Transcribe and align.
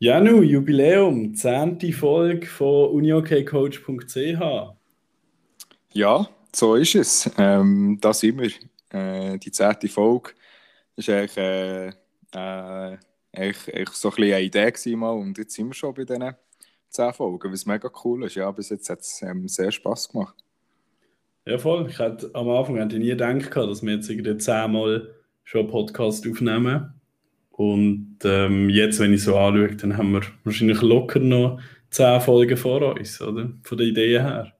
Janu, 0.00 0.42
Jubiläum, 0.42 1.34
10. 1.34 1.92
Folge 1.92 2.46
von 2.46 2.90
uniokcoach.ch. 2.90 4.40
Ja, 5.92 6.28
so 6.54 6.74
ist 6.76 6.94
es. 6.94 7.28
Ähm, 7.36 7.98
da 8.00 8.14
sind 8.14 8.40
wir. 8.40 8.52
Äh, 8.90 9.38
die 9.38 9.50
10. 9.50 9.88
Folge 9.88 10.30
war 10.94 11.14
eigentlich, 11.16 11.36
äh, 11.36 11.88
äh, 11.88 11.92
eigentlich, 12.32 13.74
eigentlich 13.74 13.90
so 13.90 14.10
ein 14.10 14.14
bisschen 14.14 14.34
eine 14.34 14.42
Idee 14.42 14.70
gewesen 14.70 14.98
mal 15.00 15.10
und 15.10 15.36
jetzt 15.36 15.54
sind 15.54 15.66
wir 15.66 15.74
schon 15.74 15.94
bei 15.94 16.04
diesen 16.04 16.32
10 16.90 17.12
Folgen, 17.14 17.52
was 17.52 17.66
mega 17.66 17.90
cool 18.04 18.24
ist. 18.24 18.36
Ja, 18.36 18.52
bis 18.52 18.68
jetzt 18.68 18.88
hat 18.88 19.00
es 19.00 19.20
ähm, 19.22 19.48
sehr 19.48 19.72
Spass 19.72 20.08
gemacht. 20.08 20.36
Ja, 21.44 21.58
voll. 21.58 21.88
Ich 21.90 21.98
hätte 21.98 22.30
am 22.34 22.48
Anfang 22.48 22.76
hätte 22.76 22.94
ich 22.94 23.02
nie 23.02 23.08
gedacht, 23.08 23.56
dass 23.56 23.82
wir 23.82 23.94
jetzt 23.94 24.08
irgendwie 24.08 24.38
10 24.38 24.70
Mal 24.70 25.12
schon 25.42 25.62
einen 25.62 25.70
Podcast 25.70 26.24
aufnehmen. 26.24 26.94
Und 27.58 28.18
ähm, 28.22 28.70
jetzt, 28.70 29.00
wenn 29.00 29.12
ich 29.12 29.24
so 29.24 29.36
anschaue, 29.36 29.74
dann 29.74 29.96
haben 29.96 30.12
wir 30.12 30.22
wahrscheinlich 30.44 30.80
locker 30.80 31.18
noch 31.18 31.60
zehn 31.90 32.20
Folgen 32.20 32.56
vor 32.56 32.94
uns, 32.94 33.20
oder? 33.20 33.50
Von 33.64 33.78
der 33.78 33.86
Idee 33.88 34.20
her. 34.20 34.52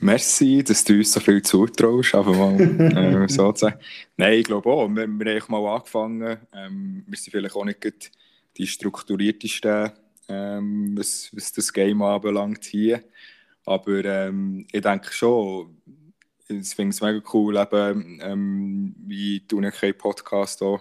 Merci, 0.00 0.64
dass 0.64 0.82
du 0.82 0.94
uns 0.94 1.12
so 1.12 1.20
viel 1.20 1.40
zutraust, 1.42 2.16
einfach 2.16 2.34
mal 2.34 2.60
äh, 3.24 3.28
so 3.28 3.52
zu 3.52 3.66
sagen. 3.66 3.78
Nein, 4.16 4.40
ich 4.40 4.44
glaube 4.44 4.68
auch, 4.70 4.88
wir, 4.88 5.06
wir 5.06 5.40
haben 5.40 5.52
mal 5.52 5.76
angefangen. 5.76 6.36
Ähm, 6.52 7.04
wir 7.06 7.16
sind 7.16 7.30
vielleicht 7.30 7.54
auch 7.54 7.64
nicht 7.64 8.10
die 8.56 8.66
strukturiertesten, 8.66 9.92
ähm, 10.28 10.98
was, 10.98 11.30
was 11.32 11.52
das 11.52 11.72
Game 11.72 12.02
anbelangt 12.02 12.64
hier. 12.64 13.04
Aber 13.66 14.04
ähm, 14.04 14.66
ich 14.72 14.80
denke 14.80 15.12
schon, 15.12 15.76
ich 16.48 16.74
finde 16.74 16.90
es 16.90 17.00
mega 17.00 17.22
cool, 17.32 17.56
eben, 17.56 18.18
ähm, 18.20 18.96
wie 18.98 19.44
du 19.46 19.58
einen 19.58 19.72
Podcast 19.96 20.58
hier 20.58 20.80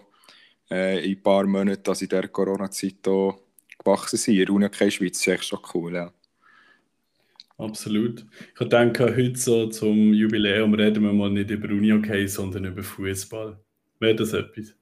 äh, 0.70 1.04
in 1.04 1.18
ein 1.18 1.24
paar 1.24 1.46
Monaten, 1.46 1.84
dass 1.84 2.02
in 2.02 2.10
dieser 2.10 2.28
Corona-Zeit 2.28 3.04
gewachsen 3.04 4.18
sind. 4.18 4.50
Unikei 4.50 4.90
Schweiz 4.90 5.20
ist 5.20 5.28
echt 5.28 5.46
schon 5.46 5.60
cool, 5.74 5.94
ja. 5.94 6.14
Absolut. 7.58 8.26
Ich 8.60 8.68
denke, 8.68 9.16
heute 9.16 9.38
so 9.38 9.68
zum 9.68 10.14
Jubiläum 10.14 10.74
reden 10.74 11.04
wir 11.04 11.14
mal 11.14 11.30
nicht 11.30 11.52
über 11.52 11.70
Uni-Okay, 11.70 12.26
sondern 12.28 12.66
über 12.66 12.84
Fußball. 12.84 13.58
Wäre 14.00 14.16
das 14.16 14.34
etwas? 14.34 14.76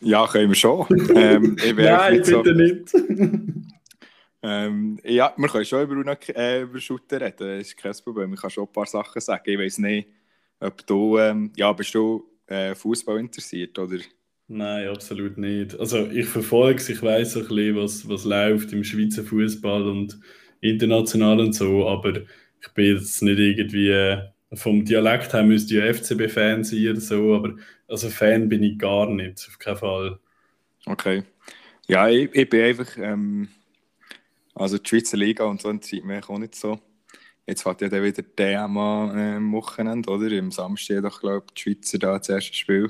Ja, 0.00 0.26
können 0.26 0.48
wir 0.50 0.56
schon. 0.56 0.86
ähm, 1.14 1.56
ich 1.62 1.74
Nein, 1.74 2.16
bitte 2.16 2.30
so, 2.30 2.42
nicht. 2.42 2.94
ähm, 4.42 4.98
ja, 5.04 5.32
wir 5.36 5.48
können 5.48 5.64
schon 5.64 5.82
über, 5.82 6.18
äh, 6.34 6.62
über 6.62 6.80
Shooter 6.80 7.20
reden, 7.20 7.58
das 7.58 7.68
ist 7.68 7.76
kein 7.76 7.92
Problem. 8.02 8.34
Ich 8.34 8.40
kann 8.40 8.50
schon 8.50 8.64
ein 8.64 8.72
paar 8.72 8.86
Sachen 8.86 9.20
sagen. 9.20 9.42
Ich 9.46 9.58
weiß 9.58 9.78
nicht, 9.78 10.08
ob 10.60 10.86
du, 10.86 11.18
ähm, 11.18 11.52
ja, 11.56 11.72
bist 11.72 11.94
du 11.94 12.24
äh, 12.46 12.74
Fußball 12.74 13.20
interessiert 13.20 13.78
oder? 13.78 13.98
Nein, 14.46 14.88
absolut 14.88 15.38
nicht. 15.38 15.78
Also 15.80 16.06
ich 16.10 16.26
verfolge 16.26 16.80
es, 16.80 16.88
ich 16.88 17.02
weiß 17.02 17.36
ein 17.36 17.48
bisschen, 17.48 17.76
was, 17.76 18.08
was 18.08 18.24
läuft 18.24 18.72
im 18.72 18.84
Schweizer 18.84 19.24
Fußball 19.24 19.88
und 19.88 20.18
international 20.60 21.40
und 21.40 21.54
so, 21.54 21.88
aber 21.88 22.22
ich 22.60 22.68
bin 22.74 22.96
jetzt 22.96 23.22
nicht 23.22 23.38
irgendwie 23.38 23.88
äh, 23.88 24.22
vom 24.52 24.84
Dialekt 24.84 25.32
her 25.32 25.42
müsste 25.42 25.78
ich 25.78 25.96
FCB-Fan 25.96 26.64
sein 26.64 26.90
oder 26.90 27.00
so, 27.00 27.34
aber 27.34 27.54
also 27.88 28.08
Fan 28.10 28.48
bin 28.48 28.62
ich 28.62 28.78
gar 28.78 29.08
nicht, 29.10 29.46
auf 29.48 29.58
keinen 29.58 29.76
Fall. 29.76 30.18
Okay. 30.86 31.24
Ja, 31.86 32.08
ich, 32.08 32.34
ich 32.34 32.48
bin 32.48 32.62
einfach, 32.62 32.96
ähm, 32.98 33.48
also 34.54 34.78
die 34.78 34.88
Schweizer 34.88 35.16
Liga 35.16 35.44
und 35.44 35.62
so 35.62 35.70
interessiert 35.70 36.04
mich 36.04 36.28
auch 36.28 36.38
nicht 36.38 36.54
so. 36.54 36.78
Jetzt 37.46 37.62
fährt 37.62 37.82
ja 37.82 37.88
dann 37.88 38.02
wieder 38.02 38.22
an 38.62 38.76
äh, 38.76 39.36
am 39.36 39.52
Wochenende, 39.52 40.08
oder? 40.10 40.30
Im 40.30 40.50
Samstag 40.50 41.02
doch, 41.02 41.20
glaube 41.20 41.46
ich, 41.48 41.54
die 41.54 41.62
Schweizer 41.62 41.98
da 41.98 42.18
das 42.18 42.28
erste 42.28 42.54
Spiel. 42.54 42.88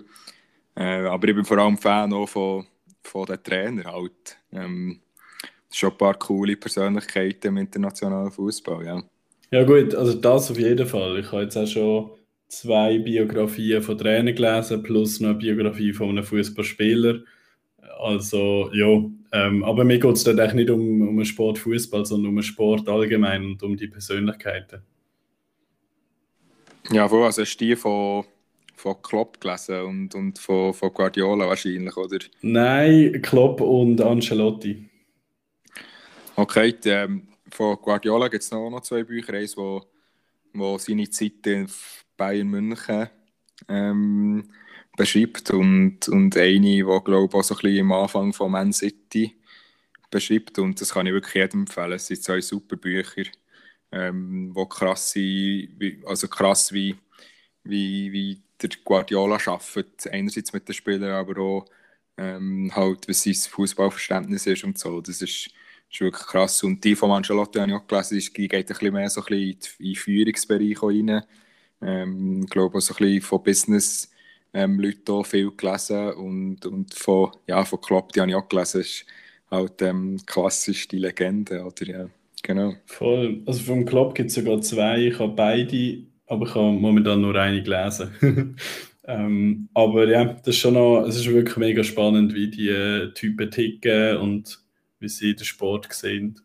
Äh, 0.76 1.06
aber 1.06 1.28
ich 1.28 1.34
bin 1.34 1.44
vor 1.44 1.58
allem 1.58 1.78
Fan 1.78 2.12
auch 2.12 2.28
von, 2.28 2.66
von 3.02 3.26
den 3.26 3.42
Trainern 3.42 3.86
halt. 3.86 4.38
Ähm, 4.52 5.00
schon 5.70 5.90
ein 5.90 5.98
paar 5.98 6.14
coole 6.14 6.56
Persönlichkeiten 6.56 7.48
im 7.48 7.56
internationalen 7.58 8.30
Fußball, 8.30 8.84
ja. 8.84 9.02
Ja 9.50 9.62
gut, 9.64 9.94
also 9.94 10.14
das 10.14 10.50
auf 10.50 10.58
jeden 10.58 10.86
Fall. 10.86 11.18
Ich 11.18 11.30
habe 11.30 11.42
jetzt 11.42 11.56
auch 11.56 11.66
schon 11.66 12.10
zwei 12.48 12.98
Biografien 12.98 13.82
von 13.82 13.98
Trainern 13.98 14.34
gelesen, 14.34 14.82
plus 14.82 15.20
noch 15.20 15.30
eine 15.30 15.38
Biografie 15.38 15.92
von 15.92 16.10
einem 16.10 16.24
Fußballspieler. 16.24 17.20
Also 18.00 18.70
ja, 18.72 19.04
ähm, 19.32 19.64
aber 19.64 19.84
mir 19.84 19.98
geht 19.98 20.16
es 20.16 20.24
dann 20.24 20.38
eigentlich 20.40 20.54
nicht 20.54 20.70
um, 20.70 21.08
um 21.08 21.16
den 21.16 21.24
Sport 21.24 21.58
Fußball, 21.58 22.04
sondern 22.04 22.30
um 22.30 22.36
den 22.36 22.42
Sport 22.42 22.88
allgemein 22.88 23.44
und 23.44 23.62
um 23.62 23.76
die 23.76 23.88
Persönlichkeiten. 23.88 24.82
Ja, 26.90 27.10
wo 27.10 27.22
also 27.24 27.42
hast 27.42 27.56
du 27.56 27.64
die 27.64 27.76
von 27.76 28.24
von 28.76 29.00
Klopp 29.02 29.40
gelesen 29.40 29.82
und, 29.82 30.14
und 30.14 30.38
von, 30.38 30.74
von 30.74 30.92
Guardiola 30.92 31.48
wahrscheinlich, 31.48 31.96
oder? 31.96 32.18
Nein, 32.42 33.20
Klopp 33.22 33.60
und 33.60 34.00
Ancelotti. 34.00 34.88
Okay, 36.36 36.72
die, 36.72 36.88
ähm, 36.88 37.28
von 37.50 37.76
Guardiola 37.76 38.28
gibt 38.28 38.42
es 38.42 38.50
noch, 38.50 38.68
noch 38.68 38.80
zwei 38.80 39.04
Bücher, 39.04 39.34
eins, 39.34 39.56
wo, 39.56 39.82
wo 40.52 40.78
seine 40.78 41.08
Zeit 41.08 41.46
in 41.46 41.68
Bayern 42.16 42.48
München 42.48 43.08
ähm, 43.68 44.48
beschreibt 44.96 45.50
und, 45.50 46.08
und 46.08 46.36
eine, 46.36 46.60
die 46.60 46.82
glaube 46.82 47.28
ich 47.28 47.34
auch 47.34 47.42
so 47.42 47.54
ein 47.54 47.60
bisschen 47.60 47.80
am 47.80 47.92
Anfang 47.92 48.32
von 48.32 48.50
Man 48.52 48.72
City 48.72 49.36
beschreibt 50.10 50.58
und 50.58 50.80
das 50.80 50.92
kann 50.94 51.06
ich 51.06 51.12
wirklich 51.12 51.34
jedem 51.34 51.60
empfehlen. 51.60 51.92
Es 51.92 52.06
sind 52.06 52.22
zwei 52.22 52.40
super 52.40 52.76
Bücher, 52.76 53.24
ähm, 53.92 54.50
wo 54.54 54.66
krass, 54.66 55.14
also 56.06 56.28
krass 56.28 56.72
wie, 56.72 56.96
wie, 57.64 58.12
wie 58.12 58.43
der 58.62 58.70
Guardiola 58.84 59.38
arbeitet, 59.46 60.06
einerseits 60.10 60.52
mit 60.52 60.68
den 60.68 60.74
Spielern, 60.74 61.10
aber 61.10 61.40
auch 61.40 61.64
ähm, 62.16 62.70
halt, 62.74 63.08
was 63.08 63.22
sein 63.22 63.34
Fußballverständnis 63.34 64.46
ist 64.46 64.64
und 64.64 64.78
so. 64.78 65.00
Das 65.00 65.20
ist, 65.22 65.50
ist 65.90 66.00
wirklich 66.00 66.26
krass. 66.26 66.62
Und 66.62 66.82
die 66.84 66.94
von 66.94 67.10
Ancelotti 67.10 67.58
habe 67.58 67.70
ich 67.70 67.76
auch 67.76 67.86
gelesen, 67.86 68.22
die 68.36 68.48
geht 68.48 68.52
ein 68.52 68.66
bisschen 68.66 68.92
mehr 68.92 69.10
so 69.10 69.20
ein 69.22 69.26
bisschen 69.26 69.76
in 69.78 69.86
den 69.86 69.94
Führungsbereich 69.96 70.82
rein. 70.82 71.22
Ähm, 71.82 72.42
ich 72.44 72.50
glaube 72.50 72.78
auch 72.78 72.80
so 72.80 72.94
ein 72.94 72.98
bisschen 72.98 73.22
von 73.22 73.42
Business 73.42 74.10
ähm, 74.54 74.78
Leuten 74.78 75.24
viel 75.24 75.50
gelesen 75.50 76.12
und, 76.12 76.64
und 76.64 76.94
von, 76.94 77.32
ja, 77.46 77.64
von 77.64 77.80
Klopp, 77.80 78.12
die 78.12 78.20
habe 78.20 78.30
ich 78.30 78.36
auch 78.36 78.48
gelesen, 78.48 78.80
ist 78.82 79.04
halt 79.50 79.82
ähm, 79.82 80.18
klassisch 80.26 80.88
die 80.88 80.98
Legende, 80.98 81.64
oder 81.64 81.86
ja, 81.86 82.08
genau. 82.42 82.74
Voll, 82.86 83.42
also 83.46 83.60
vom 83.64 83.84
Klopp 83.84 84.14
gibt 84.14 84.30
es 84.30 84.36
sogar 84.36 84.60
zwei, 84.60 85.08
ich 85.08 85.18
habe 85.18 85.32
beide 85.32 86.04
aber 86.26 86.46
ich 86.46 86.54
habe 86.54 86.72
momentan 86.72 87.20
nur 87.20 87.34
eine 87.36 87.62
gelesen. 87.62 88.56
ähm, 89.04 89.68
aber 89.74 90.08
ja, 90.08 90.24
das 90.24 90.48
ist 90.48 90.58
schon 90.58 90.74
noch, 90.74 91.04
es 91.06 91.16
ist 91.16 91.30
wirklich 91.30 91.56
mega 91.56 91.84
spannend, 91.84 92.34
wie 92.34 92.48
die 92.48 92.68
äh, 92.68 93.12
Typen 93.12 93.50
ticken 93.50 94.16
und 94.18 94.58
wie 95.00 95.08
sie 95.08 95.34
den 95.34 95.44
Sport 95.44 95.92
sehen. 95.92 96.40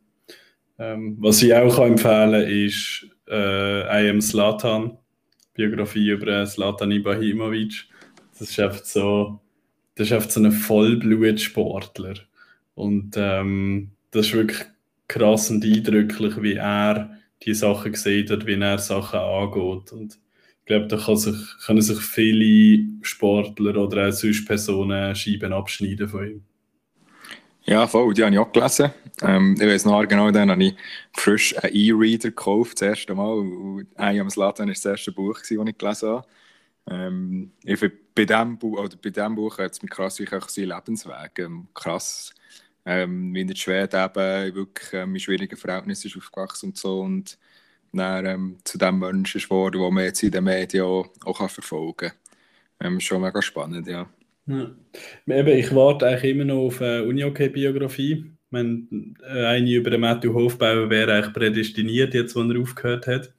Ähm, 0.78 1.18
was 1.20 1.42
ich 1.42 1.54
auch 1.54 1.76
kann 1.76 1.92
empfehlen 1.92 2.32
kann, 2.32 2.50
ist 2.50 3.08
äh, 3.30 4.06
I 4.06 4.10
Am 4.10 4.22
Slatan, 4.22 4.98
Biografie 5.54 6.10
über 6.10 6.46
Slatan 6.46 6.92
Ibrahimovic. 6.92 7.86
Das 8.38 8.50
ist 8.50 8.60
einfach 8.60 8.84
so, 8.84 9.42
das 9.96 10.08
ist 10.08 10.14
einfach 10.14 10.30
so 10.30 10.42
ein 10.42 10.52
Vollblutsportler. 10.52 12.16
Und 12.76 13.16
ähm, 13.18 13.92
das 14.12 14.28
ist 14.28 14.34
wirklich 14.34 14.60
krass 15.10 15.50
und 15.50 15.66
eindrücklich, 15.66 16.42
wie 16.42 16.54
er 16.54 17.19
die 17.44 17.54
Sachen 17.54 17.92
gesehen 17.92 18.30
hat, 18.30 18.46
wie 18.46 18.60
er 18.60 18.78
Sachen 18.78 19.20
angeht. 19.20 19.92
Und 19.92 20.20
ich 20.60 20.66
glaube, 20.66 20.88
da 20.88 20.98
kann 20.98 21.18
sich, 21.18 21.36
können 21.66 21.82
sich 21.82 22.00
viele 22.00 22.86
Sportler 23.02 23.76
oder 23.78 24.10
auch 24.10 24.12
sonst 24.12 24.46
Personen 24.46 25.16
Scheiben 25.16 25.54
abschneiden 25.54 26.08
von 26.08 26.26
ihm. 26.26 26.44
Ja, 27.64 27.86
voll, 27.88 28.14
die 28.14 28.24
habe 28.24 28.34
ich 28.34 28.40
auch 28.40 28.52
gelesen. 28.52 28.92
Ähm, 29.22 29.56
ich 29.60 29.68
weiß 29.68 29.86
noch 29.86 30.04
genau, 30.08 30.32
dann 30.32 30.50
habe 30.50 30.64
ich 30.64 30.76
frisch 31.14 31.56
einen 31.58 31.76
E-Reader 31.76 32.30
gekauft, 32.30 32.82
das 32.82 32.90
erste 32.90 33.14
Mal. 33.14 33.38
Und 33.38 33.88
«I 34.00 34.20
am 34.20 34.30
Slatan» 34.30 34.68
war 34.68 34.74
das 34.74 34.86
erste 34.86 35.12
Buch, 35.12 35.40
das 35.40 35.52
ich 35.52 35.78
gelesen 35.78 36.10
habe. 36.10 36.28
Ähm, 36.90 37.52
ich, 37.64 37.80
bei 38.16 38.26
diesem 38.26 38.58
Buch, 38.58 38.80
oder 38.80 38.98
bei 38.98 39.10
diesem 39.10 39.36
Buch 39.36 39.58
hat 39.60 39.74
es 39.74 39.82
mich 39.82 39.92
krass, 39.92 40.20
wie 40.20 40.28
auch 40.30 40.50
seinen 40.50 40.70
Lebensweg 40.70 41.38
ähm, 41.38 41.68
krass 41.74 42.34
ähm, 42.86 43.36
in 43.36 43.48
der 43.48 43.56
Schweden 43.56 44.04
eben 44.04 44.56
wirklich 44.56 44.94
ähm, 44.94 45.14
in 45.14 45.20
schwierigen 45.20 45.58
Verhältnissen 45.58 46.12
aufgewachsen 46.18 46.70
und 46.70 46.78
so 46.78 47.02
und 47.02 47.38
dann 47.92 48.26
ähm, 48.26 48.58
zu 48.64 48.78
dem 48.78 49.00
Menschen 49.00 49.42
geworden, 49.42 49.82
den 49.82 49.94
man 49.94 50.04
jetzt 50.04 50.24
in 50.24 50.32
den 50.32 50.44
Medien 50.44 50.84
auch, 50.84 51.08
auch 51.26 51.50
verfolgen 51.50 51.96
kann. 51.98 52.12
Ähm, 52.82 53.00
schon 53.00 53.22
mega 53.22 53.42
spannend, 53.42 53.88
ja. 53.88 54.10
ja. 54.48 54.72
Eben, 55.28 55.58
ich 55.58 55.74
warte 55.76 56.08
eigentlich 56.08 56.32
immer 56.32 56.46
noch 56.46 56.68
auf 56.68 56.82
eine 56.82 57.04
Uni-OK-Biografie. 57.04 58.26
meine, 58.52 58.84
eine 59.28 59.72
über 59.72 59.90
den 59.90 60.02
Matthew 60.02 60.34
Hofbauer 60.34 60.90
wäre 60.90 61.14
eigentlich 61.14 61.34
prädestiniert, 61.34 62.14
jetzt, 62.14 62.36
wo 62.36 62.42
er 62.42 62.60
aufgehört 62.60 63.08
hat. 63.08 63.34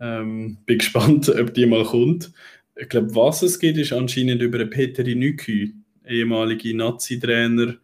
Ähm, 0.00 0.56
bin 0.66 0.78
gespannt, 0.78 1.28
ob 1.28 1.52
die 1.52 1.66
mal 1.66 1.84
kommt. 1.84 2.32
Ich 2.76 2.88
glaube, 2.88 3.14
was 3.14 3.42
es 3.42 3.58
gibt, 3.58 3.78
ist 3.78 3.92
anscheinend 3.92 4.42
über 4.42 4.64
Peteri 4.64 5.14
Nükü, 5.14 5.72
ehemalige 6.06 6.76
Nazi-Trainer. 6.76 7.76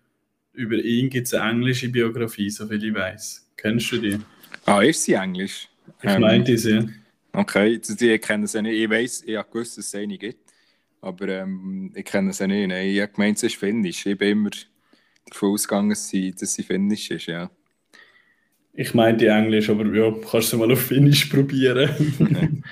Über 0.52 0.76
ihn 0.76 1.08
gibt 1.08 1.26
es 1.26 1.34
eine 1.34 1.50
englische 1.52 1.88
Biografie, 1.88 2.50
soviel 2.50 2.84
ich 2.84 2.94
weiß. 2.94 3.50
Kennst 3.56 3.92
du 3.92 3.98
die? 3.98 4.18
Ah, 4.66 4.82
ist 4.82 5.04
sie 5.04 5.14
Englisch? 5.14 5.68
Ich 6.02 6.10
ähm, 6.10 6.22
meinte 6.22 6.56
sie, 6.56 6.70
ja. 6.72 6.84
Okay, 7.32 7.78
die 7.78 8.18
kennen 8.18 8.46
sie 8.46 8.62
nicht. 8.62 8.74
Ich 8.74 8.90
weiß, 8.90 9.22
ich 9.26 9.36
habe 9.36 9.48
gewusst, 9.50 9.78
dass 9.78 9.86
es 9.86 9.94
eine 9.94 10.18
gibt. 10.18 10.50
Aber 11.00 11.28
ähm, 11.28 11.92
ich 11.94 12.04
kenne 12.04 12.32
sie 12.32 12.46
nicht. 12.46 12.68
Nein, 12.68 12.88
ich 12.88 13.00
habe 13.00 13.12
gemeint, 13.12 13.36
es 13.36 13.44
ist 13.44 13.56
Finnisch. 13.56 14.04
Ich 14.04 14.18
bin 14.18 14.30
immer 14.30 14.50
davon 15.26 15.52
ausgegangen, 15.52 15.90
dass 15.90 16.08
sie, 16.08 16.32
dass 16.32 16.54
sie 16.54 16.62
Finnisch 16.62 17.10
ist, 17.10 17.26
ja. 17.26 17.50
Ich 18.72 18.94
meinte 18.94 19.28
Englisch, 19.28 19.68
aber 19.70 19.86
ja, 19.94 20.12
kannst 20.30 20.52
du 20.52 20.58
mal 20.58 20.70
auf 20.70 20.86
Finnisch 20.86 21.26
probieren. 21.26 21.90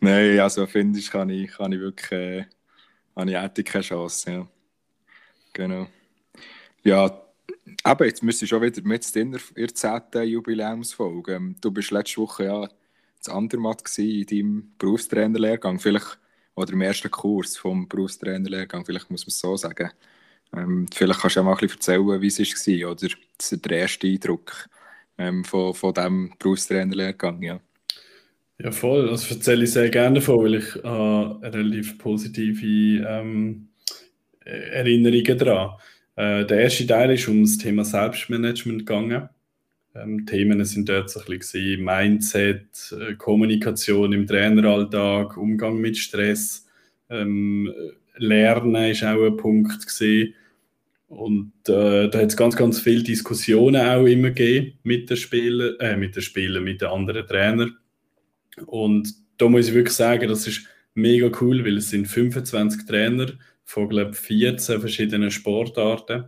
Nein, 0.00 0.40
also 0.40 0.66
Finnisch 0.66 1.10
kann 1.10 1.30
ich, 1.30 1.50
kann 1.50 1.72
ich 1.72 1.80
wirklich, 1.80 2.12
äh, 2.12 2.44
habe 3.16 3.30
ich 3.30 3.36
hätte 3.36 3.64
keine 3.64 3.84
Chance, 3.84 4.30
ja. 4.30 4.48
Genau. 5.52 5.88
Ja, 6.84 7.28
aber 7.82 8.06
jetzt 8.06 8.22
müsstest 8.22 8.52
du 8.52 8.56
schon 8.56 8.62
wieder 8.62 8.82
mit 8.82 9.16
in 9.16 9.32
der 9.32 9.74
10. 9.74 10.22
Jubiläumsfolge. 10.24 11.34
Ähm, 11.34 11.56
du 11.60 11.70
bist 11.70 11.90
letzte 11.90 12.20
Woche 12.20 12.44
ja 12.44 12.68
das 13.18 13.28
Andermatt 13.28 13.82
in 13.98 14.26
deinem 14.26 14.72
Berufstrainerlehrgang, 14.78 15.78
vielleicht, 15.80 16.18
oder 16.54 16.72
im 16.72 16.80
ersten 16.80 17.10
Kurs 17.10 17.56
vom 17.56 17.88
Berufstrainerlehrgang, 17.88 18.84
vielleicht 18.84 19.10
muss 19.10 19.24
man 19.24 19.28
es 19.28 19.38
so 19.38 19.56
sagen. 19.56 19.90
Ähm, 20.56 20.86
vielleicht 20.92 21.20
kannst 21.20 21.36
du 21.36 21.40
auch 21.40 21.44
mal 21.44 21.52
ein 21.52 21.58
bisschen 21.58 21.76
erzählen, 21.76 22.22
wie 22.22 22.26
es 22.26 22.38
war, 22.38 22.90
oder 22.92 23.08
der 23.52 23.78
erste 23.78 24.06
Eindruck 24.06 24.68
ähm, 25.18 25.44
von, 25.44 25.74
von 25.74 25.94
diesem 25.94 26.32
Berufstrainerlehrgang, 26.38 27.42
ja. 27.42 27.60
Ja, 28.60 28.72
voll. 28.72 29.08
Das 29.08 29.30
erzähle 29.30 29.64
ich 29.64 29.72
sehr 29.72 29.88
gerne 29.88 30.18
davon, 30.18 30.44
weil 30.44 30.54
ich 30.56 30.74
äh, 30.76 31.46
relativ 31.46 31.96
positive 31.98 33.06
ähm, 33.06 33.68
Erinnerungen 34.44 35.38
daran 35.38 35.78
äh, 36.18 36.44
Der 36.44 36.58
erste 36.58 36.86
Teil 36.86 37.12
ist 37.12 37.28
um 37.28 37.42
das 37.42 37.58
Thema 37.58 37.84
Selbstmanagement 37.84 38.80
gegangen. 38.80 39.28
Ähm, 39.94 40.26
Themen 40.26 40.64
sind 40.64 40.88
dort 40.88 41.10
so 41.10 41.20
ein 41.20 41.38
bisschen 41.38 41.84
Mindset, 41.84 42.66
äh, 42.92 43.14
Kommunikation 43.14 44.12
im 44.12 44.26
Traineralltag, 44.26 45.36
Umgang 45.36 45.78
mit 45.78 45.96
Stress, 45.96 46.66
ähm, 47.08 47.72
Lernen 48.16 48.90
ist 48.90 49.04
auch 49.04 49.24
ein 49.24 49.36
Punkt 49.36 49.86
gesehen. 49.86 50.34
Und 51.06 51.52
äh, 51.68 52.08
da 52.08 52.18
hat 52.18 52.30
es 52.30 52.36
ganz, 52.36 52.56
ganz 52.56 52.80
viele 52.80 53.04
Diskussionen 53.04 53.80
auch 53.80 54.04
immer 54.04 54.30
gegeben 54.30 54.78
mit 54.82 55.08
den 55.08 55.16
Spielern, 55.16 55.76
äh, 55.78 55.96
mit 55.96 56.16
den 56.16 56.22
Spielern, 56.22 56.64
mit 56.64 56.82
den 56.82 56.88
anderen 56.88 57.26
Trainern. 57.26 57.78
Und 58.66 59.14
da 59.38 59.48
muss 59.48 59.68
ich 59.68 59.74
wirklich 59.74 59.94
sagen, 59.94 60.28
das 60.28 60.46
ist 60.48 60.66
mega 60.94 61.30
cool, 61.40 61.64
weil 61.64 61.76
es 61.78 61.90
sind 61.90 62.08
25 62.08 62.86
Trainer 62.86 63.28
von, 63.68 63.88
glaube 63.90 64.14
14 64.14 64.80
verschiedenen 64.80 65.30
Sportarten. 65.30 66.24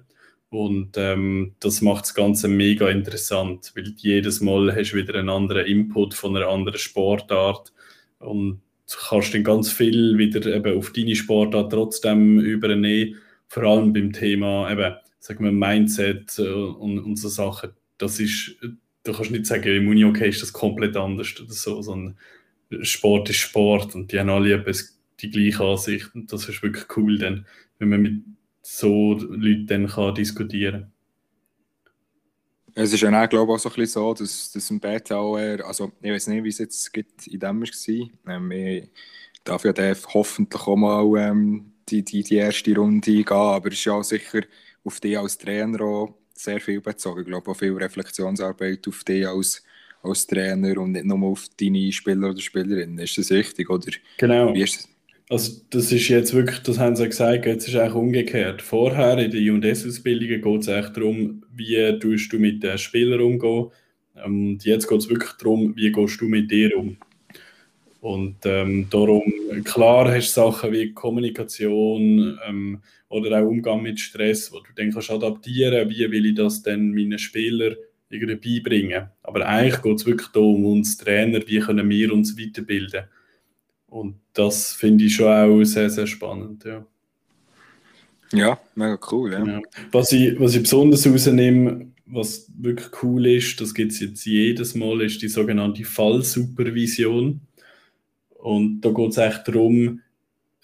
Und 0.51 0.97
ähm, 0.99 1.55
das 1.61 1.81
macht 1.81 2.05
das 2.05 2.15
Ganze 2.15 2.49
mega 2.49 2.91
interessant, 2.91 3.73
weil 3.75 3.95
jedes 3.97 4.43
Mal 4.43 4.75
hast 4.77 4.93
du 4.93 4.97
wieder 4.97 5.15
einen 5.15 5.31
anderen 5.31 5.65
Input 5.65 6.13
von 6.13 6.37
einer 6.37 6.49
anderen 6.49 6.79
Sportart. 6.79 7.73
Und 8.19 8.61
kannst 9.09 9.33
dann 9.33 9.45
ganz 9.45 9.73
viel 9.73 10.19
wieder 10.19 10.45
eben 10.55 10.77
auf 10.77 10.93
deine 10.93 11.17
Sportart 11.17 11.73
trotzdem 11.73 12.41
übernehmen. 12.41 13.17
Vor 13.49 13.63
allem 13.63 13.95
beim 13.95 14.13
Thema 14.13 14.71
eben, 14.71 14.97
sagen 15.19 15.45
wir, 15.45 15.53
Mindset 15.53 16.39
äh, 16.39 16.43
und, 16.43 16.99
und 16.99 17.17
so 17.17 17.29
Sachen, 17.29 17.71
das 17.97 18.21
ist, 18.21 18.57
du 19.05 19.13
kannst 19.13 19.31
nicht 19.31 19.47
sagen, 19.47 19.75
im 19.75 19.89
Uni-Okay 19.89 20.29
ist 20.29 20.43
das 20.43 20.53
komplett 20.53 20.95
anders. 20.95 21.41
Oder 21.41 21.53
so, 21.53 21.81
sondern 21.81 22.19
Sport 22.83 23.31
ist 23.31 23.37
Sport 23.37 23.95
und 23.95 24.13
die 24.13 24.21
haben 24.21 24.29
alle 24.29 24.53
etwas, 24.53 25.00
die 25.23 25.31
gleiche 25.31 25.65
Ansicht 25.65 26.15
und 26.15 26.33
das 26.33 26.49
ist 26.49 26.63
wirklich 26.63 26.87
cool, 26.97 27.19
dann, 27.19 27.47
wenn 27.79 27.89
man 27.89 28.03
mit 28.03 28.23
so 28.63 29.15
Leuten 29.15 29.67
dann 29.67 29.87
kann 29.89 30.15
diskutieren 30.15 30.93
es 32.75 32.93
ist 32.93 33.01
ja 33.01 33.25
auch, 33.25 33.29
glaube 33.29 33.53
ich, 33.53 33.57
auch 33.57 33.59
so 33.59 33.69
ein 33.69 33.75
bisschen 33.75 34.03
so, 34.03 34.15
dass, 34.15 34.53
dass 34.53 34.71
im 34.71 34.81
Beta 34.81 35.17
auch 35.17 35.39
eher, 35.39 35.65
also 35.67 35.93
ich 36.01 36.11
weiß 36.11 36.29
nicht, 36.29 36.45
wie 36.45 36.49
es 36.49 36.59
jetzt 36.59 36.97
in 36.97 37.41
dem 37.41 37.63
war, 37.63 38.35
ähm, 38.35 38.51
ich 38.53 38.91
darf 39.45 39.65
ja 39.65 39.73
hoffentlich 40.15 40.67
auch 40.67 40.77
mal 40.77 41.31
ähm, 41.31 41.73
die, 41.89 42.05
die, 42.05 42.23
die 42.23 42.37
erste 42.37 42.75
Runde 42.75 43.11
gehen, 43.11 43.27
aber 43.29 43.69
es 43.69 43.75
ist 43.75 43.85
ja 43.85 43.95
auch 43.95 44.05
sicher 44.05 44.43
auf 44.85 45.01
dich 45.01 45.19
als 45.19 45.39
Trainer 45.39 45.81
auch 45.81 46.15
sehr 46.35 46.61
viel 46.61 46.81
bezogen. 46.81 47.21
Ich 47.21 47.27
glaube 47.27 47.51
auch 47.51 47.57
viel 47.57 47.77
Reflexionsarbeit 47.77 48.87
auf 48.89 49.05
dich 49.05 49.27
als, 49.27 49.63
als 50.03 50.27
Trainer 50.27 50.79
und 50.79 50.93
nicht 50.93 51.05
nur 51.05 51.23
auf 51.29 51.47
deine 51.59 51.93
Spieler 51.93 52.31
oder 52.31 52.41
Spielerinnen. 52.41 52.99
Ist 52.99 53.19
das 53.19 53.31
richtig? 53.31 53.69
Oder 53.69 53.93
genau. 54.17 54.55
Wie 54.55 54.63
ist? 54.63 54.90
Also 55.31 55.63
das 55.71 55.93
ist 55.93 56.09
jetzt 56.09 56.35
wirklich, 56.35 56.59
das 56.65 56.81
haben 56.81 56.97
sie 56.97 57.07
gesagt, 57.07 57.47
jetzt 57.47 57.69
ist 57.69 57.77
eigentlich 57.77 57.95
umgekehrt. 57.95 58.63
Vorher 58.63 59.17
in 59.17 59.31
der 59.31 59.41
J&S-Ausbildung 59.41 60.29
geht 60.43 60.63
es 60.63 60.69
eigentlich 60.69 60.93
darum, 60.93 61.45
wie 61.55 61.99
tust 62.01 62.33
du 62.33 62.39
mit 62.41 62.65
den 62.65 62.77
Spielern 62.77 63.21
umgehen. 63.21 63.71
Und 64.25 64.65
jetzt 64.65 64.89
geht 64.89 64.99
es 64.99 65.09
wirklich 65.09 65.31
darum, 65.39 65.77
wie 65.77 65.93
gehst 65.93 66.21
du 66.21 66.25
mit 66.25 66.51
dir 66.51 66.77
um. 66.77 66.97
Und 68.01 68.39
ähm, 68.45 68.89
darum, 68.91 69.23
klar 69.63 70.13
hast 70.13 70.37
du 70.37 70.41
Sachen 70.41 70.73
wie 70.73 70.93
Kommunikation 70.93 72.37
ähm, 72.49 72.83
oder 73.09 73.41
auch 73.41 73.49
Umgang 73.49 73.83
mit 73.83 74.01
Stress, 74.01 74.51
wo 74.53 74.59
du 74.59 74.71
dann 74.75 74.91
kannst 74.91 75.13
adaptieren, 75.13 75.89
wie 75.91 76.11
will 76.11 76.27
ich 76.27 76.35
das 76.35 76.61
denn 76.61 76.93
meinen 76.93 77.21
Spielern 77.21 77.77
irgendwie 78.09 78.61
beibringen. 78.61 79.11
Aber 79.23 79.47
eigentlich 79.47 79.81
geht 79.81 79.97
es 79.97 80.07
wirklich 80.07 80.29
darum, 80.31 80.65
uns 80.65 80.97
Trainer, 80.97 81.41
wie 81.47 81.61
können 81.61 81.89
wir 81.89 82.13
uns 82.13 82.37
weiterbilden. 82.37 83.05
Und 83.87 84.15
das 84.41 84.73
finde 84.73 85.05
ich 85.05 85.15
schon 85.15 85.27
auch 85.27 85.63
sehr, 85.65 85.91
sehr 85.91 86.07
spannend, 86.07 86.65
ja. 86.65 86.87
Ja, 88.33 88.61
mega 88.75 88.99
cool, 89.11 89.33
ja. 89.33 89.41
Genau. 89.41 89.63
Was, 89.91 90.13
ich, 90.13 90.39
was 90.39 90.55
ich 90.55 90.63
besonders 90.63 91.07
rausnehme, 91.07 91.89
was 92.07 92.51
wirklich 92.57 92.89
cool 93.03 93.27
ist, 93.27 93.61
das 93.61 93.75
gibt 93.75 93.93
es 93.93 94.01
jetzt 94.01 94.25
jedes 94.25 94.75
Mal, 94.75 95.03
ist 95.03 95.21
die 95.21 95.29
sogenannte 95.29 95.85
Fallsupervision. 95.85 97.41
Und 98.31 98.81
da 98.81 98.91
geht 98.91 99.11
es 99.11 99.19
echt 99.19 99.49
darum, 99.49 100.01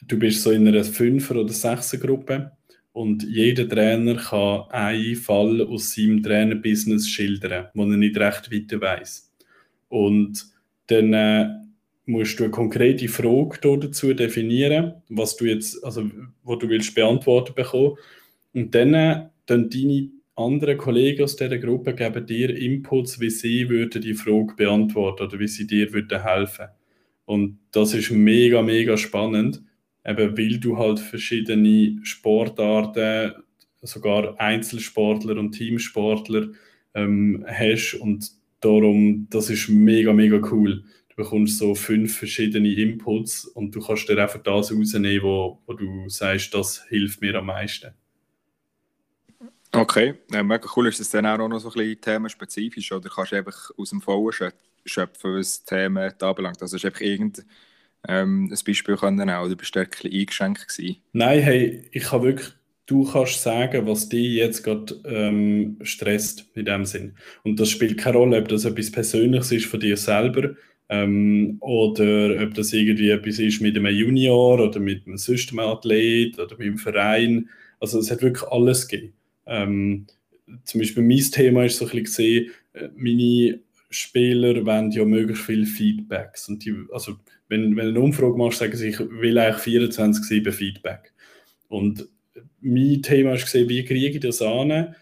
du 0.06 0.18
bist 0.18 0.42
so 0.42 0.50
in 0.50 0.66
einer 0.66 0.84
Fünfer- 0.84 1.36
oder 1.36 1.52
Sechser-Gruppe 1.52 2.52
und 2.92 3.24
jeder 3.24 3.68
Trainer 3.68 4.14
kann 4.14 4.70
einen 4.70 5.16
Fall 5.16 5.60
aus 5.60 5.92
seinem 5.92 6.22
Trainerbusiness 6.22 7.08
schildern, 7.08 7.66
wo 7.74 7.82
er 7.82 7.96
nicht 7.96 8.16
recht 8.16 8.50
weiter 8.50 8.80
weiß. 8.80 9.30
Und 9.88 10.46
dann 10.86 11.12
äh, 11.12 11.65
musst 12.06 12.38
du 12.38 12.44
eine 12.44 12.52
konkrete 12.52 13.08
Frage 13.08 13.58
dazu 13.60 14.14
definieren, 14.14 14.94
was 15.08 15.36
du 15.36 15.44
jetzt, 15.44 15.84
also 15.84 16.08
wo 16.44 16.56
du 16.56 16.68
willst 16.68 16.94
beantworten 16.94 17.54
bekommen. 17.54 17.96
Und 18.54 18.74
dann, 18.74 18.94
äh, 18.94 19.26
dann 19.46 19.68
deine 19.68 20.10
anderen 20.36 20.78
Kollegen 20.78 21.24
aus 21.24 21.36
dieser 21.36 21.58
Gruppe 21.58 21.94
geben 21.94 22.26
dir 22.26 22.56
Inputs, 22.56 23.20
wie 23.20 23.30
sie 23.30 23.68
würden 23.68 24.02
die 24.02 24.14
Frage 24.14 24.54
beantworten 24.56 25.24
oder 25.24 25.38
wie 25.38 25.48
sie 25.48 25.66
dir 25.66 25.92
würden 25.92 26.22
helfen. 26.22 26.66
Und 27.24 27.58
das 27.72 27.92
ist 27.92 28.10
mega, 28.12 28.62
mega 28.62 28.96
spannend, 28.96 29.62
eben 30.04 30.38
weil 30.38 30.58
du 30.60 30.78
halt 30.78 31.00
verschiedene 31.00 31.98
Sportarten, 32.02 33.32
sogar 33.82 34.38
Einzelsportler 34.40 35.36
und 35.38 35.52
Teamsportler 35.52 36.48
ähm, 36.94 37.44
hast 37.48 37.94
und 37.94 38.30
darum, 38.60 39.26
das 39.30 39.50
ist 39.50 39.68
mega, 39.68 40.12
mega 40.12 40.40
cool. 40.50 40.84
Du 41.16 41.22
bekommst 41.22 41.58
so 41.58 41.74
fünf 41.74 42.18
verschiedene 42.18 42.74
Inputs 42.74 43.46
und 43.46 43.74
du 43.74 43.80
kannst 43.80 44.06
dir 44.06 44.22
einfach 44.22 44.42
das 44.42 44.70
rausnehmen, 44.70 45.22
wo, 45.22 45.62
wo 45.66 45.72
du 45.72 46.08
sagst, 46.10 46.52
das 46.52 46.84
hilft 46.88 47.22
mir 47.22 47.34
am 47.36 47.46
meisten. 47.46 47.94
Okay, 49.72 50.14
ja, 50.30 50.42
mega 50.42 50.68
cool. 50.76 50.88
Ist 50.88 51.00
das 51.00 51.10
dann 51.10 51.24
auch 51.24 51.38
noch 51.38 51.58
so 51.58 51.68
ein 51.68 51.74
bisschen 51.74 52.00
themenspezifisch 52.02 52.92
oder 52.92 53.08
kannst 53.08 53.32
du 53.32 53.36
einfach 53.36 53.70
aus 53.78 53.90
dem 53.90 54.02
Vollen 54.02 54.52
schöpfen, 54.84 55.38
was 55.38 55.64
Themen 55.64 56.12
anbelangt? 56.20 56.60
Also, 56.60 56.76
hast 56.76 56.82
du 56.82 56.88
einfach 56.88 57.00
irgendein 57.00 57.44
ähm, 58.08 58.50
ein 58.52 58.58
Beispiel 58.64 58.96
können 58.96 59.28
oder 59.28 59.56
bist 59.56 59.74
du 59.74 59.80
ein 59.80 59.88
bisschen 59.88 60.12
eingeschränkt 60.12 60.68
gewesen? 60.68 60.96
Nein, 61.12 61.40
hey, 61.40 61.88
ich 61.92 62.04
kann 62.04 62.22
wirklich, 62.22 62.52
du 62.86 63.10
kannst 63.10 63.42
sagen, 63.42 63.86
was 63.86 64.08
dich 64.08 64.34
jetzt 64.34 64.62
gerade 64.62 65.00
ähm, 65.06 65.78
stresst, 65.82 66.44
in 66.54 66.66
dem 66.66 66.84
Sinn. 66.84 67.16
Und 67.42 67.58
das 67.58 67.70
spielt 67.70 67.98
keine 67.98 68.18
Rolle, 68.18 68.38
ob 68.38 68.48
das 68.48 68.66
etwas 68.66 68.92
Persönliches 68.92 69.52
ist 69.52 69.66
von 69.66 69.80
dir 69.80 69.96
selber 69.96 70.54
ähm, 70.88 71.56
oder 71.60 72.42
ob 72.42 72.54
das 72.54 72.72
irgendwie 72.72 73.10
etwas 73.10 73.38
ist 73.38 73.60
mit 73.60 73.76
einem 73.76 73.94
Junior 73.94 74.60
oder 74.60 74.80
mit 74.80 75.06
einem 75.06 75.16
Systemathlet 75.16 76.38
oder 76.38 76.56
mit 76.56 76.66
einem 76.66 76.78
Verein. 76.78 77.48
Also 77.80 77.98
es 77.98 78.10
hat 78.10 78.22
wirklich 78.22 78.48
alles 78.48 78.86
gegeben. 78.86 79.12
Ähm, 79.46 80.06
zum 80.64 80.80
Beispiel 80.80 81.02
mein 81.02 81.18
Thema 81.18 81.64
ist 81.64 81.78
so 81.78 81.86
ein 81.86 81.90
bisschen 81.90 82.04
gesehen, 82.04 82.50
äh, 82.74 82.88
meine 82.94 83.60
Spieler 83.90 84.64
wollen 84.64 84.90
ja 84.90 85.04
möglichst 85.04 85.44
viele 85.44 85.66
Feedbacks. 85.66 86.48
Und 86.48 86.64
die, 86.64 86.74
also, 86.92 87.16
wenn, 87.48 87.76
wenn 87.76 87.86
du 87.86 87.90
eine 87.90 88.00
Umfrage 88.00 88.36
machst, 88.36 88.58
sagen 88.58 88.76
sie, 88.76 88.88
ich 88.88 88.98
will 88.98 89.38
eigentlich 89.38 89.80
24-7 89.80 90.52
Feedback. 90.52 91.12
Und 91.68 92.08
mein 92.60 93.02
Thema 93.02 93.34
ist 93.34 93.44
gesehen, 93.44 93.68
wie 93.68 93.84
kriege 93.84 94.06
ich 94.06 94.20
das 94.20 94.42
an, 94.42 94.94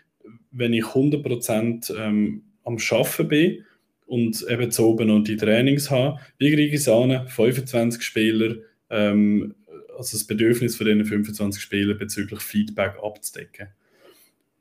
wenn 0.51 0.73
ich 0.73 0.85
100% 0.85 1.95
ähm, 1.99 2.43
am 2.65 2.77
Arbeiten 2.77 3.29
bin 3.29 3.65
und 4.07 4.45
eben 4.49 4.71
zu 4.71 4.87
oben 4.87 5.09
noch 5.09 5.25
die 5.25 5.37
Trainings 5.37 5.91
habe, 5.91 6.19
wie 6.39 6.53
kriege 6.53 6.75
ich 6.75 6.81
es 6.81 6.89
an, 6.89 7.27
25 7.29 8.03
Spieler, 8.03 8.57
ähm, 8.91 9.55
also 9.97 10.17
das 10.17 10.27
Bedürfnis 10.27 10.77
von 10.77 10.87
diesen 10.87 11.05
25 11.05 11.63
Spielern 11.63 11.99
bezüglich 11.99 12.41
Feedback 12.41 12.95
abzudecken. 13.03 13.69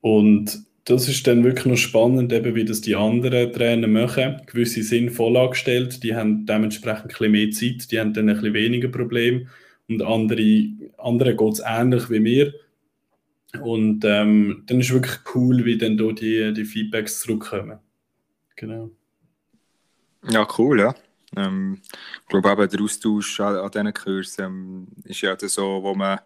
Und 0.02 0.64
das 0.86 1.08
ist 1.08 1.26
dann 1.28 1.44
wirklich 1.44 1.66
noch 1.66 1.78
spannend, 1.78 2.34
eben 2.34 2.56
wie 2.56 2.66
das 2.66 2.82
die 2.82 2.96
anderen 2.96 3.52
Trainer 3.54 3.88
machen. 3.88 4.42
Gewisse 4.46 4.84
sind 4.84 5.12
voll 5.12 5.38
angestellt, 5.38 6.04
die 6.04 6.16
haben 6.16 6.46
dementsprechend 6.46 7.06
ein 7.06 7.08
bisschen 7.08 7.32
mehr 7.32 7.52
Zeit, 7.52 7.92
die 7.92 8.00
haben 8.00 8.14
dann 8.14 8.30
ein 8.30 8.36
bisschen 8.36 8.54
weniger 8.54 8.90
Probleme. 8.90 9.48
Und 9.88 10.02
andere, 10.02 10.68
andere 10.98 11.36
geht 11.36 11.54
es 11.54 11.62
ähnlich 11.66 12.10
wie 12.10 12.20
mir. 12.20 12.54
Und 13.62 14.04
ähm, 14.04 14.64
dann 14.66 14.80
ist 14.80 14.92
wirklich 14.92 15.20
cool, 15.36 15.64
wie 15.64 15.78
dann 15.78 15.98
hier 15.98 16.14
die, 16.14 16.54
die 16.54 16.66
Feedbacks 16.66 17.22
zurückkommen. 17.22 17.80
Genau. 18.56 18.92
Ja, 20.30 20.48
cool, 20.58 20.80
ja. 20.80 20.96
Ähm, 21.36 21.82
ich 22.22 22.28
glaube 22.28 22.52
eben, 22.52 22.70
der 22.70 22.82
Austausch 22.82 23.40
an, 23.40 23.56
an 23.58 23.72
diesen 23.72 23.94
Kursen 23.94 24.44
ähm, 24.46 24.88
ist 25.06 25.22
ja 25.22 25.36
das 25.36 25.54
so, 25.56 25.82
wo 25.84 25.94
man, 25.96 26.20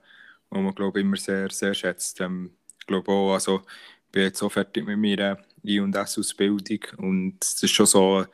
wo 0.49 0.59
man 0.59 0.75
glaube 0.75 0.99
immer 0.99 1.17
sehr, 1.17 1.49
sehr 1.49 1.73
schätzt. 1.73 2.19
Ähm, 2.21 2.51
ich 2.79 2.85
glaube 2.87 3.11
auch, 3.11 3.33
also 3.33 3.61
ich 4.05 4.11
bin 4.11 4.23
jetzt 4.23 4.39
so 4.39 4.49
fertig 4.49 4.85
mit 4.85 4.97
meiner 4.99 5.37
I&S-Ausbildung 5.63 6.79
und 6.97 7.37
es 7.43 7.61
ist 7.63 7.71
schon 7.71 7.85
so, 7.85 8.25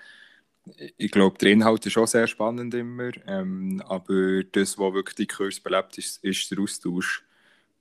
ich 0.98 1.12
glaube, 1.12 1.38
der 1.38 1.52
Inhalt 1.52 1.86
ist 1.86 1.94
schon 1.94 2.08
sehr 2.08 2.28
spannend 2.28 2.74
immer, 2.74 3.12
ähm, 3.28 3.82
aber 3.88 4.44
das, 4.46 4.78
was 4.78 4.94
wirklich 4.94 5.16
die 5.16 5.28
Kurs 5.28 5.60
belebt, 5.60 5.98
ist, 5.98 6.24
ist 6.24 6.52
der 6.52 6.60
Austausch. 6.60 7.24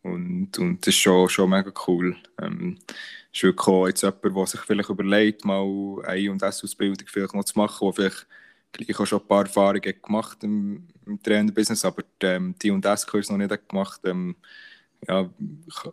Und, 0.03 0.59
und 0.59 0.81
das 0.81 0.95
ist 0.95 1.01
schon, 1.01 1.29
schon 1.29 1.51
mega 1.51 1.73
cool. 1.87 2.17
Ähm, 2.41 2.79
ist 3.33 3.43
wirklich 3.43 3.67
auch 3.67 3.87
jetzt 3.87 4.03
jemand, 4.03 4.25
der 4.25 4.47
sich 4.47 4.61
vielleicht 4.61 4.89
überlegt, 4.89 5.45
mal 5.45 5.65
eine 6.05 6.19
I&S-Ausbildung 6.19 7.07
vielleicht 7.07 7.35
noch 7.35 7.45
zu 7.45 7.59
machen, 7.59 7.87
der 7.87 7.93
vielleicht 7.95 8.27
gleich 8.73 8.99
auch 8.99 9.07
schon 9.07 9.21
ein 9.21 9.29
paar 9.29 9.45
Erfahrungen 9.45 10.03
gemacht 10.03 10.43
im, 10.43 10.89
im 11.07 11.23
Trainerbusiness, 11.23 11.85
aber 11.85 12.03
ähm, 12.23 12.55
die 12.61 12.71
und 12.71 12.85
das 12.85 13.07
Kurs 13.07 13.31
noch 13.31 13.37
nicht 13.37 13.69
gemacht. 13.69 14.01
Ähm, 14.05 14.37
ja, 15.09 15.29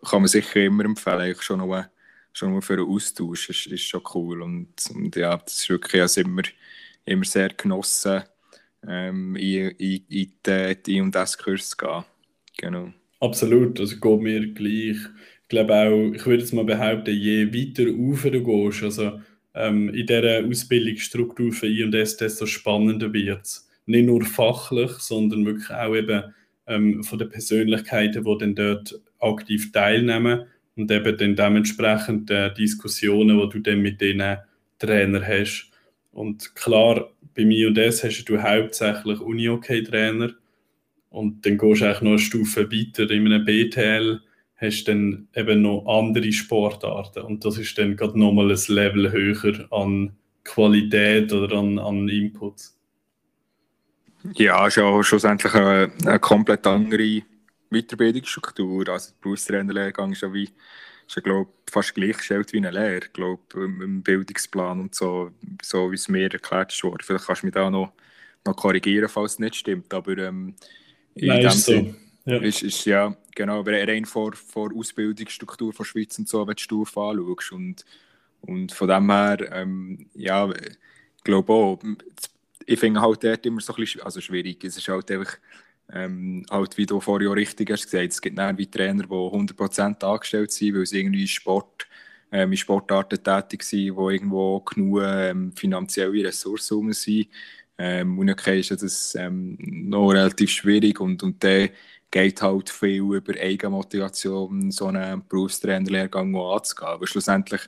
kann 0.08 0.22
man 0.22 0.28
sicher 0.28 0.64
immer 0.64 0.84
empfehlen. 0.84 1.20
Eigentlich 1.20 1.42
schon 1.42 1.58
nur, 1.58 1.88
schon 2.32 2.62
für 2.62 2.74
einen 2.74 2.88
Austausch 2.88 3.50
ist, 3.50 3.66
ist 3.66 3.82
schon 3.82 4.02
cool. 4.14 4.42
Und, 4.42 4.74
und 4.94 5.14
ja, 5.16 5.36
das 5.36 5.60
ist 5.60 5.68
wirklich 5.68 6.02
also 6.02 6.20
immer, 6.20 6.42
immer 7.04 7.24
sehr 7.24 7.50
genossen, 7.50 8.22
ähm, 8.86 9.36
in, 9.36 9.70
in, 9.70 10.04
in 10.08 10.32
die, 10.46 10.82
die 10.82 11.00
und 11.00 11.14
das 11.14 11.36
Kurs 11.38 11.70
zu 11.70 11.76
gehen. 11.76 12.04
Genau. 12.56 12.92
Absolut, 13.20 13.78
also 13.80 13.96
geht 14.00 14.20
mir 14.20 14.46
gleich. 14.54 14.96
Ich 15.42 15.48
glaube 15.48 15.74
auch, 15.74 16.12
ich 16.14 16.24
würde 16.26 16.42
jetzt 16.42 16.52
mal 16.54 16.64
behaupten, 16.64 17.14
je 17.14 17.52
weiter 17.52 17.90
rauf 17.90 18.22
du 18.22 18.42
gehst, 18.42 18.82
also 18.84 19.20
ähm, 19.54 19.88
in 19.90 20.06
dieser 20.06 20.44
Ausbildungsstruktur 20.46 21.52
für 21.52 21.66
I&S, 21.66 22.16
desto 22.16 22.46
spannender 22.46 23.12
wird 23.12 23.42
es. 23.44 23.68
Nicht 23.86 24.06
nur 24.06 24.24
fachlich, 24.24 24.92
sondern 24.92 25.44
wirklich 25.44 25.70
auch 25.70 25.94
eben 25.94 26.22
ähm, 26.66 27.02
von 27.02 27.18
den 27.18 27.28
Persönlichkeiten, 27.28 28.24
die 28.24 28.38
dann 28.38 28.54
dort 28.54 29.00
aktiv 29.18 29.72
teilnehmen 29.72 30.46
und 30.76 30.90
eben 30.90 31.16
dann 31.18 31.36
dementsprechend 31.36 32.30
äh, 32.30 32.54
Diskussionen, 32.54 33.38
die 33.40 33.48
du 33.50 33.58
dann 33.60 33.80
mit 33.82 34.00
diesen 34.00 34.36
Trainern 34.78 35.26
hast. 35.26 35.70
Und 36.12 36.54
klar, 36.54 37.10
bei 37.34 37.44
mir 37.44 37.68
und 37.68 37.74
das 37.76 38.02
hast 38.04 38.24
du 38.24 38.40
hauptsächlich 38.40 39.20
Uni-OK-Trainer 39.20 40.30
und 41.10 41.44
dann 41.44 41.58
gehst 41.58 41.80
du 41.80 41.84
eigentlich 41.84 42.00
noch 42.00 42.10
eine 42.10 42.18
Stufe 42.18 42.70
weiter 42.70 43.10
in 43.10 43.26
einem 43.26 43.44
BTL 43.44 44.20
hast 44.56 44.84
du 44.84 44.92
dann 44.92 45.28
eben 45.34 45.62
noch 45.62 45.84
andere 45.86 46.32
Sportarten 46.32 47.22
und 47.22 47.44
das 47.44 47.58
ist 47.58 47.78
dann 47.78 47.96
gerade 47.96 48.18
nochmal 48.18 48.50
ein 48.50 48.58
Level 48.68 49.10
höher 49.10 49.66
an 49.72 50.16
Qualität 50.44 51.32
oder 51.32 51.56
an, 51.56 51.78
an 51.78 52.08
Inputs. 52.08 52.76
Ja, 54.34 54.66
ist 54.66 54.76
ja 54.76 55.02
schlussendlich 55.02 55.54
eine, 55.54 55.90
eine 56.04 56.18
komplett 56.18 56.66
andere 56.66 57.22
Weiterbildungsstruktur. 57.70 58.88
Also 58.88 59.12
der 59.12 59.20
Berufstrainerlehrgang 59.22 60.12
ist 60.12 60.22
ja 60.22 60.32
wie 60.32 60.48
ist 61.10 61.16
ja, 61.16 61.22
glaub, 61.22 61.52
fast 61.68 61.94
gleichgestellt 61.94 62.52
wie 62.52 62.58
eine 62.58 62.70
Lehre, 62.70 63.08
glaub, 63.12 63.54
im 63.54 64.02
Bildungsplan 64.02 64.80
und 64.80 64.94
so, 64.94 65.32
so 65.60 65.90
wie 65.90 65.96
es 65.96 66.08
mir 66.08 66.32
erklärt 66.32 66.78
wurde. 66.84 67.04
Vielleicht 67.04 67.26
kannst 67.26 67.42
du 67.42 67.46
mich 67.46 67.54
da 67.54 67.68
noch, 67.68 67.92
noch 68.46 68.54
korrigieren, 68.54 69.08
falls 69.08 69.32
es 69.32 69.38
nicht 69.40 69.56
stimmt, 69.56 69.92
aber 69.92 70.16
ähm, 70.18 70.54
Nein, 71.14 71.40
dem 71.42 71.50
so. 71.50 71.94
Ja. 72.26 72.36
Ist, 72.38 72.62
ist, 72.62 72.84
ja, 72.84 73.16
genau, 73.34 73.60
aber 73.60 73.72
rein 73.72 74.04
vor, 74.04 74.34
vor 74.34 74.70
Ausbildungsstruktur 74.74 75.72
von 75.72 75.86
Schweiz 75.86 76.18
und 76.18 76.28
so, 76.28 76.46
wenn 76.46 76.54
du 76.54 76.62
Stufe 76.62 77.00
anschaust. 77.00 77.52
Und, 77.52 77.84
und 78.42 78.72
von 78.72 78.88
dem 78.88 79.10
her, 79.10 79.38
ähm, 79.52 80.06
ja, 80.14 80.50
ich 80.50 81.24
glaube 81.24 81.52
auch, 81.52 81.78
ich 82.66 82.78
finde 82.78 83.00
halt 83.00 83.24
dort 83.24 83.46
immer 83.46 83.60
so 83.60 83.72
ein 83.72 83.80
bisschen 83.80 84.02
also 84.02 84.20
schwierig. 84.20 84.62
Es 84.64 84.76
ist 84.76 84.88
halt 84.88 85.10
einfach, 85.10 85.38
ähm, 85.92 86.44
halt, 86.50 86.76
wie 86.78 86.86
du 86.86 87.00
vorher 87.00 87.30
auch 87.30 87.36
richtig 87.36 87.70
hast 87.70 87.84
gesagt, 87.84 88.12
es 88.12 88.20
gibt 88.20 88.38
dann 88.38 88.56
wie 88.58 88.70
Trainer, 88.70 89.02
die 89.02 89.08
100% 89.08 90.04
angestellt 90.04 90.52
sind, 90.52 90.76
weil 90.76 90.86
sie 90.86 91.00
irgendwie 91.00 91.26
Sport, 91.26 91.86
ähm, 92.30 92.52
in 92.52 92.56
Sportarten 92.56 93.22
tätig 93.22 93.64
sind, 93.64 93.80
die 93.80 93.86
irgendwo 93.88 94.60
genug 94.60 95.02
ähm, 95.02 95.52
finanzielle 95.52 96.24
Ressourcen 96.24 96.92
sind. 96.92 97.28
Ähm, 97.82 98.18
und 98.18 98.28
okay 98.28 98.60
ist 98.60 98.70
das 98.72 99.14
ähm, 99.14 99.56
noch 99.58 100.10
relativ 100.10 100.50
schwierig 100.50 101.00
und, 101.00 101.22
und 101.22 101.42
dann 101.42 101.70
geht 102.10 102.42
halt 102.42 102.68
viel 102.68 103.00
über 103.00 103.32
Eigenmotivation, 103.40 104.70
so 104.70 104.88
einen 104.88 105.26
Berufstrainerlehrgang 105.26 106.36
anzugehen. 106.36 106.88
Aber 106.88 107.06
schlussendlich 107.06 107.62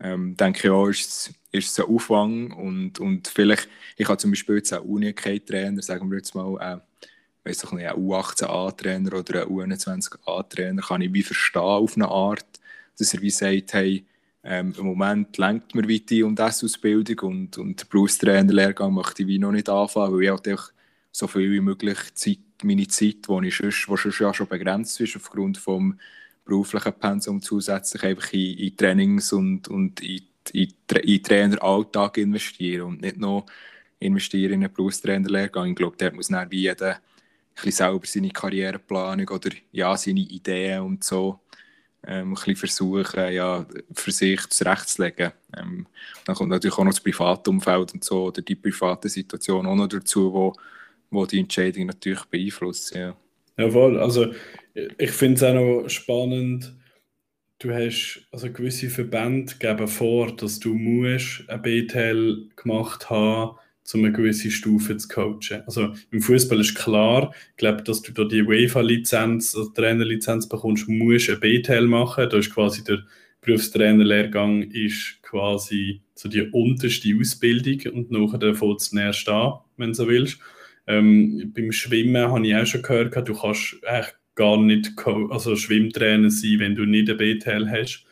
ähm, 0.00 0.36
denke 0.36 0.66
ich 0.66 0.70
auch, 0.70 0.88
ist 0.88 1.06
es, 1.06 1.34
ist 1.52 1.70
es 1.70 1.78
ein 1.78 1.94
Aufwand 1.94 2.52
und, 2.52 2.98
und 2.98 3.28
vielleicht, 3.28 3.68
ich 3.96 4.08
habe 4.08 4.18
zum 4.18 4.32
Beispiel 4.32 4.56
jetzt 4.56 4.72
einen 4.72 4.86
Uni-Trainer, 4.86 5.82
sagen 5.82 6.10
wir 6.10 6.16
jetzt 6.16 6.34
mal, 6.34 6.56
äh, 6.60 7.48
weiß 7.48 7.62
ich 7.62 7.72
nicht, 7.72 7.86
einen 7.86 8.08
U18A-Trainer 8.08 9.14
oder 9.14 9.42
einen 9.42 9.72
U21A-Trainer, 9.72 10.82
kann 10.82 11.00
ich 11.00 11.12
wie 11.12 11.22
verstehen 11.22 11.62
auf 11.62 11.94
eine 11.94 12.08
Art, 12.08 12.44
dass 12.98 13.14
er 13.14 13.20
wie 13.22 13.30
sagt, 13.30 13.72
hey, 13.74 14.04
ähm, 14.44 14.74
im 14.76 14.84
Moment 14.84 15.36
lenkt 15.38 15.74
mir 15.74 15.82
die 15.82 16.22
und 16.22 16.38
das 16.38 16.62
Ausbildung 16.62 17.30
und, 17.30 17.58
und 17.58 17.80
der 17.80 17.86
Berufstrainerlehrgang 17.86 18.92
möchte 18.92 19.22
ich 19.22 19.28
wie 19.28 19.38
noch 19.38 19.52
nicht 19.52 19.68
anfangen, 19.68 20.14
weil 20.14 20.22
ich 20.22 20.30
halt 20.30 20.72
so 21.10 21.26
viel 21.26 21.50
wie 21.50 21.60
möglich 21.60 21.98
Zeit 22.14 22.38
meine 22.62 22.86
Zeit, 22.88 23.28
die 23.28 23.46
ich 23.48 23.56
sonst, 23.56 23.88
wo 23.88 23.96
sonst 23.96 24.18
ja 24.18 24.32
schon 24.32 24.48
begrenzt 24.48 25.00
ist, 25.00 25.16
aufgrund 25.16 25.56
des 25.56 25.66
beruflichen 26.44 26.92
Pensum 26.92 27.40
zusätzlich 27.40 28.02
einfach 28.02 28.32
in, 28.32 28.58
in 28.58 28.76
Trainings 28.76 29.32
und, 29.32 29.68
und 29.68 30.00
in, 30.02 30.22
in, 30.52 30.72
in 31.02 31.22
Traineralltag 31.22 32.18
investieren 32.18 32.82
und 32.88 33.00
nicht 33.00 33.16
noch 33.16 33.46
investieren 33.98 34.54
in 34.54 34.64
einen 34.64 34.72
Berufstrainerlehrgang. 34.72 35.70
Ich 35.70 35.76
glaube, 35.76 35.96
dort 35.98 36.14
muss 36.14 36.28
dann 36.28 36.50
wie 36.50 36.62
jeder 36.62 36.98
ein 37.64 37.70
selber 37.70 38.06
seine 38.06 38.30
Karriereplanung 38.30 39.28
oder 39.28 39.50
ja, 39.72 39.96
seine 39.96 40.20
Ideen 40.20 40.82
und 40.82 41.04
so 41.04 41.40
ähm, 42.06 42.30
ein 42.30 42.34
bisschen 42.34 42.56
versuchen, 42.56 43.32
ja, 43.32 43.66
für 43.92 44.10
sich 44.10 44.40
zurechtzulegen. 44.48 45.32
Ähm, 45.56 45.86
dann 46.24 46.36
kommt 46.36 46.50
natürlich 46.50 46.78
auch 46.78 46.84
noch 46.84 46.92
das 46.92 47.00
private 47.00 47.50
Umfeld 47.50 47.94
und 47.94 48.04
so, 48.04 48.24
oder 48.24 48.42
die 48.42 48.54
private 48.54 49.08
Situation 49.08 49.66
auch 49.66 49.74
noch 49.74 49.88
dazu, 49.88 50.32
wo 50.32 50.54
wo 51.14 51.24
die 51.24 51.40
Entscheidung 51.40 51.86
natürlich 51.86 52.24
beeinflussen. 52.24 52.98
Ja, 52.98 53.16
ja 53.56 53.70
voll. 53.70 53.98
Also 53.98 54.32
ich 54.74 55.12
finde 55.12 55.36
es 55.36 55.42
auch 55.42 55.54
noch 55.54 55.88
spannend, 55.88 56.74
du 57.60 57.72
hast, 57.72 58.26
also 58.32 58.52
gewisse 58.52 58.90
Verbände 58.90 59.54
geben 59.58 59.88
vor, 59.88 60.34
dass 60.34 60.58
du 60.58 60.74
musst 60.74 61.48
ein 61.48 61.62
BTL 61.62 62.50
gemacht 62.56 63.08
haben 63.08 63.56
um 63.92 64.04
eine 64.04 64.12
gewisse 64.12 64.50
Stufe 64.50 64.96
zu 64.96 65.08
coachen. 65.08 65.62
Also 65.66 65.92
im 66.10 66.22
Fußball 66.22 66.60
ist 66.60 66.74
klar, 66.74 67.34
ich 67.50 67.56
glaube, 67.58 67.82
dass 67.82 68.02
du 68.02 68.12
da 68.12 68.24
die 68.24 68.42
UEFA-Lizenz, 68.42 69.54
also 69.54 69.70
Trainerlizenz 69.70 70.48
bekommst, 70.48 70.88
musst 70.88 71.28
ein 71.28 71.40
BTL 71.40 71.86
machen. 71.86 72.28
Da 72.30 72.38
ist 72.38 72.54
quasi 72.54 72.82
der 72.82 73.04
Berufstrainerlehrgang 73.42 74.62
ist 74.62 75.18
quasi 75.22 76.00
so 76.14 76.28
die 76.28 76.42
unterste 76.42 77.14
Ausbildung 77.20 77.92
und 77.92 78.10
nachher 78.10 78.54
fängt 78.54 78.80
es 78.80 78.92
erst 78.92 79.28
an, 79.28 79.54
wenn 79.76 79.90
du 79.90 79.94
so 79.94 80.08
willst. 80.08 80.38
Ähm, 80.86 81.52
beim 81.54 81.72
Schwimmen 81.72 82.30
habe 82.30 82.46
ich 82.46 82.56
auch 82.56 82.66
schon 82.66 82.82
gehört, 82.82 83.28
du 83.28 83.34
kannst 83.34 83.76
eigentlich 83.84 84.14
gar 84.34 84.60
nicht 84.60 84.92
also 85.30 85.56
Schwimmtrainer 85.56 86.30
sein, 86.30 86.58
wenn 86.58 86.74
du 86.74 86.84
nicht 86.84 87.10
ein 87.10 87.16
BTL 87.16 87.70
hast. 87.70 88.04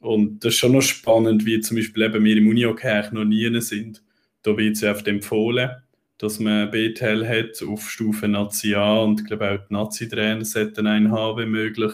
Und 0.00 0.44
das 0.44 0.54
ist 0.54 0.58
schon 0.58 0.72
noch 0.72 0.82
spannend, 0.82 1.46
wie 1.46 1.60
zum 1.60 1.76
Beispiel 1.76 2.02
eben 2.02 2.24
wir 2.24 2.36
im 2.36 2.48
eigentlich 2.48 3.12
noch 3.12 3.24
nie 3.24 3.60
sind. 3.60 4.02
Da 4.44 4.56
wird 4.56 4.76
es 4.76 4.84
oft 4.84 5.08
empfohlen, 5.08 5.70
dass 6.18 6.38
man 6.38 6.70
BTL 6.70 7.26
hat 7.26 7.62
auf 7.66 7.90
Stufe 7.90 8.28
Nazi 8.28 8.74
A 8.74 8.98
und 8.98 9.22
ich 9.22 9.26
glaube 9.26 9.50
auch 9.50 9.66
die 9.66 9.72
Nazi-Trainer 9.72 10.44
sollten 10.44 10.86
einen 10.86 11.10
haben, 11.10 11.38
wenn 11.38 11.50
möglich. 11.50 11.92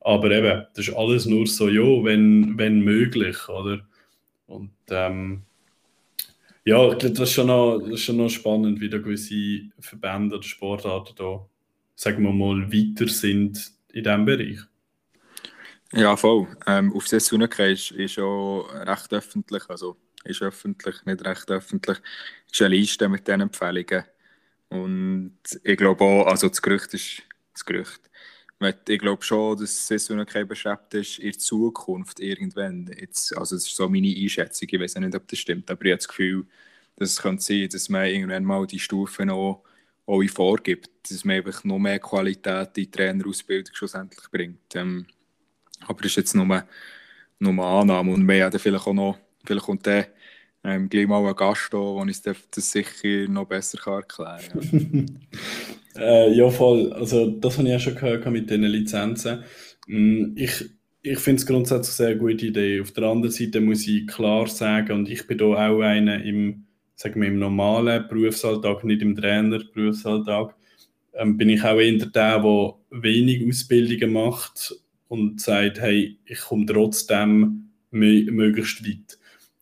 Aber 0.00 0.30
eben, 0.30 0.66
das 0.74 0.88
ist 0.88 0.94
alles 0.94 1.26
nur 1.26 1.46
so, 1.46 1.68
ja, 1.68 2.04
wenn, 2.04 2.56
wenn 2.56 2.80
möglich, 2.80 3.48
oder? 3.48 3.80
Und 4.46 4.72
ähm, 4.90 5.42
ja, 6.64 6.92
ich 6.92 6.98
glaube, 6.98 7.14
das 7.14 7.28
ist 7.28 7.32
schon 7.32 7.46
noch, 7.46 7.78
das 7.78 7.90
ist 7.90 8.04
schon 8.04 8.16
noch 8.18 8.28
spannend, 8.28 8.80
wie 8.80 8.88
da 8.90 8.98
gewisse 8.98 9.62
Verbände 9.78 10.36
oder 10.36 10.44
Sportarten 10.44 11.14
da, 11.16 11.46
sagen 11.96 12.22
wir 12.22 12.32
mal, 12.32 12.70
weiter 12.72 13.08
sind 13.08 13.72
in 13.92 14.04
diesem 14.04 14.24
Bereich. 14.24 14.58
Ja, 15.92 16.16
voll. 16.16 16.46
Ähm, 16.66 16.92
auf 16.94 17.08
das 17.08 17.26
Suneke 17.26 17.72
ist, 17.72 17.90
ist 17.90 18.18
recht 18.18 19.12
öffentlich, 19.12 19.68
also 19.68 19.96
ist 20.24 20.42
öffentlich, 20.42 21.04
nicht 21.04 21.24
recht 21.24 21.50
öffentlich, 21.50 21.98
ist 22.50 22.62
eine 22.62 22.76
Liste 22.76 23.08
mit 23.08 23.26
diesen 23.26 23.42
Empfehlungen. 23.42 24.04
Und 24.68 25.38
ich 25.64 25.76
glaube 25.76 26.04
auch, 26.04 26.26
also 26.26 26.48
das 26.48 26.62
Gerücht 26.62 26.94
ist 26.94 27.22
das 27.52 27.64
Gerücht. 27.64 28.00
Ich 28.88 28.98
glaube 28.98 29.22
schon, 29.22 29.58
dass 29.58 29.86
Saison 29.86 30.24
kein 30.26 30.46
beschreibt 30.46 30.92
ist 30.92 31.18
in 31.18 31.38
Zukunft 31.38 32.20
irgendwann. 32.20 32.94
Jetzt, 32.98 33.36
also 33.36 33.56
das 33.56 33.66
ist 33.66 33.74
so 33.74 33.88
meine 33.88 34.14
Einschätzung, 34.14 34.68
ich 34.70 34.80
weiß 34.80 34.96
nicht, 34.96 35.14
ob 35.14 35.26
das 35.26 35.38
stimmt, 35.38 35.70
aber 35.70 35.82
ich 35.86 35.92
habe 35.92 35.98
das 35.98 36.08
Gefühl, 36.08 36.46
dass 36.96 37.12
es 37.12 37.22
könnte 37.22 37.42
sein, 37.42 37.68
dass 37.70 37.88
man 37.88 38.04
irgendwann 38.04 38.44
mal 38.44 38.66
die 38.66 38.78
Stufen 38.78 39.30
auch, 39.30 39.64
auch 40.04 40.22
vorgibt, 40.24 40.90
dass 41.10 41.24
man 41.24 41.36
einfach 41.36 41.64
noch 41.64 41.78
mehr 41.78 41.98
Qualität 41.98 42.68
in 42.68 42.74
die 42.74 42.90
Trainerausbildung 42.90 43.74
schlussendlich 43.74 44.30
bringt. 44.30 44.76
Ähm, 44.76 45.06
aber 45.86 46.02
das 46.02 46.12
ist 46.12 46.16
jetzt 46.16 46.34
nur, 46.34 46.44
nur 47.38 47.52
eine 47.52 47.64
Annahme 47.64 48.12
und 48.12 48.28
wir 48.28 48.44
haben 48.44 48.58
vielleicht 48.58 48.86
auch 48.86 48.92
noch, 48.92 49.18
vielleicht 49.44 49.66
kommt 49.66 49.86
der 49.86 50.08
ähm, 50.62 50.88
gleich 50.88 51.06
mal 51.06 51.26
ein 51.26 51.34
Gast 51.36 51.68
da, 51.72 51.78
wo 51.78 52.04
ich 52.04 52.20
das 52.20 52.72
sicher 52.72 53.28
noch 53.28 53.46
besser 53.46 53.78
kann 53.78 53.94
erklären 53.94 54.40
kann. 54.52 55.20
äh, 55.96 56.34
ja, 56.34 56.50
voll. 56.50 56.92
Also, 56.92 57.30
das 57.30 57.56
habe 57.56 57.68
ich 57.68 57.72
ja 57.72 57.78
schon 57.78 57.94
gehört 57.94 58.26
mit 58.30 58.50
diesen 58.50 58.64
Lizenzen. 58.64 59.44
Mm, 59.86 60.32
ich, 60.36 60.64
ich 61.02 61.18
finde 61.18 61.40
es 61.40 61.46
grundsätzlich 61.46 61.98
eine 62.00 62.08
sehr 62.08 62.16
gute 62.16 62.46
Idee. 62.46 62.80
Auf 62.80 62.92
der 62.92 63.04
anderen 63.04 63.32
Seite 63.32 63.60
muss 63.60 63.86
ich 63.86 64.06
klar 64.06 64.46
sagen, 64.48 64.92
und 64.92 65.08
ich 65.08 65.26
bin 65.26 65.38
da 65.38 65.46
auch 65.46 65.80
einer 65.80 66.22
im, 66.22 66.66
sagen 66.94 67.22
wir, 67.22 67.28
im 67.28 67.38
normalen 67.38 68.06
Berufsalltag, 68.08 68.84
nicht 68.84 69.00
im 69.00 69.16
Trainer-Berufsalltag, 69.16 70.54
ähm, 71.14 71.38
bin 71.38 71.48
ich 71.48 71.64
auch 71.64 71.78
eher 71.78 71.92
der, 71.92 72.38
der 72.38 72.74
wenig 72.90 73.48
Ausbildungen 73.48 74.12
macht 74.12 74.74
und 75.08 75.40
sagt, 75.40 75.80
hey, 75.80 76.18
ich 76.26 76.40
komme 76.40 76.66
trotzdem 76.66 77.70
möglichst 77.90 78.86
weit. 78.86 79.18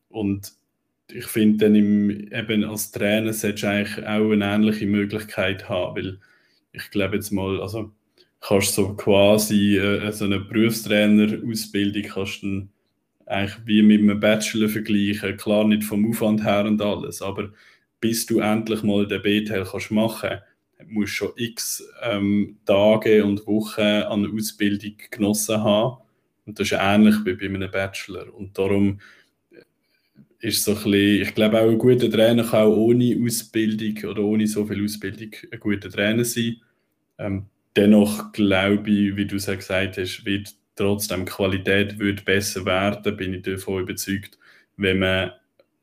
Und 0.08 0.52
ich 1.10 1.26
finde 1.26 1.66
dann 1.66 1.74
im, 1.74 2.10
eben 2.10 2.64
als 2.64 2.90
Trainer 2.90 3.32
solltest 3.32 3.64
du 3.64 3.68
eigentlich 3.68 4.06
auch 4.06 4.30
eine 4.30 4.44
ähnliche 4.44 4.86
Möglichkeit 4.86 5.68
haben, 5.68 5.96
weil 5.96 6.20
ich 6.72 6.90
glaube 6.90 7.16
jetzt 7.16 7.30
mal, 7.30 7.60
also 7.60 7.92
kannst 8.40 8.74
so 8.74 8.94
quasi 8.94 9.78
äh, 9.78 10.12
so 10.12 10.26
eine 10.26 10.40
Berufstrainer-Ausbildung 10.40 12.02
kannst 12.02 12.42
du 12.42 12.68
eigentlich 13.26 13.56
wie 13.66 13.82
mit 13.82 14.00
einem 14.00 14.20
Bachelor 14.20 14.68
vergleichen, 14.68 15.36
klar 15.36 15.64
nicht 15.64 15.84
vom 15.84 16.08
Aufwand 16.08 16.44
her 16.44 16.64
und 16.64 16.80
alles, 16.80 17.22
aber 17.22 17.50
bis 18.00 18.26
du 18.26 18.40
endlich 18.40 18.82
mal 18.82 19.06
den 19.06 19.22
B-Teil 19.22 19.64
kannst 19.64 19.90
machen, 19.90 20.38
musst 20.86 21.14
schon 21.14 21.32
x 21.36 21.86
ähm, 22.02 22.58
Tage 22.64 23.24
und 23.24 23.46
Wochen 23.46 23.80
an 23.80 24.32
Ausbildung 24.32 24.94
genossen 25.10 25.62
haben. 25.62 25.98
Und 26.46 26.58
das 26.58 26.70
ist 26.70 26.78
ähnlich 26.80 27.16
wie 27.24 27.34
bei 27.34 27.46
einem 27.46 27.70
Bachelor. 27.70 28.32
Und 28.34 28.56
darum 28.56 29.00
ist 30.40 30.64
so 30.64 30.72
ein 30.72 30.76
bisschen, 30.76 31.22
ich 31.22 31.34
glaube 31.34 31.60
auch 31.60 31.68
ein 31.68 31.78
guter 31.78 32.10
Trainer 32.10 32.44
kann 32.44 32.68
auch 32.68 32.76
ohne 32.76 33.18
Ausbildung 33.24 34.10
oder 34.10 34.22
ohne 34.22 34.46
so 34.46 34.64
viel 34.66 34.84
Ausbildung 34.84 35.30
ein 35.50 35.60
guter 35.60 35.90
Trainer 35.90 36.24
sein. 36.24 36.60
Ähm, 37.18 37.46
dennoch 37.74 38.32
glaube 38.32 38.90
ich, 38.90 39.16
wie 39.16 39.26
du 39.26 39.36
es 39.36 39.46
ja 39.46 39.56
gesagt 39.56 39.98
hast, 39.98 40.24
wird 40.24 40.54
trotzdem 40.76 41.24
die 41.24 41.32
Qualität 41.32 41.98
wird 41.98 42.24
besser 42.24 42.64
werden, 42.64 43.16
bin 43.16 43.34
ich 43.34 43.42
davon 43.42 43.82
überzeugt, 43.82 44.38
wenn 44.76 45.00
man 45.00 45.32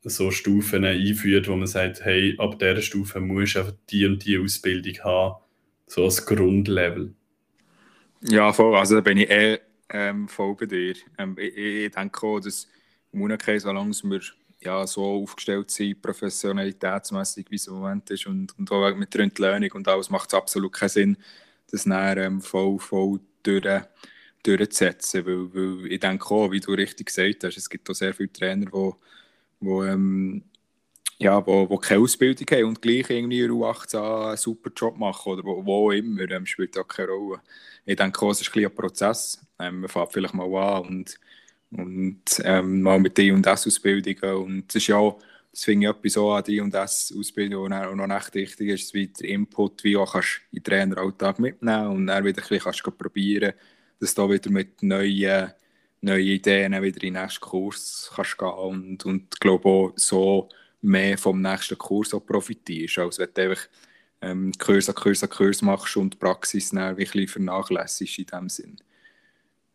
so 0.03 0.31
Stufen 0.31 0.85
einführt, 0.85 1.47
wo 1.47 1.55
man 1.55 1.67
sagt, 1.67 2.05
hey, 2.05 2.35
ab 2.37 2.59
dieser 2.59 2.81
Stufe 2.81 3.19
musst 3.19 3.55
du 3.55 3.59
einfach 3.59 3.73
die 3.89 4.05
und 4.05 4.25
die 4.25 4.37
Ausbildung 4.37 5.03
haben, 5.03 5.35
so 5.87 6.05
als 6.05 6.25
Grundlevel. 6.25 7.13
Ja, 8.21 8.53
voll, 8.53 8.75
also 8.75 8.95
da 8.95 9.01
bin 9.01 9.17
ich 9.17 9.29
eh 9.29 9.59
ähm, 9.89 10.27
voll 10.27 10.55
bei 10.55 10.65
dir. 10.65 10.95
Ähm, 11.17 11.35
ich, 11.37 11.57
ich, 11.57 11.91
denke 11.91 12.25
auch, 12.25 12.39
dass 12.39 12.67
Munike, 13.11 13.59
solange 13.59 13.93
wir 14.03 14.21
ja, 14.65 14.85
so 14.87 15.03
aufgestellt 15.23 15.71
sind, 15.71 16.01
professionalitätsmäßig, 16.01 17.47
wie 17.49 17.55
es 17.55 17.67
im 17.67 17.75
Moment 17.75 18.09
ist 18.09 18.27
und, 18.27 18.57
und 18.57 18.71
auch 18.71 18.95
mit 18.95 19.13
der 19.13 19.21
Entlöhnung 19.21 19.71
und 19.73 19.87
alles, 19.87 20.09
macht 20.09 20.29
es 20.29 20.33
absolut 20.35 20.73
keinen 20.73 20.89
Sinn, 20.89 21.17
das 21.71 21.83
dann 21.85 22.17
ähm, 22.17 22.41
voll, 22.41 22.79
voll 22.79 23.19
durch, 23.43 23.83
durchzusetzen, 24.43 25.25
weil, 25.25 25.53
weil 25.53 25.91
ich 25.91 25.99
denke 25.99 26.25
auch, 26.33 26.51
wie 26.51 26.59
du 26.59 26.73
richtig 26.73 27.07
gesagt 27.07 27.43
hast, 27.43 27.57
es 27.57 27.69
gibt 27.69 27.89
auch 27.89 27.95
sehr 27.95 28.13
viele 28.13 28.31
Trainer, 28.31 28.65
die 28.65 28.71
wo, 29.59 29.83
ähm, 29.83 30.43
ja, 31.17 31.45
wo, 31.45 31.69
wo 31.69 31.77
keine 31.77 32.01
Ausbildung 32.01 32.45
haben 32.51 32.65
und 32.65 32.81
gleich 32.81 33.09
irgendwie 33.09 33.41
in 33.41 33.51
U18 33.51 34.27
einen 34.29 34.37
super 34.37 34.69
Job 34.75 34.97
machen 34.97 35.33
oder 35.33 35.43
wo, 35.43 35.65
wo 35.65 35.91
immer, 35.91 36.29
ähm, 36.29 36.45
spielt 36.45 36.77
auch 36.77 36.87
keine 36.87 37.09
Rolle. 37.09 37.41
Ich 37.85 37.95
denke 37.95 38.21
auch, 38.25 38.31
es 38.31 38.41
ist 38.41 38.55
ein, 38.55 38.65
ein 38.65 38.75
Prozess. 38.75 39.45
Ähm, 39.59 39.81
man 39.81 39.89
fängt 39.89 40.11
vielleicht 40.11 40.33
mal 40.33 40.45
an 40.55 40.85
und 40.87 41.19
und 41.71 42.21
ähm, 42.43 42.81
mal 42.81 42.99
mit 42.99 43.17
D&S-Ausbildungen 43.17 44.35
und 44.35 44.67
das 44.67 44.75
ist 44.75 44.87
ja 44.87 45.15
das 45.55 45.63
finde 45.63 45.87
ich 45.87 45.95
etwas 45.95 46.17
auch 46.17 46.35
an 46.35 46.43
D&S-Ausbildung, 46.43 47.69
die 47.69 47.75
auch 47.75 47.95
noch 47.95 48.13
echt 48.13 48.35
wichtig 48.35 48.69
ist, 48.69 48.93
wie 48.93 49.07
der 49.07 49.29
Input, 49.29 49.85
wie 49.85 49.95
auch 49.95 50.11
kannst 50.11 50.41
in 50.51 50.57
den 50.57 50.63
Traineralltag 50.65 51.39
mitnehmen 51.39 51.87
und 51.87 52.07
dann 52.07 52.25
wieder 52.25 52.41
ein 52.41 52.49
bisschen 52.49 52.63
kannst 52.63 52.85
du 52.85 52.91
probieren, 52.91 53.53
dass 54.01 54.13
du 54.13 54.29
wieder 54.29 54.51
mit 54.51 54.83
neuen, 54.83 55.53
neuen 56.01 56.27
Ideen 56.27 56.73
wieder 56.73 57.03
in 57.03 57.13
den 57.13 57.23
nächsten 57.23 57.39
Kurs 57.39 58.11
kannst 58.13 58.37
gehen 58.37 58.49
und, 58.49 59.05
und 59.05 59.39
glaube 59.39 59.69
auch 59.69 59.93
so 59.95 60.49
mehr 60.81 61.17
vom 61.17 61.41
nächsten 61.41 61.77
Kurs 61.77 62.13
auch 62.13 62.25
profitierst, 62.25 62.97
als 62.97 63.19
wenn 63.19 63.29
du 63.33 63.41
einfach 63.41 63.67
ähm, 64.21 64.51
Kurs 64.59 64.89
an 64.89 64.95
Kurs 64.95 65.23
an 65.23 65.29
Kurs 65.29 65.61
machst 65.61 65.95
und 65.95 66.15
die 66.15 66.17
Praxis 66.17 66.71
dann 66.71 66.79
ein 66.79 66.95
bisschen 66.97 67.29
vernachlässigst 67.29 68.19
in 68.19 68.25
dem 68.25 68.49
Sinn. 68.49 68.75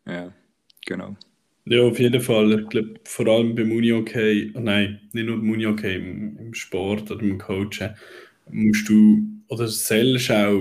Ja, 0.05 0.31
genau. 0.85 1.17
Ja, 1.67 1.83
auf 1.83 1.99
jeden 1.99 2.21
Fall. 2.21 2.61
Ich 2.61 2.69
glaube, 2.69 2.95
vor 3.05 3.27
allem 3.29 3.55
beim 3.55 3.71
Uni-Okay, 3.73 4.53
oh 4.55 4.61
nein, 4.61 5.01
nicht 5.13 5.27
nur 5.27 5.37
beim 5.37 5.51
Uni-Okay, 5.51 5.97
im, 5.97 6.37
im 6.39 6.55
Sport 6.55 7.11
oder 7.11 7.23
im 7.23 7.39
Coachen, 7.39 7.95
musst 8.51 8.89
du 8.89 9.23
oder 9.49 9.69
sollst 9.69 10.31
auch 10.31 10.59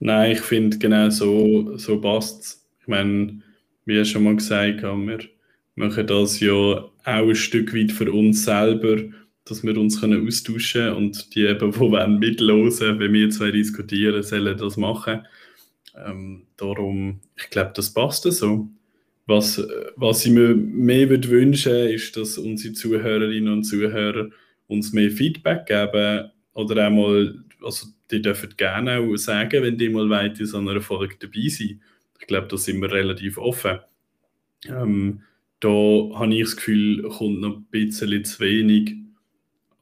Nein, 0.00 0.32
ich 0.32 0.40
finde 0.40 0.78
genau 0.78 1.10
so, 1.10 1.76
so 1.76 2.00
passt 2.00 2.42
es. 2.42 2.66
Ich 2.80 2.88
meine, 2.88 3.42
wie 3.84 4.04
schon 4.04 4.24
mal 4.24 4.36
gesagt, 4.36 4.82
haben 4.82 5.06
wir 5.06 5.20
machen 5.80 6.06
das 6.06 6.40
ja 6.40 6.52
auch 6.52 6.92
ein 7.04 7.34
Stück 7.34 7.74
weit 7.74 7.92
für 7.92 8.12
uns 8.12 8.44
selber 8.44 9.02
dass 9.44 9.62
wir 9.62 9.76
uns 9.76 10.00
können 10.00 10.26
austauschen 10.26 10.92
und 10.92 11.34
die 11.34 11.42
eben, 11.42 11.72
die 11.72 11.78
wollen 11.78 12.18
mitlosen, 12.18 12.98
wenn 12.98 13.12
wir 13.12 13.30
zwei 13.30 13.50
diskutieren, 13.50 14.22
sollen 14.22 14.56
das 14.56 14.76
machen. 14.76 15.26
Ähm, 15.96 16.46
darum, 16.56 17.20
ich 17.36 17.50
glaube, 17.50 17.72
das 17.74 17.92
passt 17.92 18.22
so. 18.22 18.68
was, 19.26 19.62
was 19.96 20.24
ich 20.26 20.32
mir 20.32 20.54
mehr 20.54 21.08
würde 21.08 21.28
wünschen 21.28 21.88
ist, 21.88 22.16
dass 22.16 22.38
unsere 22.38 22.74
Zuhörerinnen 22.74 23.52
und 23.52 23.64
Zuhörer 23.64 24.28
uns 24.66 24.92
mehr 24.92 25.10
Feedback 25.10 25.66
geben 25.66 26.30
oder 26.52 26.86
auch 26.86 26.90
mal, 26.90 27.44
also 27.62 27.86
die 28.10 28.22
dürfen 28.22 28.50
gerne 28.56 28.98
auch 28.98 29.16
sagen, 29.16 29.62
wenn 29.62 29.78
die 29.78 29.88
mal 29.88 30.08
weit 30.10 30.40
in 30.40 30.46
so 30.46 30.58
einer 30.58 30.80
Folge 30.80 31.16
dabei 31.18 31.48
sind. 31.48 31.80
Ich 32.20 32.26
glaube, 32.26 32.48
da 32.48 32.56
sind 32.56 32.80
wir 32.80 32.90
relativ 32.90 33.38
offen. 33.38 33.78
Ähm, 34.66 35.22
da 35.60 35.68
habe 35.68 36.34
ich 36.34 36.42
das 36.42 36.56
Gefühl, 36.56 37.02
kommt 37.02 37.40
noch 37.40 37.56
ein 37.56 37.66
bisschen 37.70 38.24
zu 38.24 38.40
wenig, 38.40 38.96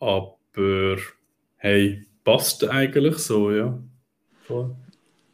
aber 0.01 0.97
hey, 1.57 2.05
passt 2.25 2.69
eigentlich 2.69 3.17
so, 3.19 3.51
ja. 3.51 3.79
Voll. 4.43 4.75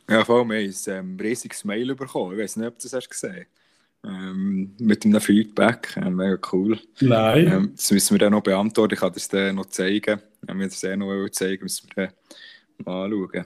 Ja, 0.09 0.25
voll, 0.25 0.45
wir 0.49 0.57
haben 0.57 0.67
ein 0.67 0.75
ähm, 0.87 1.17
riesiges 1.21 1.65
Mail 1.65 1.95
bekommen. 1.95 2.33
Ich 2.33 2.43
weiß 2.43 2.57
nicht, 2.57 2.69
ob 2.69 2.79
du 2.79 2.83
das 2.83 2.93
hast 2.93 3.09
gesehen 3.09 3.47
ähm, 4.05 4.75
mit 4.79 5.05
einem 5.05 5.21
Feedback. 5.21 5.97
Äh, 5.97 6.11
mega 6.11 6.39
cool. 6.53 6.79
Nein. 7.01 7.47
Ähm, 7.47 7.73
das 7.75 7.91
müssen 7.91 8.15
wir 8.15 8.19
dann 8.19 8.33
noch 8.33 8.43
beantworten. 8.43 8.95
Ich 8.95 9.01
kann 9.01 9.13
das 9.13 9.29
dann 9.29 9.57
noch 9.57 9.67
zeigen. 9.67 10.21
Wenn 10.43 10.59
wir 10.59 10.67
das 10.67 10.83
eh 10.85 10.97
noch 10.97 11.29
zeigen, 11.31 11.63
müssen 11.63 11.89
wir 11.95 12.07
dann 12.07 12.85
mal 12.85 13.05
anschauen. 13.05 13.45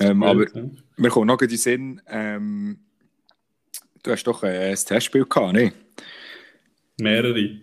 Ähm, 0.00 0.22
aber 0.22 0.48
ja. 0.48 0.64
wir 0.96 1.10
kommen 1.10 1.26
noch 1.26 1.40
in 1.40 1.48
den 1.48 1.58
Sinn. 1.58 2.02
Ähm, 2.08 2.78
du 4.02 4.10
hast 4.10 4.24
doch 4.24 4.42
ein 4.42 4.74
Testspiel 4.74 5.24
gehabt, 5.24 5.52
ne? 5.52 5.72
Mehrere. 6.98 7.60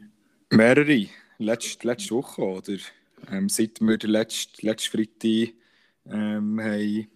Mehrere. 0.51 1.07
Letzte, 1.39 1.87
letzte 1.87 2.15
Woche, 2.15 2.41
oder? 2.41 2.77
Ähm, 3.31 3.49
seit 3.49 3.81
wir 3.81 3.97
den 3.97 4.11
letzten, 4.11 4.65
letzten 4.65 4.97
Freitag 4.97 5.53
ähm, 6.09 6.59
haben 6.61 7.07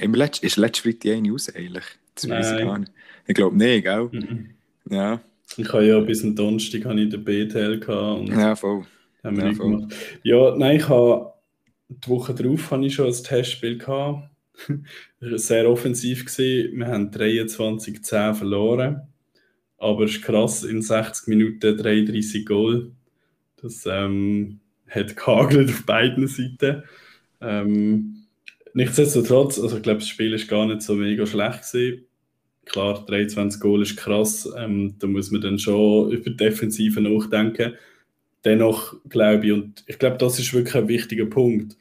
haben 0.00 0.12
wir 0.12 0.18
letzt, 0.18 0.44
ist 0.44 0.56
letzte 0.56 0.82
Freitag 0.82 1.16
eine 1.16 1.32
aus 1.32 1.54
eigentlich? 1.54 1.84
Das 2.14 2.28
weiß 2.28 2.52
ich 2.52 2.58
gar 2.58 2.78
nicht. 2.78 2.92
Ich 3.26 3.34
glaube 3.34 3.56
nicht, 3.56 3.84
gell? 3.84 4.08
Mhm. 4.12 4.50
Ja. 4.90 5.20
Ich 5.56 5.72
habe 5.72 5.86
ja 5.86 5.98
bis 6.00 6.20
zum 6.20 6.36
Donnerstag 6.36 6.84
habe 6.84 7.00
ich 7.00 7.08
den 7.08 7.24
BTL 7.24 7.80
gehabt. 7.80 8.20
Und 8.20 8.28
ja, 8.28 8.54
voll. 8.54 8.84
Haben 9.24 9.36
wir 9.36 9.46
ja, 9.46 9.54
voll. 9.54 9.70
Gemacht. 9.70 9.94
ja, 10.22 10.56
nein, 10.56 10.76
ich 10.76 10.88
habe 10.88 11.32
die 11.88 12.08
Woche 12.08 12.34
darauf 12.34 12.70
habe 12.70 12.86
ich 12.86 12.94
schon 12.94 13.06
ein 13.06 13.12
Testspiel 13.12 13.78
gehabt. 13.78 14.28
Sehr 15.20 15.68
offensiv 15.68 16.24
gesehen. 16.24 16.78
Wir 16.78 16.86
haben 16.88 17.10
23-10 17.10 18.34
verloren. 18.34 19.02
Aber 19.78 20.04
es 20.04 20.16
ist 20.16 20.22
krass, 20.22 20.64
in 20.64 20.82
60 20.82 21.28
Minuten 21.28 21.76
33 21.76 22.44
Goal. 22.44 22.92
Das 23.62 23.86
ähm, 23.86 24.60
hat 24.88 25.16
gehagelt 25.16 25.70
auf 25.70 25.84
beiden 25.84 26.26
Seiten. 26.26 26.82
Ähm, 27.40 28.18
Nichtsdestotrotz, 28.78 29.58
also 29.58 29.76
ich 29.76 29.82
glaube, 29.82 29.98
das 29.98 30.08
Spiel 30.08 30.32
ist 30.34 30.48
gar 30.48 30.64
nicht 30.64 30.82
so 30.82 30.94
mega 30.94 31.26
schlecht 31.26 31.72
gewesen. 31.72 32.04
Klar, 32.64 33.04
23 33.06 33.60
Goal 33.60 33.82
ist 33.82 33.96
krass, 33.96 34.48
ähm, 34.56 34.94
da 35.00 35.08
muss 35.08 35.32
man 35.32 35.40
dann 35.40 35.58
schon 35.58 36.12
über 36.12 36.30
die 36.30 36.36
Defensive 36.36 37.00
nachdenken. 37.00 37.74
Dennoch 38.44 38.94
glaube 39.08 39.46
ich, 39.46 39.52
und 39.52 39.84
ich 39.86 39.98
glaube, 39.98 40.18
das 40.18 40.38
ist 40.38 40.52
wirklich 40.52 40.76
ein 40.76 40.86
wichtiger 40.86 41.26
Punkt. 41.26 41.76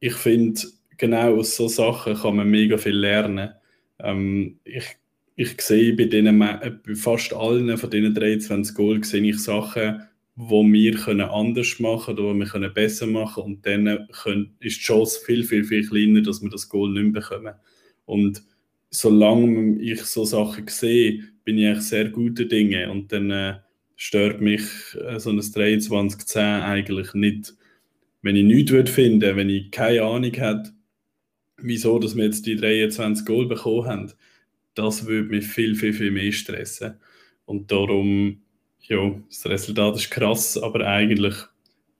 Ich 0.00 0.14
finde, 0.14 0.60
genau 0.96 1.36
aus 1.36 1.56
so 1.56 1.68
Sachen 1.68 2.14
kann 2.14 2.36
man 2.36 2.48
mega 2.48 2.78
viel 2.78 2.96
lernen. 2.96 3.50
Ähm, 3.98 4.58
ich, 4.64 4.86
ich 5.36 5.60
sehe 5.60 5.94
bei, 5.94 6.04
denen, 6.04 6.38
bei 6.38 6.94
fast 6.94 7.34
allen 7.34 7.76
von 7.76 7.90
diesen 7.90 8.14
23 8.14 8.74
Goal 8.74 9.02
sehe 9.04 9.22
ich 9.22 9.42
Sachen, 9.42 10.02
wo 10.48 10.64
wir 10.64 10.94
können 10.94 11.20
anders 11.20 11.78
machen 11.78 12.14
oder 12.14 12.24
wo 12.24 12.34
wir 12.34 12.46
können 12.46 12.74
besser 12.74 13.06
machen 13.06 13.44
und 13.44 13.66
dann 13.66 14.08
können, 14.12 14.56
ist 14.58 14.78
die 14.78 14.84
Chance 14.84 15.20
viel, 15.24 15.44
viel, 15.44 15.64
viel 15.64 15.86
kleiner, 15.86 16.20
dass 16.20 16.42
wir 16.42 16.50
das 16.50 16.68
Goal 16.68 16.92
nicht 16.92 17.12
mehr 17.12 17.20
bekommen. 17.20 17.54
Und 18.06 18.42
solange 18.90 19.80
ich 19.80 20.02
so 20.02 20.24
Sachen 20.24 20.66
sehe, 20.66 21.22
bin 21.44 21.58
ich 21.58 21.66
eigentlich 21.66 21.84
sehr 21.84 22.08
gute 22.08 22.46
Dinge 22.46 22.90
und 22.90 23.12
dann 23.12 23.30
äh, 23.30 23.54
stört 23.96 24.40
mich 24.40 24.62
äh, 25.06 25.20
so 25.20 25.30
ein 25.30 25.40
23-10 25.40 26.62
eigentlich 26.62 27.14
nicht. 27.14 27.54
Wenn 28.22 28.36
ich 28.36 28.44
nichts 28.44 28.72
würde 28.72 28.90
finden, 28.90 29.36
wenn 29.36 29.48
ich 29.48 29.70
keine 29.70 30.02
Ahnung 30.02 30.32
hätte, 30.32 30.72
wieso 31.56 31.98
dass 32.00 32.16
wir 32.16 32.24
jetzt 32.24 32.46
die 32.46 32.56
23 32.56 33.24
Goal 33.24 33.46
bekommen 33.46 33.86
haben, 33.86 34.12
das 34.74 35.06
würde 35.06 35.28
mich 35.28 35.46
viel, 35.46 35.76
viel, 35.76 35.92
viel 35.92 36.10
mehr 36.10 36.32
stressen. 36.32 36.94
Und 37.44 37.70
darum 37.70 38.41
ja, 38.82 39.14
das 39.28 39.46
Resultat 39.46 39.96
ist 39.96 40.10
krass, 40.10 40.58
aber 40.58 40.86
eigentlich 40.86 41.34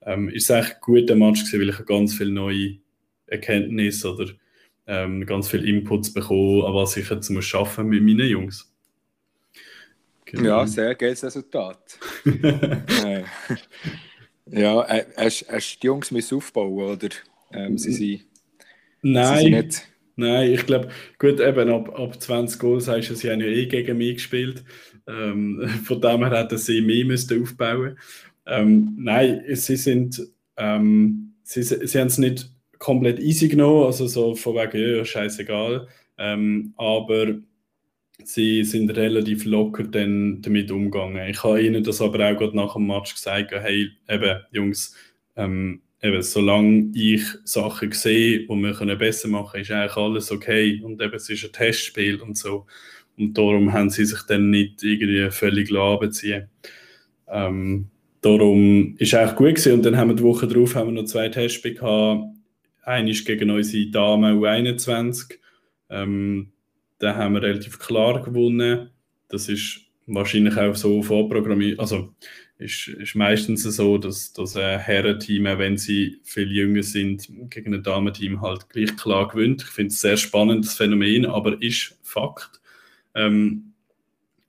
ähm, 0.02 0.28
ist 0.28 0.50
es 0.50 0.56
echt 0.56 0.74
ein 0.74 0.80
guter 0.80 1.14
Match 1.14 1.44
gewesen, 1.44 1.60
weil 1.60 1.68
ich 1.70 1.86
ganz 1.86 2.14
viele 2.14 2.32
neue 2.32 2.76
Erkenntnisse 3.26 4.12
oder 4.12 4.30
ähm, 4.86 5.24
ganz 5.26 5.48
viele 5.48 5.66
Inputs 5.66 6.12
bekommen, 6.12 6.64
an 6.64 6.74
was 6.74 6.96
ich 6.96 7.08
jetzt 7.08 7.30
muss 7.30 7.44
schaffen 7.44 7.88
mit 7.88 8.02
meinen 8.02 8.28
Jungs. 8.28 8.72
Genau. 10.24 10.44
Ja, 10.44 10.66
sehr 10.66 10.94
geiles 10.94 11.22
Resultat. 11.24 11.98
äh, 12.24 13.22
ja, 14.46 14.82
äh, 14.88 15.04
hast, 15.16 15.46
hast 15.48 15.78
die 15.82 15.86
Jungs 15.86 16.10
müssen 16.10 16.36
aufbauen 16.36 16.96
oder 16.96 17.08
ähm, 17.52 17.78
sie 17.78 17.92
sind, 17.92 18.24
Nein. 19.02 19.36
Sie 19.36 19.42
sind 19.42 19.52
nicht 19.52 19.92
Nein, 20.14 20.52
ich 20.52 20.66
glaube, 20.66 20.88
gut, 21.18 21.40
eben 21.40 21.70
ab, 21.70 21.98
ab 21.98 22.20
20 22.20 22.60
Goals 22.60 22.86
hast 22.86 23.08
du, 23.08 23.14
sie 23.14 23.30
haben 23.30 23.40
ja 23.40 23.46
eh 23.46 23.66
gegen 23.66 23.96
mich 23.96 24.14
gespielt. 24.14 24.62
Ähm, 25.06 25.68
von 25.84 26.00
dem 26.00 26.24
her 26.24 26.38
hätten 26.38 26.58
sie 26.58 26.80
mehr 26.80 27.04
müssen 27.04 27.42
aufbauen 27.42 27.96
ähm, 28.46 28.94
Nein, 28.98 29.42
sie 29.52 29.76
sind, 29.76 30.20
ähm, 30.56 31.34
sie, 31.42 31.62
sie 31.62 31.98
haben 31.98 32.08
es 32.08 32.18
nicht 32.18 32.50
komplett 32.78 33.20
easy 33.20 33.48
genommen, 33.48 33.86
also 33.86 34.06
so 34.06 34.34
von 34.34 34.56
wegen, 34.56 34.96
ja, 34.96 35.04
scheißegal. 35.04 35.86
Ähm, 36.18 36.74
aber 36.76 37.36
sie 38.24 38.64
sind 38.64 38.90
relativ 38.90 39.44
locker 39.44 39.84
dann 39.84 40.42
damit 40.42 40.70
umgegangen. 40.70 41.28
Ich 41.28 41.42
habe 41.44 41.62
ihnen 41.62 41.84
das 41.84 42.00
aber 42.00 42.30
auch 42.30 42.38
gerade 42.38 42.56
nach 42.56 42.74
dem 42.74 42.86
Match 42.86 43.14
gesagt, 43.14 43.52
hey, 43.52 43.90
eben, 44.08 44.40
Jungs, 44.50 44.96
ähm, 45.36 45.82
eben, 46.02 46.22
solange 46.22 46.90
ich 46.94 47.24
Sachen 47.44 47.92
sehe, 47.92 48.40
die 48.40 48.48
wir 48.48 48.74
können 48.74 48.98
besser 48.98 49.28
machen 49.28 49.52
können, 49.52 49.62
ist 49.62 49.70
eigentlich 49.70 49.96
alles 49.96 50.32
okay. 50.32 50.80
Und 50.82 51.00
eben, 51.00 51.14
es 51.14 51.30
ist 51.30 51.44
ein 51.44 51.52
Testspiel 51.52 52.20
und 52.20 52.36
so. 52.36 52.66
Und 53.18 53.36
darum 53.36 53.72
haben 53.72 53.90
sie 53.90 54.04
sich 54.04 54.22
dann 54.22 54.50
nicht 54.50 54.82
irgendwie 54.82 55.30
völlig 55.30 55.72
abziehen 55.72 56.48
ähm, 57.28 57.88
Darum 58.22 58.94
ist 58.98 59.14
eigentlich 59.14 59.34
gut 59.34 59.48
gewesen. 59.56 59.72
Und 59.74 59.84
dann 59.84 59.96
haben 59.96 60.10
wir 60.10 60.16
die 60.16 60.22
Woche 60.22 60.46
darauf 60.46 60.76
haben 60.76 60.94
wir 60.94 61.02
noch 61.02 61.08
zwei 61.08 61.28
Testspiele 61.28 61.74
gehabt. 61.74 62.24
Eines 62.84 63.24
gegen 63.24 63.50
unsere 63.50 63.90
Dame 63.90 64.32
U21. 64.32 65.34
Ähm, 65.90 66.52
da 67.00 67.16
haben 67.16 67.34
wir 67.34 67.42
relativ 67.42 67.80
klar 67.80 68.22
gewonnen. 68.22 68.90
Das 69.28 69.48
ist 69.48 69.80
wahrscheinlich 70.06 70.56
auch 70.56 70.76
so 70.76 71.02
vorprogrammiert. 71.02 71.80
Also 71.80 72.14
ist, 72.58 72.88
ist 72.88 73.16
meistens 73.16 73.64
so, 73.64 73.98
dass, 73.98 74.32
dass 74.32 74.56
ein 74.56 74.78
Herrenteam, 74.78 75.44
wenn 75.58 75.76
sie 75.76 76.20
viel 76.22 76.50
jünger 76.52 76.84
sind, 76.84 77.28
gegen 77.50 77.74
ein 77.74 77.82
Damenteam 77.82 78.40
halt 78.40 78.68
gleich 78.68 78.96
klar 78.96 79.26
gewinnt. 79.28 79.62
Ich 79.62 79.68
finde 79.68 79.88
es 79.88 80.00
sehr 80.00 80.16
spannendes 80.16 80.74
Phänomen, 80.74 81.26
aber 81.26 81.60
ist 81.60 81.98
Fakt. 82.02 82.61
Ähm, 83.14 83.72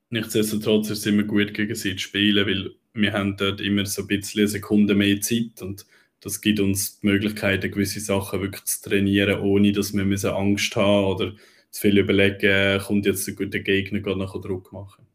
nichtsdestotrotz 0.09 0.89
ist 0.89 0.99
es 0.99 1.05
immer 1.05 1.23
gut, 1.23 1.53
gegen 1.53 1.75
sie 1.75 1.93
zu 1.93 1.99
spielen, 1.99 2.45
weil 2.47 2.71
wir 2.93 3.13
haben 3.13 3.37
dort 3.37 3.61
immer 3.61 3.85
so 3.85 4.03
ein 4.03 4.07
bisschen 4.07 4.41
eine 4.41 4.47
Sekunde 4.47 4.95
mehr 4.95 5.19
Zeit 5.21 5.61
und 5.61 5.85
das 6.21 6.39
gibt 6.39 6.59
uns 6.61 6.99
die 6.99 7.07
Möglichkeit, 7.07 7.63
gewisse 7.63 7.99
Sachen 7.99 8.41
wirklich 8.41 8.63
zu 8.65 8.89
trainieren, 8.89 9.41
ohne 9.41 9.73
dass 9.73 9.93
wir 9.93 10.35
Angst 10.35 10.75
haben 10.75 11.05
oder 11.05 11.33
zu 11.69 11.81
viel 11.81 11.97
überlegen, 11.97 12.79
kommt 12.79 13.05
jetzt 13.05 13.27
ein 13.27 13.35
guter 13.35 13.59
Gegner, 13.59 13.99
geht 13.99 14.17
nachher 14.17 14.39
Druck 14.39 14.71
machen. 14.71 15.05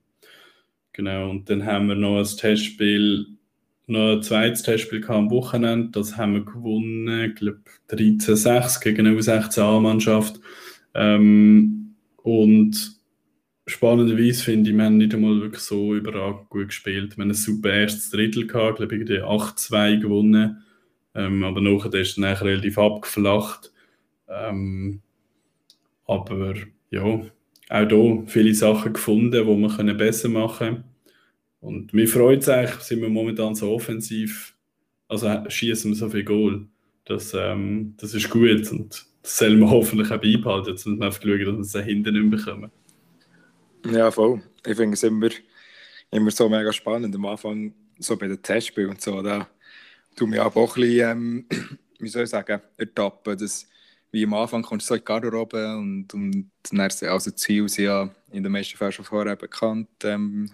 Genau, 0.93 1.31
und 1.31 1.49
dann 1.49 1.65
haben 1.65 1.87
wir 1.87 1.95
noch 1.95 2.19
ein 2.19 2.37
Testspiel, 2.37 3.27
noch 3.87 4.17
ein 4.17 4.23
zweites 4.23 4.63
Testspiel 4.65 5.03
am 5.07 5.31
Wochenende, 5.31 5.91
das 5.93 6.17
haben 6.17 6.35
wir 6.35 6.45
gewonnen, 6.45 7.31
ich 7.31 7.37
glaube 7.37 7.61
13-6 7.91 8.83
gegen 8.83 9.07
eine 9.07 9.17
U16A-Mannschaft. 9.17 10.41
Ähm, 10.95 11.95
und 12.23 12.98
spannenderweise 13.69 14.43
finde 14.43 14.71
ich, 14.71 14.77
wir 14.77 14.85
haben 14.85 14.97
nicht 14.97 15.15
einmal 15.15 15.41
wirklich 15.41 15.63
so 15.63 15.95
überragend 15.95 16.49
gut 16.49 16.69
gespielt. 16.69 17.17
Wir 17.17 17.23
haben 17.23 17.31
ein 17.31 17.35
super 17.35 17.73
erstes 17.73 18.11
Drittel 18.11 18.47
gehabt, 18.47 18.79
glaube 18.79 18.97
ich, 18.97 19.03
8-2 19.11 20.01
gewonnen. 20.01 20.63
Ähm, 21.15 21.45
aber 21.45 21.61
nachher 21.61 21.93
ist 21.95 22.11
es 22.11 22.15
dann 22.17 22.25
relativ 22.25 22.79
abgeflacht. 22.79 23.73
Ähm, 24.29 25.01
aber 26.07 26.55
ja, 26.91 27.03
auch 27.03 27.89
hier 27.89 28.25
viele 28.27 28.55
Sachen 28.55 28.93
gefunden, 28.93 29.33
die 29.33 29.47
wir 29.47 29.95
besser 29.95 30.29
machen 30.29 30.59
können. 30.59 30.85
Und 31.61 31.93
mir 31.93 32.09
freut 32.09 32.43
es 32.43 32.49
eigentlich, 32.49 32.81
sind 32.81 33.03
wir 33.03 33.09
momentan 33.09 33.55
so 33.55 33.73
offensiv, 33.73 34.55
also 35.09 35.29
schießen 35.49 35.91
wir 35.91 35.97
so 35.97 36.09
viel 36.09 36.25
Goal. 36.25 36.67
Das, 37.05 37.35
ähm, 37.35 37.95
das 37.99 38.15
ist 38.15 38.31
gut 38.31 38.71
und 38.71 39.07
das 39.23 39.39
sollen 39.39 39.59
wir 39.59 39.71
hoffentlich 39.71 40.11
auch 40.11 40.21
beibehalten. 40.21 40.71
Jetzt 40.71 40.87
müssen 40.87 41.01
wir 41.01 41.07
einfach 41.07 41.23
schauen, 41.23 41.59
dass 41.59 41.75
wir 41.75 41.81
es 41.81 41.87
hinten 41.87 42.15
nicht 42.15 42.31
bekommen. 42.31 42.71
Ja, 43.91 44.11
voll. 44.11 44.43
Ich 44.67 44.77
finde 44.77 44.95
es 44.95 45.03
immer, 45.03 45.29
immer 46.11 46.31
so 46.31 46.49
mega 46.49 46.73
spannend. 46.73 47.15
Am 47.15 47.25
Anfang, 47.25 47.73
so 47.99 48.17
bei 48.17 48.29
den 48.29 48.43
Testspielen 48.43 48.91
und 48.91 49.01
so, 49.01 49.23
da 49.23 49.49
tun 50.15 50.33
wir 50.33 50.43
aber 50.45 50.61
auch 50.61 50.77
ein 50.77 50.83
bisschen, 50.83 51.11
ähm, 51.11 51.47
wie 51.99 52.09
soll 52.09 52.25
ich 52.25 52.31
sagen, 52.31 52.61
ertappen, 52.77 53.39
dass 53.39 53.67
wie 54.11 54.25
am 54.25 54.35
Anfang 54.35 54.63
kommst 54.63 54.87
du 54.87 54.89
so 54.89 54.95
in 54.95 55.01
die 55.01 55.05
Garderobe 55.05 55.77
und, 55.77 56.13
und 56.13 56.51
dann, 56.71 56.81
also 56.81 57.31
die 57.31 57.37
Ziele 57.37 57.69
sind 57.69 57.85
ja 57.85 58.11
in 58.31 58.43
den 58.43 58.53
meisten 58.53 58.77
Fällen 58.77 58.93
schon 58.93 59.05
vorher 59.05 59.37
bekannt, 59.37 59.89
ähm, 60.05 60.51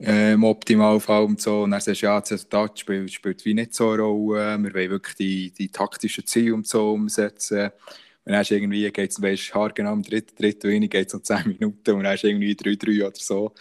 äh, 0.00 0.32
im 0.34 0.44
Optimalfall 0.44 1.24
und 1.24 1.40
so. 1.40 1.62
Und 1.62 1.72
dann 1.72 1.80
sagst 1.80 2.02
du, 2.02 2.06
ja, 2.06 2.20
das 2.20 2.32
Resultat 2.32 2.78
spielt, 2.78 3.12
spielt 3.12 3.44
wie 3.44 3.54
nicht 3.54 3.74
so 3.74 3.90
eine 3.90 4.02
Rolle. 4.02 4.58
Wir 4.62 4.74
wollen 4.74 4.90
wirklich 4.90 5.16
die, 5.16 5.50
die 5.52 5.68
taktischen 5.70 6.26
Ziele 6.26 6.54
und 6.54 6.66
so 6.66 6.92
umsetzen. 6.92 7.70
Dann 8.24 8.36
hast 8.36 8.50
irgendwie, 8.50 8.90
geht 8.90 9.10
es, 9.10 9.20
weißt, 9.20 9.54
haargenau 9.54 9.92
am 9.92 10.02
dritten, 10.02 10.36
dritten 10.36 10.70
Inning 10.70 10.90
geht 10.90 11.08
es 11.08 11.14
noch 11.14 11.22
10 11.22 11.48
Minuten 11.48 11.92
und 11.92 12.04
dann 12.04 12.12
hast 12.12 12.24
irgendwie 12.24 12.54
3-3 12.54 13.06
oder 13.06 13.16
so. 13.16 13.52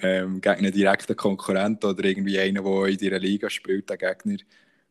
Ähm, 0.00 0.40
gegen 0.40 0.56
einen 0.56 0.72
direkten 0.72 1.16
Konkurrent 1.16 1.84
oder 1.84 2.04
irgendwie 2.04 2.38
einen, 2.38 2.62
der 2.64 2.86
in 2.86 2.98
deiner 2.98 3.18
Liga 3.18 3.50
spielt, 3.50 3.90
der 3.90 3.96
Gegner. 3.96 4.38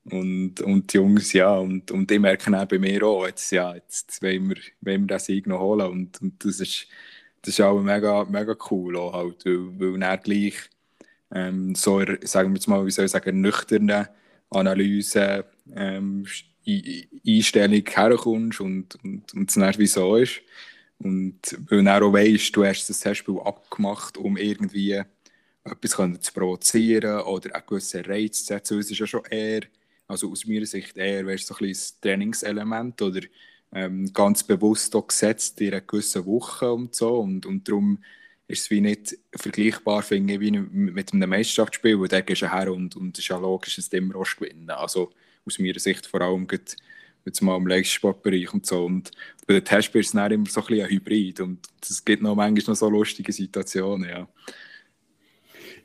Und, 0.06 0.62
und 0.62 0.92
die 0.94 0.98
Jungs, 0.98 1.34
ja, 1.34 1.58
und, 1.58 1.92
und 1.92 2.10
die 2.10 2.20
merken 2.20 2.56
auch 2.56 2.66
bei 2.66 2.80
mir 2.80 3.04
auch, 3.04 3.26
jetzt, 3.28 3.52
ja, 3.52 3.76
jetzt 3.76 4.22
wollen 4.22 4.50
wir, 4.50 4.58
wollen 4.82 5.02
wir 5.04 5.08
den 5.08 5.20
Sieg 5.20 5.48
noch 5.48 5.60
holen. 5.60 5.88
Und, 5.90 6.22
und 6.22 6.44
das 6.44 6.60
ist, 6.60 6.88
das 7.42 7.54
ist 7.54 7.62
auch 7.62 7.82
mega, 7.82 8.26
mega 8.26 8.56
cool, 8.72 8.98
auch 8.98 9.14
halt, 9.14 9.46
weil, 9.46 9.80
weil 9.80 10.00
dann 10.00 10.20
gleich 10.22 10.56
ähm, 11.32 11.76
so, 11.76 12.00
sagen 12.24 12.52
wir 12.52 12.56
jetzt 12.56 12.68
mal, 12.68 12.86
wie 12.86 12.92
soll 12.92 13.06
ich 13.06 13.12
sagen, 13.12 13.42
nüchterne 13.42 14.10
Analyse, 14.50 15.46
ähm, 15.76 16.26
Einstellung 17.26 17.84
herkommst 17.86 18.62
und, 18.62 18.96
und, 19.04 19.34
und 19.34 19.50
es 19.50 19.56
dann 19.56 19.78
wie 19.78 19.88
so 19.88 20.16
ist. 20.16 20.42
Und 21.00 21.40
weil 21.70 21.84
du 21.84 21.92
auch 21.92 22.14
weißt, 22.14 22.56
du 22.56 22.66
hast 22.66 22.88
das 22.90 23.00
Testspiel 23.00 23.40
abgemacht, 23.40 24.18
um 24.18 24.36
irgendwie 24.38 25.02
etwas 25.64 26.22
zu 26.22 26.34
provozieren 26.34 27.22
oder 27.22 27.56
einen 27.56 27.64
gewissen 27.66 28.04
Reiz 28.06 28.46
zu 28.46 28.54
setzen. 28.54 28.80
Es 28.80 28.92
ist 28.92 29.00
ja 29.00 29.08
schon 29.08 29.26
eher, 29.30 29.62
also 30.08 30.32
aus 30.32 30.46
meiner 30.46 30.66
Sicht 30.66 30.98
eher, 30.98 31.26
weißt, 31.26 31.48
so 31.48 31.56
ein 31.56 31.68
bisschen 31.68 32.02
Trainingselement 32.02 33.02
oder 33.02 33.22
ähm, 33.72 34.12
ganz 34.14 34.44
bewusst 34.44 34.96
auch 34.96 35.08
gesetzt 35.08 35.62
in 35.62 35.74
einer 35.74 35.82
gewissen 35.82 36.26
Woche 36.26 36.72
und 36.72 36.96
so. 36.96 37.20
Und, 37.20 37.46
und 37.46 37.68
darum 37.68 38.00
ist 38.48 38.64
es 38.64 38.70
wie 38.72 38.82
nicht 38.82 39.18
vergleichbar, 39.36 40.02
finde 40.02 40.34
ich, 40.34 40.40
wie 40.40 40.52
mit 40.52 41.14
einem 41.14 41.30
Meisterschaftsspiel, 41.30 42.00
wo 42.00 42.08
da 42.08 42.22
gehst 42.22 42.42
her 42.42 42.74
und, 42.74 42.96
und 42.96 43.18
es 43.18 43.24
ist 43.24 43.30
ja 43.30 43.38
logisch, 43.38 43.76
dass 43.76 43.90
du 43.90 43.98
immer 43.98 44.24
gewinnen 44.24 44.70
Also 44.72 45.12
aus 45.50 45.60
meiner 45.60 45.80
Sicht 45.80 46.06
vor 46.06 46.22
allem 46.22 46.48
geht 46.48 46.78
jetzt 47.26 47.42
mal 47.42 47.58
im 47.58 47.68
Leistungssportbereich 47.68 48.54
und 48.54 48.66
so. 48.66 48.86
Und 48.86 49.12
bei 49.48 49.56
den 49.56 49.66
Testspielen 49.66 50.02
ist 50.02 50.08
es 50.08 50.14
dann 50.14 50.32
immer 50.32 50.46
so 50.46 50.62
ein 50.62 50.68
bisschen 50.68 50.86
ein 50.86 50.92
Hybrid 50.92 51.40
und 51.42 51.60
es 51.82 52.04
gibt 52.04 52.24
noch 52.24 52.36
manchmal 52.36 52.74
noch 52.74 52.80
so 52.80 52.90
lustige 52.90 53.32
Situationen, 53.32 54.10
ja. 54.10 54.28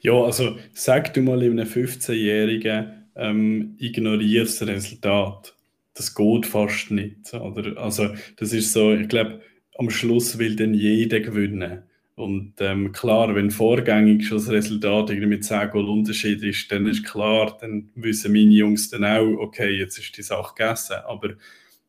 Ja, 0.00 0.12
also 0.22 0.59
sag 0.74 1.14
du 1.14 1.22
mal 1.22 1.40
einem 1.42 1.66
15-Jährigen, 1.66 3.07
ähm, 3.16 3.74
ignoriere 3.79 4.44
das 4.44 4.61
Resultat. 4.66 5.57
Das 5.94 6.14
geht 6.14 6.46
fast 6.46 6.90
nicht. 6.90 7.33
Oder? 7.33 7.81
Also 7.81 8.14
das 8.37 8.53
ist 8.53 8.72
so, 8.72 8.92
ich 8.92 9.09
glaube, 9.09 9.40
am 9.79 9.88
Schluss 9.90 10.38
will 10.38 10.57
dann 10.57 10.74
jeder 10.74 11.20
gewinnen. 11.20 11.85
Und 12.16 12.55
ähm, 12.61 12.92
klar, 12.92 13.35
wenn 13.35 13.50
vorgängig 13.50 14.27
schon 14.27 14.38
das 14.38 14.48
Resultat 14.48 15.11
mit 15.11 15.44
10 15.44 15.70
Goal 15.70 15.88
Unterschied 15.88 16.42
ist, 16.44 16.70
dann 16.70 16.87
ist 16.87 17.05
klar, 17.05 17.59
dann 17.61 17.90
wissen 17.96 18.33
meine 18.33 18.53
Jungs 18.53 18.88
dann 18.88 19.05
auch, 19.05 19.38
okay, 19.38 19.70
jetzt 19.70 19.98
ist 19.98 20.16
die 20.16 20.22
Sache 20.22 20.55
gegessen. 20.55 20.96
Aber 21.07 21.31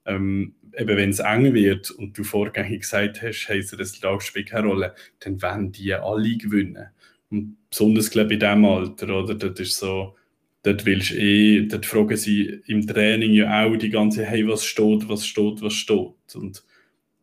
ähm, 0.05 0.55
eben 0.77 0.97
wenn 0.97 1.09
es 1.11 1.19
eng 1.19 1.53
wird 1.53 1.91
und 1.91 2.17
du 2.17 2.23
vorgängig 2.23 2.81
gesagt 2.81 3.21
hast, 3.21 3.45
hey, 3.47 3.61
das 3.61 3.77
Resultat 3.77 4.23
spielt 4.23 4.49
keine 4.49 4.67
Rolle, 4.67 4.95
dann 5.19 5.41
werden 5.41 5.71
die 5.71 5.93
alle 5.93 6.37
gewinnen. 6.37 6.87
Und 7.29 7.57
besonders, 7.69 8.09
glaube 8.09 8.33
ich, 8.33 8.41
in 8.41 8.47
diesem 8.47 8.65
Alter, 8.65 9.09
oder? 9.15 9.35
Das 9.35 9.59
ist 9.59 9.77
so, 9.77 10.15
dort 10.63 10.85
willst 10.85 11.11
du 11.11 11.15
eh, 11.17 11.67
dort 11.67 11.85
fragen 11.85 12.17
sie 12.17 12.61
im 12.65 12.85
Training 12.85 13.33
ja 13.33 13.63
auch 13.63 13.75
die 13.75 13.89
ganze, 13.89 14.25
hey, 14.25 14.47
was 14.47 14.65
steht, 14.65 15.07
was 15.07 15.25
steht, 15.25 15.61
was 15.61 15.73
steht. 15.73 16.35
Und 16.35 16.63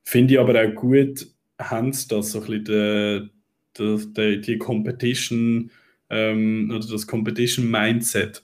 finde 0.05 0.35
ich 0.35 0.41
aber 0.41 0.61
auch 0.61 0.75
gut, 0.75 1.27
haben 1.71 1.93
sie 1.93 2.09
das 2.09 2.33
so 2.33 2.43
ein 2.43 2.65
bisschen 2.65 3.31
die, 3.79 4.13
die, 4.15 4.41
die 4.41 4.59
Competition 4.59 5.71
ähm, 6.11 6.71
oder 6.75 6.87
das 6.87 7.07
Competition 7.07 7.71
Mindset. 7.71 8.43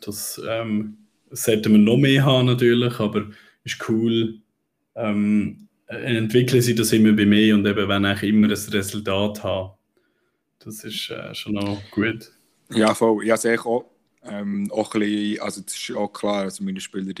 Das 0.00 0.40
ähm, 0.48 0.98
sollte 1.30 1.68
man 1.68 1.84
noch 1.84 1.96
mehr 1.96 2.24
haben 2.24 2.46
natürlich, 2.46 2.98
aber 3.00 3.26
ist 3.64 3.88
cool. 3.88 4.40
Ähm, 4.94 5.68
entwickeln 5.86 6.62
sie 6.62 6.74
das 6.74 6.92
immer 6.92 7.12
bei 7.12 7.26
mir 7.26 7.54
und 7.54 7.66
eben 7.66 7.88
wenn 7.88 8.04
ich 8.04 8.22
immer 8.22 8.48
ein 8.48 8.52
Resultat 8.52 9.42
habe. 9.42 9.74
Das 10.58 10.84
ist 10.84 11.10
äh, 11.10 11.34
schon 11.34 11.58
auch 11.58 11.80
gut. 11.90 12.30
Ja, 12.70 12.94
voll. 12.94 13.26
Ja, 13.26 13.36
sehe 13.36 13.54
ich 13.54 13.64
auch. 13.64 13.90
Ähm, 14.24 14.70
auch 14.70 14.94
ein 14.94 15.00
bisschen, 15.00 15.40
also 15.40 15.60
das 15.60 15.74
ist 15.74 15.96
auch 15.96 16.12
klar, 16.12 16.42
also 16.42 16.62
meine 16.62 16.80
Spieler, 16.80 17.12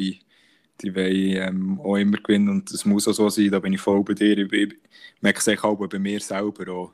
die 0.82 0.94
wollen 0.94 1.36
ähm, 1.36 1.80
auch 1.80 1.96
immer 1.96 2.18
gewinnen 2.18 2.48
und 2.48 2.72
das 2.72 2.84
muss 2.84 3.06
auch 3.06 3.12
so 3.12 3.28
sein, 3.28 3.50
da 3.50 3.60
bin 3.60 3.72
ich 3.72 3.80
voll 3.80 4.02
bei 4.02 4.14
dir. 4.14 4.36
Ich, 4.38 4.52
ich 4.52 4.74
merke 5.20 5.38
es 5.38 5.64
auch 5.64 5.86
bei 5.86 5.98
mir 5.98 6.20
selber 6.20 6.72
auch. 6.72 6.92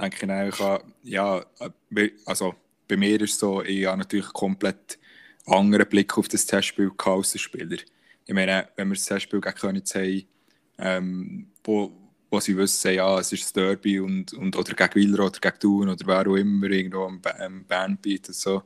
Denke 0.00 0.26
ich 0.26 0.30
eigentlich 0.30 0.82
ja, 1.04 1.44
äh, 1.60 2.10
also 2.26 2.54
bei 2.88 2.96
mir 2.96 3.20
ist 3.20 3.32
es 3.34 3.38
so, 3.38 3.62
ich 3.62 3.86
habe 3.86 3.98
natürlich 3.98 4.32
komplett 4.32 4.98
anderen 5.46 5.88
Blick 5.88 6.16
auf 6.18 6.28
das 6.28 6.46
Testspiel 6.46 6.90
als 6.98 7.32
der 7.32 7.38
Spieler. 7.38 7.78
Ich 8.26 8.34
meine, 8.34 8.68
wenn 8.76 8.88
wir 8.88 8.94
das 8.94 9.06
Testspiel 9.06 9.40
gegen 9.40 9.54
Königs 9.54 9.94
haben, 9.94 10.24
ähm, 10.78 11.46
wo, 11.64 11.92
wo 12.30 12.40
sie 12.40 12.56
wissen, 12.56 12.94
ja, 12.94 13.18
es 13.18 13.32
ist 13.32 13.44
das 13.44 13.52
Derby 13.52 14.00
und, 14.00 14.32
und, 14.34 14.56
oder 14.56 14.74
gegen 14.74 14.94
Willer 14.94 15.26
oder 15.26 15.40
gegen 15.40 15.58
Thun 15.58 15.88
oder 15.88 16.06
wer 16.06 16.28
auch 16.28 16.36
immer 16.36 16.68
irgendwo 16.70 17.04
am, 17.04 17.20
am 17.38 17.64
Band 17.64 18.02
bietet, 18.02 18.34
so, 18.34 18.62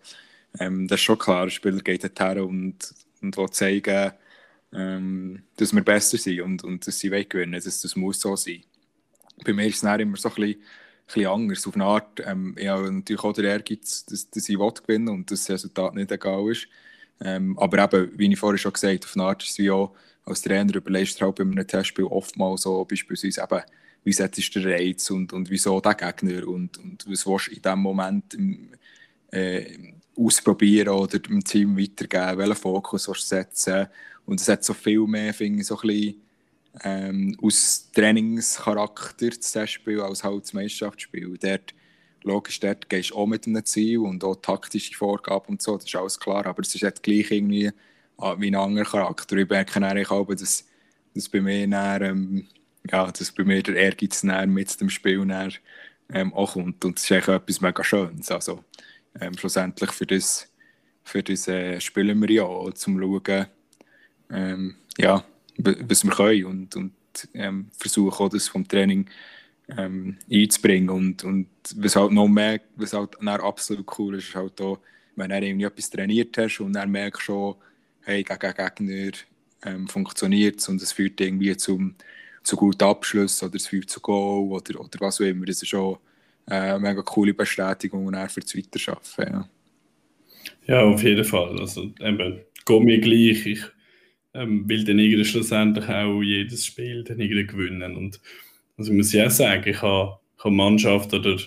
ähm, 0.59 0.87
das 0.89 1.01
ist 1.01 1.05
schon 1.05 1.19
klar, 1.19 1.45
der 1.45 1.51
Spieler 1.51 1.81
geht 1.81 2.05
dorthin 2.05 2.43
und, 2.43 2.95
und 3.23 3.37
will 3.37 3.51
zeigen, 3.51 4.13
ähm, 4.75 5.43
dass 5.57 5.75
wir 5.75 5.83
besser 5.83 6.19
sind 6.19 6.41
und, 6.41 6.65
und 6.65 6.87
dass 6.87 6.99
sie 6.99 7.11
weggewinnen. 7.11 7.61
Das, 7.63 7.81
das 7.81 7.97
muss 7.97 8.21
so 8.21 8.37
sein. 8.37 8.63
Bei 9.45 9.53
mir 9.53 9.67
ist 9.67 9.83
es 9.83 9.83
immer 9.83 10.17
so 10.17 10.29
ein 10.29 10.35
bisschen, 10.35 10.63
bisschen 11.07 11.27
anders. 11.27 11.67
Auf 11.67 11.75
eine 11.75 11.85
Art, 11.85 12.23
ähm, 12.25 12.55
ich 12.59 12.69
habe 12.69 12.91
natürlich 12.91 13.23
auch 13.23 13.33
den 13.33 13.45
Ehrgeiz, 13.45 14.05
dass, 14.07 14.31
dass 14.31 14.49
ich 14.49 14.57
gewinnen 14.57 15.09
und 15.09 15.31
dass 15.31 15.41
das 15.41 15.51
Resultat 15.51 15.95
nicht 15.95 16.13
egal 16.13 16.51
ist. 16.51 16.69
Ähm, 17.21 17.59
aber 17.59 17.85
eben, 17.85 18.19
wie 18.19 18.33
ich 18.33 18.39
vorhin 18.39 18.59
schon 18.59 18.73
gesagt 18.73 19.05
habe, 19.05 19.07
auf 19.07 19.17
eine 19.17 19.25
Art 19.25 19.43
ist 19.43 19.51
es 19.51 19.59
wie 19.59 19.71
auch, 19.71 19.95
als 20.25 20.43
Trainer 20.43 20.75
überlegst 20.75 21.21
du 21.21 21.25
halt 21.25 21.37
bei 21.37 21.43
einem 21.43 21.67
Testspiel 21.67 22.05
oftmals 22.05 22.63
so, 22.63 22.85
beispielsweise 22.85 23.43
eben, 23.43 23.63
wie 24.05 24.13
setzt 24.13 24.55
du 24.55 24.61
den 24.61 24.73
Reiz 24.73 25.11
und, 25.11 25.33
und 25.33 25.51
wieso 25.51 25.81
der 25.81 25.95
Gegner 25.95 26.47
und, 26.49 26.79
und 26.79 27.05
was 27.09 27.27
willst 27.27 27.49
du 27.49 27.53
in 27.53 27.63
diesem 27.63 27.79
Moment 27.79 28.37
äh, 29.31 29.95
ausprobieren 30.17 30.91
oder 30.91 31.19
dem 31.19 31.43
Team 31.43 31.79
weitergeben, 31.79 32.39
welchen 32.39 32.57
Fokus 32.57 33.05
du 33.05 33.15
setzen 33.15 33.89
und 34.27 34.41
es 34.41 34.49
hat 34.49 34.65
so 34.65 34.75
viel 34.75 35.07
mehr, 35.07 35.35
finde 35.35 35.61
ich, 35.61 35.67
so 35.67 35.77
ein 35.79 35.89
bisschen 35.89 36.23
ähm, 36.85 37.37
aus 37.43 37.91
Trainingscharakter 37.93 39.29
das 39.29 39.53
Testspiel 39.53 40.01
als 40.01 40.25
halt 40.25 40.45
das 40.45 40.53
Meisterschaftsspiel. 40.53 41.37
Dort, 41.39 41.75
logisch, 42.23 42.61
dort 42.61 42.89
gehst 42.89 43.11
du 43.11 43.17
auch 43.17 43.27
mit 43.27 43.47
einem 43.47 43.65
Ziel 43.65 43.99
und 43.99 44.25
auch 44.25 44.37
taktische 44.37 44.95
Vorgaben 44.95 45.49
und 45.49 45.63
so, 45.63 45.77
das 45.77 45.87
ist 45.87 45.97
alles 45.97 46.21
klar, 46.21 46.47
aber 46.47 46.63
es 46.63 46.75
ist 46.75 46.83
jetzt 46.83 47.03
gleich 47.03 47.31
irgendwie 47.31 47.71
ah, 48.19 48.37
wie 48.39 48.49
ein 48.51 48.55
anderer 48.55 48.85
Charakter. 48.85 49.37
Ich 49.37 49.49
merke 49.49 49.85
eigentlich 49.85 50.11
auch, 50.11 50.27
dass, 50.27 50.67
dass 51.15 51.29
bei 51.29 51.41
mir 51.41 51.69
dann, 51.69 52.03
ähm, 52.03 52.49
ja, 52.91 53.11
dass 53.11 53.33
bei 53.33 53.45
mir 53.45 53.63
der 53.63 53.77
Ehrgeiz 53.77 54.23
mit 54.23 54.81
dem 54.81 54.91
Spiel 54.91 55.27
dann, 55.27 55.53
ähm, 56.13 56.33
auch 56.35 56.55
kommt 56.55 56.85
und 56.85 56.97
das 56.97 57.05
ist 57.05 57.13
eigentlich 57.13 57.29
etwas 57.29 57.61
mega 57.61 57.85
Schönes. 57.85 58.31
Also, 58.31 58.65
ähm, 59.21 59.37
schlussendlich 59.37 59.91
für 59.93 60.07
das, 60.07 60.49
für 61.05 61.23
das 61.23 61.49
äh, 61.49 61.81
spielen 61.81 62.21
wir 62.21 62.31
ja 62.31 62.45
auch, 62.45 62.73
zum 62.75 62.99
schauen, 62.99 63.47
ähm, 64.31 64.77
ja, 64.99 65.25
was 65.57 66.05
wir 66.05 66.13
können 66.13 66.45
und, 66.45 66.77
und 66.77 66.93
ähm, 67.35 67.71
versuchen 67.77 68.25
auch 68.25 68.29
das 68.29 68.49
vom 68.49 68.67
Training 68.67 69.09
ähm, 69.77 70.17
einzubringen. 70.31 70.91
Und, 70.91 71.25
und 71.25 71.49
was 71.77 71.97
halt 71.97 72.13
noch 72.13 72.29
mehr, 72.29 72.61
was 72.77 72.93
halt 72.93 73.21
absolut 73.21 73.87
cool 73.99 74.17
ist, 74.17 74.29
ist 74.29 74.35
halt 74.35 74.61
auch, 74.61 74.79
wenn 75.17 75.31
du 75.31 75.47
irgendwie 75.47 75.67
etwas 75.67 75.91
trainiert 75.91 76.37
hast 76.39 76.61
und 76.61 76.73
dann 76.73 76.91
merkst 76.91 77.23
schon, 77.23 77.57
hey, 78.03 78.23
gegen 78.23 78.55
Gegner 78.55 79.13
ähm, 79.65 79.89
funktioniert 79.89 80.61
es 80.61 80.69
und 80.69 80.83
es 80.83 80.93
führt 80.93 81.21
irgendwie 81.21 81.57
zum, 81.57 81.95
zu 82.43 82.57
guten 82.57 82.85
Abschluss 82.85 83.43
oder 83.43 83.55
es 83.55 83.67
führt 83.67 83.91
zu 83.91 84.01
Goal 84.01 84.51
oder, 84.51 84.81
oder 84.81 85.01
was 85.01 85.21
auch 85.21 85.25
immer. 85.25 85.47
Das 85.47 85.63
ist 85.63 85.69
schon 85.69 85.99
äh, 86.51 86.79
mega 86.79 87.03
coole 87.03 87.35
Bestätigung 87.35 88.07
und 88.07 88.17
für 88.31 88.41
das 88.41 88.57
Weiterarbeiten. 88.57 89.35
Ja. 89.35 89.49
ja, 90.67 90.81
auf 90.83 91.03
jeden 91.03 91.25
Fall. 91.25 91.59
Also 91.61 91.91
eben, 92.01 92.41
geht 92.65 92.83
mir 92.83 93.01
gleich. 93.01 93.47
Ich 93.47 93.63
ähm, 94.35 94.69
will 94.69 94.85
dann 94.85 94.99
irgendwie 94.99 95.25
schlussendlich 95.25 95.89
auch 95.89 96.23
jedes 96.23 96.67
Spiel 96.67 97.05
dann 97.05 97.21
irgendwie 97.21 97.47
gewinnen. 97.47 97.97
Und 97.97 98.21
also 98.77 98.93
muss 98.93 99.13
ich 99.13 99.23
auch 99.23 99.31
sagen, 99.31 99.69
ich 99.69 99.83
habe, 99.83 100.19
ich 100.37 100.45
habe 100.45 100.55
Mannschaft 100.55 101.13
oder 101.15 101.39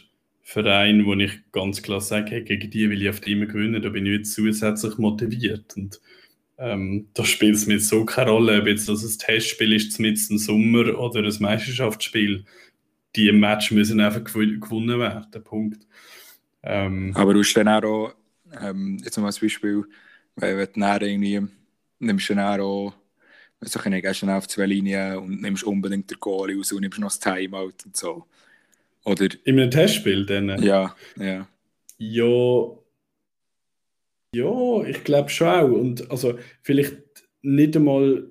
Verein, 0.43 1.05
wo 1.05 1.13
ich 1.15 1.31
ganz 1.51 1.81
klar 1.81 2.01
sage, 2.01 2.31
hey, 2.31 2.43
gegen 2.43 2.69
die 2.69 2.89
will 2.89 3.01
ich 3.01 3.09
auf 3.09 3.25
immer 3.25 3.47
gewinnen, 3.47 3.81
da 3.81 3.89
bin 3.89 4.05
ich 4.05 4.13
jetzt 4.13 4.33
zusätzlich 4.33 4.97
motiviert. 4.97 5.75
Und 5.75 5.99
ähm, 6.57 7.09
da 7.13 7.25
spielt 7.25 7.55
es 7.55 7.65
mir 7.65 7.79
so 7.79 8.05
keine 8.05 8.29
Rolle, 8.29 8.61
ob 8.61 8.67
jetzt 8.67 8.87
das 8.87 9.03
ein 9.03 9.17
Testspiel 9.17 9.73
ist, 9.73 9.99
mit 9.99 10.19
im 10.29 10.37
Sommer 10.37 10.97
oder 10.99 11.23
ein 11.23 11.35
Meisterschaftsspiel. 11.39 12.45
Die 13.15 13.27
im 13.29 13.39
Match 13.39 13.71
müssen 13.71 13.99
einfach 13.99 14.23
gewonnen 14.23 14.99
werden. 14.99 15.43
Punkt. 15.43 15.87
Ähm, 16.63 17.11
Aber 17.15 17.33
du 17.33 17.39
hast 17.39 17.53
dann 17.53 17.67
auch, 17.67 18.13
ähm, 18.61 18.99
jetzt 19.03 19.17
mal 19.17 19.27
als 19.27 19.39
Beispiel, 19.39 19.83
weil 20.35 20.57
wenn 20.57 20.67
du 20.73 20.79
dann 20.79 21.01
irgendwie 21.01 21.41
nimmst 21.99 22.29
du 22.29 22.35
dann 22.35 22.59
auch, 22.59 22.93
also 23.59 23.79
ich 23.79 24.01
gehst 24.01 24.19
schnell 24.19 24.35
auf 24.35 24.47
zwei 24.47 24.65
Linien 24.65 25.17
und 25.17 25.41
nimmst 25.41 25.63
unbedingt 25.63 26.09
den 26.11 26.19
Goal 26.19 26.57
aus 26.59 26.71
und 26.71 26.81
nimmst 26.81 26.99
noch 26.99 27.07
das 27.07 27.19
Timeout 27.19 27.73
und 27.85 27.95
so. 27.95 28.25
Oder... 29.05 29.27
In 29.43 29.59
einem 29.59 29.71
Testspiel 29.71 30.25
dann? 30.25 30.61
Ja, 30.61 30.95
ja. 31.17 31.47
Ja, 31.97 32.77
ja, 34.33 34.83
ich 34.83 35.03
glaube 35.05 35.29
schon 35.29 35.47
auch. 35.47 35.71
Und 35.71 36.11
also 36.11 36.37
vielleicht 36.61 36.97
nicht 37.41 37.77
einmal 37.77 38.29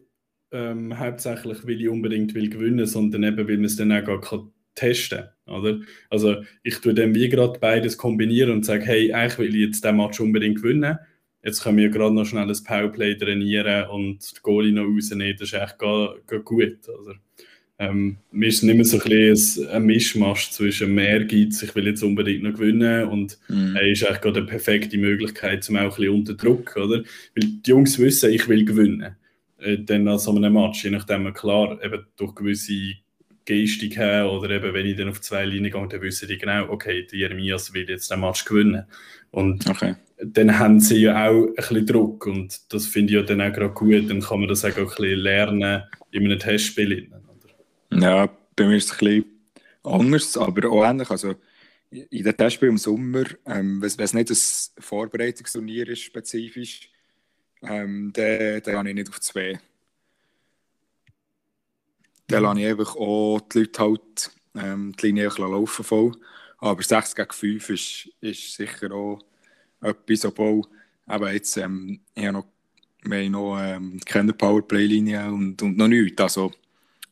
ähm, 0.52 0.98
hauptsächlich, 0.98 1.66
weil 1.66 1.80
ich 1.80 1.88
unbedingt 1.88 2.34
will 2.34 2.50
gewinnen, 2.50 2.86
sondern 2.86 3.22
eben, 3.22 3.48
weil 3.48 3.56
man 3.56 3.64
es 3.64 3.76
dann 3.76 3.92
auch 3.92 4.04
gar 4.04 4.20
kann 4.20 4.52
testen 4.74 5.24
oder? 5.46 5.80
Also 6.10 6.42
ich 6.62 6.78
tue 6.78 6.94
dann 6.94 7.14
wie 7.14 7.28
gerade 7.28 7.58
beides 7.58 7.98
kombinieren 7.98 8.52
und 8.52 8.64
sage, 8.64 8.84
hey, 8.84 9.12
eigentlich 9.12 9.38
will 9.38 9.54
ich 9.54 9.66
jetzt 9.66 9.84
den 9.84 9.96
Match 9.96 10.20
unbedingt 10.20 10.62
gewinnen. 10.62 10.98
Jetzt 11.42 11.62
können 11.62 11.76
wir 11.76 11.90
gerade 11.90 12.14
noch 12.14 12.24
schnell 12.24 12.48
ein 12.48 12.64
Powerplay 12.64 13.16
trainieren 13.16 13.90
und 13.90 14.18
die 14.36 14.40
Goalie 14.42 14.72
noch 14.72 14.84
rausnehmen. 14.84 15.36
Das 15.38 15.52
ist 15.52 15.60
echt 15.60 15.78
gar, 15.78 16.16
gar 16.26 16.40
gut. 16.40 16.78
Also, 16.88 17.12
ähm, 17.78 18.18
mir 18.30 18.48
ist 18.48 18.62
nicht 18.62 18.76
mehr 18.76 18.84
so 18.84 18.98
ein, 18.98 19.10
bisschen 19.10 19.68
ein 19.68 19.84
Mischmasch 19.84 20.50
zwischen 20.52 20.94
mehr 20.94 21.08
Ehrgeiz, 21.08 21.60
ich 21.60 21.74
will 21.74 21.88
jetzt 21.88 22.04
unbedingt 22.04 22.44
noch 22.44 22.54
gewinnen 22.54 23.08
und 23.08 23.36
mhm. 23.48 23.76
äh, 23.76 23.90
ist 23.90 24.04
eigentlich 24.04 24.20
gerade 24.20 24.40
eine 24.40 24.48
perfekte 24.48 24.96
Möglichkeit, 24.96 25.68
um 25.68 25.76
auch 25.76 25.80
ein 25.80 25.88
bisschen 25.88 26.14
unter 26.14 26.34
Druck, 26.34 26.76
oder? 26.76 27.02
Weil 27.34 27.48
die 27.48 27.70
Jungs 27.70 27.98
wissen, 27.98 28.30
ich 28.30 28.48
will 28.48 28.64
gewinnen. 28.64 29.16
Äh, 29.58 29.78
dann 29.78 30.06
an 30.06 30.18
so 30.18 30.34
einem 30.34 30.54
Match, 30.54 30.84
je 30.84 30.90
nachdem, 30.90 31.30
klar, 31.34 31.82
eben 31.84 32.06
durch 32.16 32.34
gewisse 32.36 32.94
Gestik 33.44 33.96
her 33.96 34.30
oder 34.30 34.50
eben, 34.50 34.72
wenn 34.72 34.86
ich 34.86 34.96
dann 34.96 35.08
auf 35.08 35.20
zwei 35.20 35.44
Linien 35.44 35.72
gehe, 35.72 35.88
dann 35.88 36.02
wissen 36.02 36.28
die 36.28 36.38
genau, 36.38 36.68
okay, 36.70 37.06
die 37.10 37.18
Jeremias 37.18 37.72
will 37.72 37.88
jetzt 37.88 38.10
den 38.10 38.20
Match 38.20 38.44
gewinnen. 38.44 38.84
Und 39.30 39.68
okay. 39.68 39.96
dann 40.18 40.58
haben 40.58 40.80
sie 40.80 41.02
ja 41.02 41.28
auch 41.28 41.46
ein 41.46 41.54
bisschen 41.54 41.86
Druck 41.86 42.26
und 42.26 42.72
das 42.72 42.86
finde 42.86 43.12
ich 43.12 43.20
ja 43.20 43.22
dann 43.22 43.40
auch 43.40 43.52
gerade 43.52 43.74
gut, 43.74 44.08
dann 44.08 44.20
kann 44.20 44.40
man 44.40 44.48
das 44.48 44.64
auch 44.64 44.76
ein 44.76 44.84
bisschen 44.84 45.18
lernen 45.18 45.82
in 46.10 46.24
einem 46.24 46.38
Testspiel. 46.38 47.10
Ja, 47.92 48.28
bei 48.56 48.66
mir 48.66 48.76
ist 48.76 48.86
es 48.86 48.92
ein 48.92 48.98
bisschen 48.98 49.24
anders, 49.82 50.36
aber 50.36 50.70
auch 50.70 50.84
ähnlich. 50.84 51.10
Also 51.10 51.34
in 51.90 52.24
den 52.24 52.36
Testspielen 52.36 52.74
im 52.74 52.78
Sommer, 52.78 53.24
ähm, 53.46 53.80
wenn 53.80 54.04
es 54.04 54.14
nicht 54.14 54.30
ein 54.30 54.82
Vorbereitungsturnier 54.82 55.88
ist, 55.88 56.02
spezifisch, 56.02 56.90
ähm, 57.62 58.12
dann, 58.14 58.62
dann 58.62 58.76
habe 58.76 58.88
ich 58.88 58.94
nicht 58.94 59.08
auf 59.08 59.20
zwei. 59.20 59.58
Dann 62.34 62.42
lasse 62.42 62.60
ich 62.60 62.66
einfach 62.66 62.96
auch 62.96 63.40
die 63.52 63.58
Leute 63.60 63.82
halt 63.82 64.30
ähm, 64.56 64.94
die 65.00 65.06
Linie 65.06 65.28
laufen 65.38 65.84
voll. 65.84 66.12
Aber 66.58 66.82
6 66.82 67.14
gegen 67.14 67.32
5 67.32 67.70
ist, 67.70 68.08
ist 68.20 68.54
sicher 68.54 68.92
auch 68.92 69.20
etwas, 69.80 70.24
obwohl 70.24 70.62
aber 71.06 71.32
jetzt, 71.32 71.56
ähm, 71.58 72.00
ich 72.14 72.30
noch, 72.30 72.46
wir 73.02 73.18
haben 73.18 73.32
noch 73.32 73.58
ähm, 73.60 74.00
keine 74.06 74.32
Powerplay-Linie 74.32 75.26
und, 75.26 75.60
und 75.60 75.76
noch 75.76 75.88
nichts. 75.88 76.20
Also, 76.22 76.52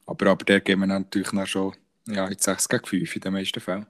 aber, 0.06 0.30
aber 0.30 0.44
der 0.44 0.60
geben 0.60 0.82
wir 0.82 0.86
natürlich 0.86 1.30
dann 1.30 1.46
schon 1.46 1.74
ja, 2.06 2.28
jetzt 2.28 2.44
6 2.44 2.68
gegen 2.68 2.86
5 2.86 3.16
in 3.16 3.20
den 3.20 3.32
meisten 3.34 3.60
Fällen. 3.60 3.86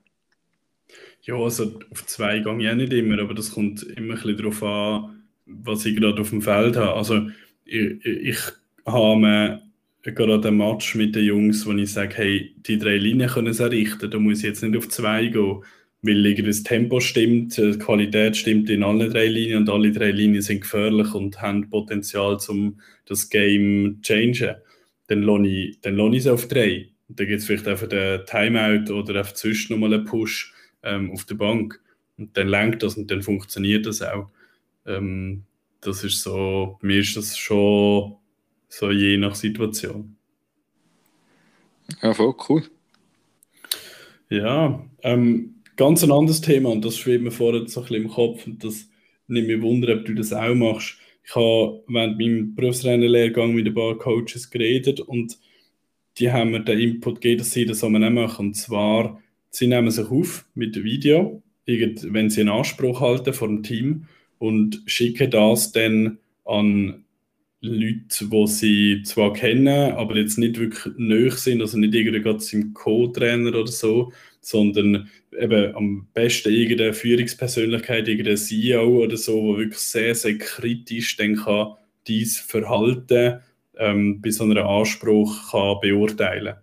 Ja, 1.22 1.36
also 1.36 1.78
auf 1.90 2.04
zwei 2.06 2.40
gehe 2.40 2.58
ich 2.58 2.68
auch 2.68 2.74
nicht 2.74 2.92
immer, 2.92 3.22
aber 3.22 3.34
das 3.34 3.52
kommt 3.52 3.82
immer 3.84 4.14
ein 4.14 4.22
bisschen 4.22 4.36
darauf 4.38 4.62
an, 4.64 5.22
was 5.46 5.86
ich 5.86 5.96
gerade 5.96 6.20
auf 6.20 6.30
dem 6.30 6.42
Feld 6.42 6.76
habe. 6.76 6.94
Also 6.94 7.28
ich, 7.64 8.04
ich 8.04 8.38
habe 8.84 9.62
gerade 10.02 10.48
einen 10.48 10.56
Match 10.56 10.94
mit 10.94 11.14
den 11.14 11.24
Jungs, 11.24 11.64
wo 11.66 11.72
ich 11.72 11.92
sage, 11.92 12.16
hey, 12.16 12.54
die 12.66 12.78
drei 12.78 12.96
Linien 12.96 13.30
können 13.30 13.48
es 13.48 13.60
errichten, 13.60 14.10
da 14.10 14.18
muss 14.18 14.38
ich 14.38 14.44
jetzt 14.44 14.62
nicht 14.62 14.76
auf 14.76 14.88
zwei 14.88 15.26
gehen, 15.26 15.62
weil 16.02 16.34
das 16.34 16.64
Tempo 16.64 16.98
stimmt, 16.98 17.56
die 17.56 17.78
Qualität 17.78 18.36
stimmt 18.36 18.68
in 18.68 18.82
allen 18.82 19.10
drei 19.10 19.28
Linien 19.28 19.58
und 19.58 19.70
alle 19.70 19.92
drei 19.92 20.10
Linien 20.10 20.42
sind 20.42 20.62
gefährlich 20.62 21.14
und 21.14 21.40
haben 21.40 21.70
Potenzial, 21.70 22.38
um 22.48 22.80
das 23.06 23.30
Game 23.30 24.00
zu 24.02 24.12
changen 24.14 24.56
dann 25.12 25.22
lohne 25.22 25.48
ich, 25.48 25.80
dann 25.80 25.96
lohne 25.96 26.16
ich 26.16 26.22
es 26.22 26.28
auf 26.28 26.48
drei. 26.48 26.88
Dann 27.08 27.26
gibt 27.26 27.40
es 27.40 27.46
vielleicht 27.46 27.68
einfach 27.68 27.88
den 27.88 28.24
Timeout 28.26 28.92
oder 28.92 29.18
einfach 29.18 29.34
zwischen 29.34 29.72
nochmal 29.72 29.94
einen 29.94 30.04
Push 30.04 30.54
ähm, 30.82 31.10
auf 31.10 31.24
der 31.24 31.34
Bank. 31.34 31.80
Und 32.16 32.36
dann 32.36 32.48
lenkt 32.48 32.82
das 32.82 32.96
und 32.96 33.10
dann 33.10 33.22
funktioniert 33.22 33.86
das 33.86 34.02
auch. 34.02 34.30
Ähm, 34.86 35.44
das 35.80 36.04
ist 36.04 36.22
so, 36.22 36.78
mir 36.80 37.00
ist 37.00 37.16
das 37.16 37.36
schon 37.36 38.16
so 38.72 38.90
je 38.90 39.16
nach 39.16 39.34
Situation. 39.34 40.16
Ja, 42.02 42.14
voll 42.14 42.34
cool. 42.48 42.62
Ja, 44.30 44.84
ähm, 45.02 45.56
ganz 45.76 46.02
ein 46.02 46.12
anderes 46.12 46.40
Thema 46.40 46.70
und 46.70 46.84
das 46.84 46.96
schwebt 46.96 47.22
mir 47.22 47.30
vorher 47.30 47.66
so 47.68 47.80
ein 47.80 47.86
bisschen 47.86 48.04
im 48.04 48.08
Kopf 48.08 48.46
und 48.46 48.64
das 48.64 48.88
nimmt 49.26 49.48
mich 49.48 49.60
wunder, 49.60 49.94
ob 49.94 50.04
du 50.04 50.14
das 50.14 50.32
auch 50.32 50.54
machst 50.54 50.96
ich 51.24 51.34
habe 51.34 51.82
während 51.86 52.18
meinem 52.18 52.54
Berufsrennenlehrgang 52.54 53.54
mit 53.54 53.66
ein 53.66 53.74
paar 53.74 53.96
Coaches 53.98 54.50
geredet 54.50 55.00
und 55.00 55.38
die 56.18 56.30
haben 56.30 56.50
mir 56.50 56.60
den 56.60 56.78
Input 56.78 57.20
gegeben, 57.20 57.38
dass 57.38 57.52
sie 57.52 57.64
das 57.64 57.82
auch 57.84 57.90
machen. 57.90 58.48
Und 58.48 58.54
zwar, 58.54 59.20
sie 59.50 59.66
nehmen 59.66 59.90
sich 59.90 60.06
auf 60.10 60.46
mit 60.54 60.76
dem 60.76 60.84
Video, 60.84 61.42
wenn 61.66 62.28
sie 62.28 62.40
einen 62.40 62.50
Anspruch 62.50 63.00
halten 63.00 63.32
vor 63.32 63.48
dem 63.48 63.62
Team 63.62 64.06
und 64.38 64.82
schicken 64.86 65.30
das 65.30 65.72
dann 65.72 66.18
an 66.44 67.04
Leute, 67.64 68.28
die 68.28 68.46
sie 68.48 69.02
zwar 69.04 69.32
kennen, 69.32 69.92
aber 69.92 70.16
jetzt 70.16 70.36
nicht 70.36 70.58
wirklich 70.58 70.94
nöch 70.96 71.34
sind, 71.34 71.60
also 71.60 71.78
nicht 71.78 71.94
irgendwie 71.94 72.56
im 72.56 72.74
Co-Trainer 72.74 73.50
oder 73.50 73.68
so, 73.68 74.12
sondern 74.40 75.08
eben 75.40 75.74
am 75.76 76.08
besten 76.12 76.52
irgendeine 76.52 76.92
Führungspersönlichkeit, 76.92 78.08
irgendein 78.08 78.36
CEO 78.36 79.04
oder 79.04 79.16
so, 79.16 79.40
wo 79.42 79.58
wirklich 79.58 79.78
sehr, 79.78 80.14
sehr 80.16 80.38
kritisch 80.38 81.16
dann 81.16 81.36
kann 81.36 81.74
dies 82.08 82.38
Verhalten 82.38 83.40
ähm, 83.78 84.20
bei 84.20 84.30
so 84.30 84.42
einem 84.42 84.66
Anspruch 84.66 85.52
kann 85.52 85.78
beurteilen 85.80 86.56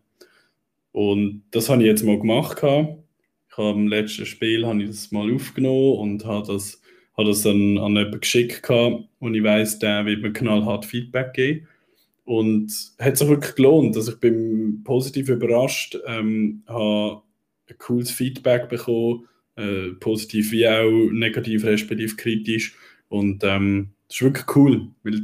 Und 0.91 1.43
das 1.51 1.69
habe 1.69 1.81
ich 1.81 1.87
jetzt 1.87 2.03
mal 2.03 2.19
gemacht. 2.19 2.57
Ich 2.57 3.57
habe 3.57 3.79
im 3.79 3.87
letzten 3.87 4.25
Spiel 4.25 4.65
habe 4.67 4.83
ich 4.83 4.89
das 4.89 5.11
mal 5.11 5.33
aufgenommen 5.33 5.97
und 5.97 6.25
habe 6.25 6.53
das, 6.53 6.78
habe 7.19 7.29
das 7.29 7.41
dann 7.41 7.77
an 7.77 7.97
jemanden 7.97 8.21
geschickt 8.21 8.69
und 8.69 9.35
ich 9.35 9.43
weiß, 9.43 9.79
der 9.79 10.05
wird 10.05 10.21
mir 10.21 10.31
knallhart 10.31 10.85
Feedback 10.85 11.33
geben. 11.33 11.67
Und 12.23 12.67
es 12.67 12.95
hat 12.97 13.17
sich 13.17 13.27
wirklich 13.27 13.55
gelohnt. 13.55 13.97
Also 13.97 14.13
ich 14.13 14.19
bin 14.19 14.83
positiv 14.85 15.27
überrascht, 15.27 15.97
ähm, 16.07 16.63
habe 16.67 17.21
ein 17.69 17.77
cooles 17.77 18.11
Feedback 18.11 18.69
bekommen, 18.69 19.27
äh, 19.57 19.89
positiv 19.99 20.51
wie 20.51 20.67
auch 20.67 21.11
negativ, 21.11 21.65
respektive 21.65 22.15
kritisch. 22.15 22.75
Und 23.09 23.43
ähm, 23.43 23.89
das 24.07 24.17
ist 24.17 24.21
wirklich 24.21 24.55
cool, 24.55 24.87
weil 25.03 25.21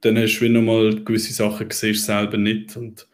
dann 0.00 0.18
hast 0.18 0.38
du 0.38 0.46
wieder 0.46 0.54
nochmal 0.60 1.04
gewisse 1.04 1.32
Sachen 1.32 1.68
gesehen, 1.68 1.94
selber 1.94 2.38
nicht. 2.38 2.76
Und 2.76 3.06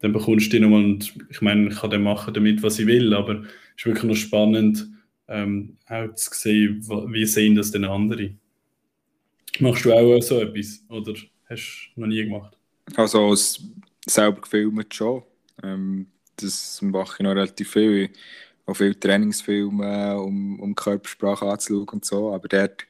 dann 0.00 0.12
bekommst 0.12 0.46
du 0.46 0.50
die 0.50 0.60
nochmal, 0.60 0.84
und 0.84 1.14
ich 1.30 1.40
meine, 1.40 1.68
ich 1.70 1.76
kann 1.76 1.90
dann 1.90 2.04
machen 2.04 2.32
damit, 2.32 2.62
was 2.62 2.78
ich 2.78 2.86
will, 2.86 3.12
aber 3.12 3.40
es 3.40 3.48
ist 3.78 3.86
wirklich 3.86 4.04
noch 4.04 4.14
spannend, 4.14 4.86
ähm, 5.28 5.76
auch 5.88 6.14
zu 6.14 6.30
sehen, 6.32 6.82
wie 7.12 7.26
sehen 7.26 7.54
das 7.54 7.70
denn 7.70 7.84
andere. 7.84 8.30
Machst 9.58 9.84
du 9.84 9.92
auch 9.92 10.20
so 10.20 10.40
etwas 10.40 10.84
oder 10.88 11.14
hast 11.48 11.90
du 11.94 12.00
noch 12.00 12.08
nie 12.08 12.24
gemacht? 12.24 12.56
Also 12.94 13.34
selber 14.06 14.40
gefilmt 14.40 14.94
schon. 14.94 15.22
Ähm, 15.62 16.06
das 16.36 16.80
mache 16.82 17.16
ich 17.18 17.24
noch 17.24 17.34
relativ 17.34 17.72
viel. 17.72 18.10
Auch 18.66 18.74
viele 18.74 18.98
Trainingsfilme, 18.98 20.20
um, 20.20 20.60
um 20.60 20.74
Körpersprache 20.74 21.46
anzuschauen 21.46 21.88
und 21.88 22.04
so. 22.04 22.34
Aber 22.34 22.48
dort 22.48 22.86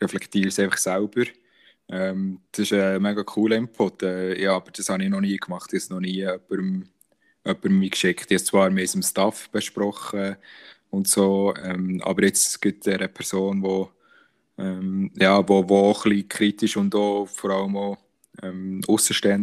reflektiere 0.00 0.48
ich 0.48 0.54
es 0.54 0.60
einfach 0.60 0.78
selber. 0.78 1.24
Ähm, 1.88 2.40
das 2.52 2.70
ist 2.70 2.72
ein 2.72 3.02
mega 3.02 3.22
cooler 3.24 3.56
Input. 3.56 4.02
Äh, 4.02 4.40
ja, 4.40 4.56
aber 4.56 4.70
das 4.70 4.88
habe 4.88 5.02
ich 5.02 5.10
noch 5.10 5.20
nie 5.20 5.36
gemacht. 5.36 5.72
Ich 5.72 5.74
habe 5.74 5.84
es 5.84 5.90
noch 5.90 6.00
nie 6.00 6.14
jemandem, 6.14 6.88
jemandem 7.44 7.90
geschickt. 7.90 8.20
Ich 8.20 8.26
habe 8.26 8.34
es 8.36 8.44
zwar 8.44 8.70
mit 8.70 8.94
dem 8.94 9.02
Staff 9.02 9.50
besprochen 9.50 10.36
und 10.94 11.08
so, 11.08 11.54
ähm, 11.62 12.00
aber 12.04 12.24
jetzt 12.24 12.60
gibt 12.60 12.86
es 12.86 12.94
eine 12.94 13.08
Person, 13.08 13.62
die 13.62 14.62
ähm, 14.62 15.10
ja, 15.16 15.46
wo, 15.48 15.68
wo 15.68 15.90
auch 15.90 16.04
ein 16.04 16.10
bisschen 16.10 16.28
kritisch 16.28 16.76
und 16.76 16.94
auch 16.94 17.26
vor 17.26 17.50
allem 17.50 17.76
auch 17.76 17.98
ähm, 18.42 18.80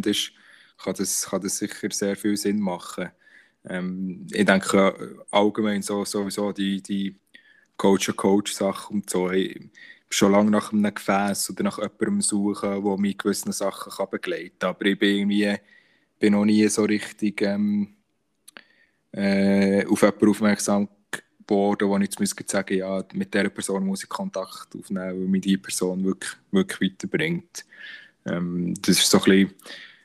ist, 0.06 0.32
kann 0.78 0.94
das, 0.94 1.26
kann 1.28 1.42
das 1.42 1.58
sicher 1.58 1.90
sehr 1.90 2.16
viel 2.16 2.36
Sinn 2.36 2.60
machen. 2.60 3.10
Ähm, 3.68 4.26
ich 4.32 4.44
denke 4.44 5.18
allgemein 5.30 5.82
so, 5.82 6.04
sowieso 6.04 6.52
die, 6.52 6.82
die 6.82 7.16
Coach-Coach-Sache 7.76 8.92
und 8.92 9.08
so. 9.08 9.30
Ich 9.30 9.70
schon 10.10 10.32
lange 10.32 10.50
nach 10.50 10.72
einem 10.72 10.94
Gefäß 10.94 11.50
oder 11.50 11.64
nach 11.64 11.78
jemandem 11.78 12.20
suchen, 12.20 12.84
der 12.84 12.98
mich 12.98 13.18
gewisse 13.18 13.52
Sachen 13.52 13.92
kann 13.92 14.10
begleiten 14.10 14.58
kann. 14.58 14.70
Aber 14.70 14.84
ich 14.86 14.98
bin 14.98 15.16
irgendwie 15.16 15.56
bin 16.18 16.34
noch 16.34 16.44
nie 16.44 16.66
so 16.68 16.84
richtig 16.84 17.42
ähm, 17.42 17.94
äh, 19.12 19.84
auf 19.86 20.02
jemanden 20.02 20.28
aufmerksam 20.28 20.88
geworden, 21.52 21.88
wo 21.88 21.96
ich 21.96 22.04
jetzt 22.04 22.20
müsste 22.20 22.44
sagen 22.46 22.76
ja, 22.76 23.04
mit 23.12 23.32
dieser 23.32 23.50
Person 23.50 23.86
muss 23.86 24.02
ich 24.02 24.08
Kontakt 24.08 24.74
aufnehmen, 24.74 25.20
weil 25.20 25.28
mich 25.28 25.42
diese 25.42 25.58
Person 25.58 26.04
wirklich, 26.04 26.32
wirklich 26.50 26.92
weiterbringt. 26.92 27.64
Ähm, 28.26 28.74
das 28.80 28.98
ist 28.98 29.10
so 29.10 29.18
ein 29.18 29.24
bisschen 29.24 29.54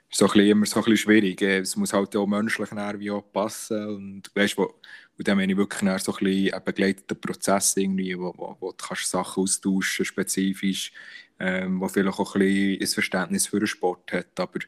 so 0.09 0.25
ein 0.25 0.31
bisschen, 0.31 0.49
immer 0.49 0.65
so 0.65 0.79
ein 0.79 0.83
bisschen 0.83 0.97
schwierig. 0.97 1.41
Es 1.41 1.75
muss 1.75 1.93
halt 1.93 2.15
auch 2.15 2.25
menschlich 2.25 2.71
auch 2.71 3.21
passen. 3.33 3.87
Und 3.87 4.31
weißt, 4.33 4.57
wo, 4.57 4.73
und 5.17 5.27
dann 5.27 5.37
meine 5.37 5.51
ich 5.51 5.57
wirklich 5.57 5.79
so 6.01 6.13
ein 6.13 6.23
bisschen 6.23 6.53
einen 6.53 6.63
begleiteten 6.63 7.19
Prozess, 7.19 7.75
irgendwie, 7.75 8.17
wo, 8.17 8.33
wo, 8.37 8.57
wo 8.59 8.71
du 8.71 8.77
kannst 8.77 9.09
Sachen 9.09 9.43
austauschen 9.43 10.05
spezifisch, 10.05 10.91
ähm, 11.39 11.79
wo 11.79 11.87
vielleicht 11.87 12.19
auch 12.19 12.35
ein 12.35 12.39
bisschen 12.39 12.81
ein 12.81 12.87
Verständnis 12.87 13.47
für 13.47 13.59
den 13.59 13.67
Sport 13.67 14.13
hat. 14.13 14.39
Aber 14.39 14.59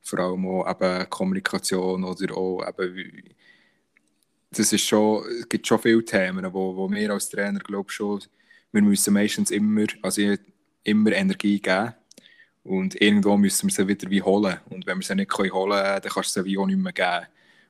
vor 0.00 0.18
allem 0.18 0.46
auch 0.46 0.70
eben 0.70 1.10
Kommunikation 1.10 2.04
oder 2.04 2.36
auch 2.36 2.66
eben, 2.66 3.22
das 4.50 4.72
ist 4.72 4.86
schon, 4.86 5.24
es 5.40 5.48
gibt 5.48 5.66
schon 5.66 5.78
viele 5.78 6.04
Themen, 6.04 6.52
wo, 6.52 6.76
wo 6.76 6.90
wir 6.90 7.10
als 7.10 7.28
Trainer 7.28 7.60
glaube 7.60 7.90
schon, 7.90 8.20
wir 8.72 8.82
müssen 8.82 9.14
meistens 9.14 9.50
immer, 9.50 9.86
also 10.02 10.34
immer 10.84 11.12
Energie 11.12 11.60
geben 11.60 11.94
und 12.64 13.00
irgendwo 13.00 13.36
müssen 13.36 13.68
wir 13.68 13.74
sie 13.74 13.88
wieder 13.88 14.10
wie 14.10 14.22
holen 14.22 14.58
und 14.70 14.86
wenn 14.86 14.98
wir 14.98 15.04
sie 15.04 15.14
nicht 15.14 15.32
holen 15.36 15.50
können, 15.50 15.70
dann 15.70 16.02
kannst 16.02 16.36
du 16.36 16.40
sie 16.40 16.46
wie 16.46 16.58
auch 16.58 16.66
nicht 16.66 16.78
mehr 16.78 16.92
geben 16.92 17.26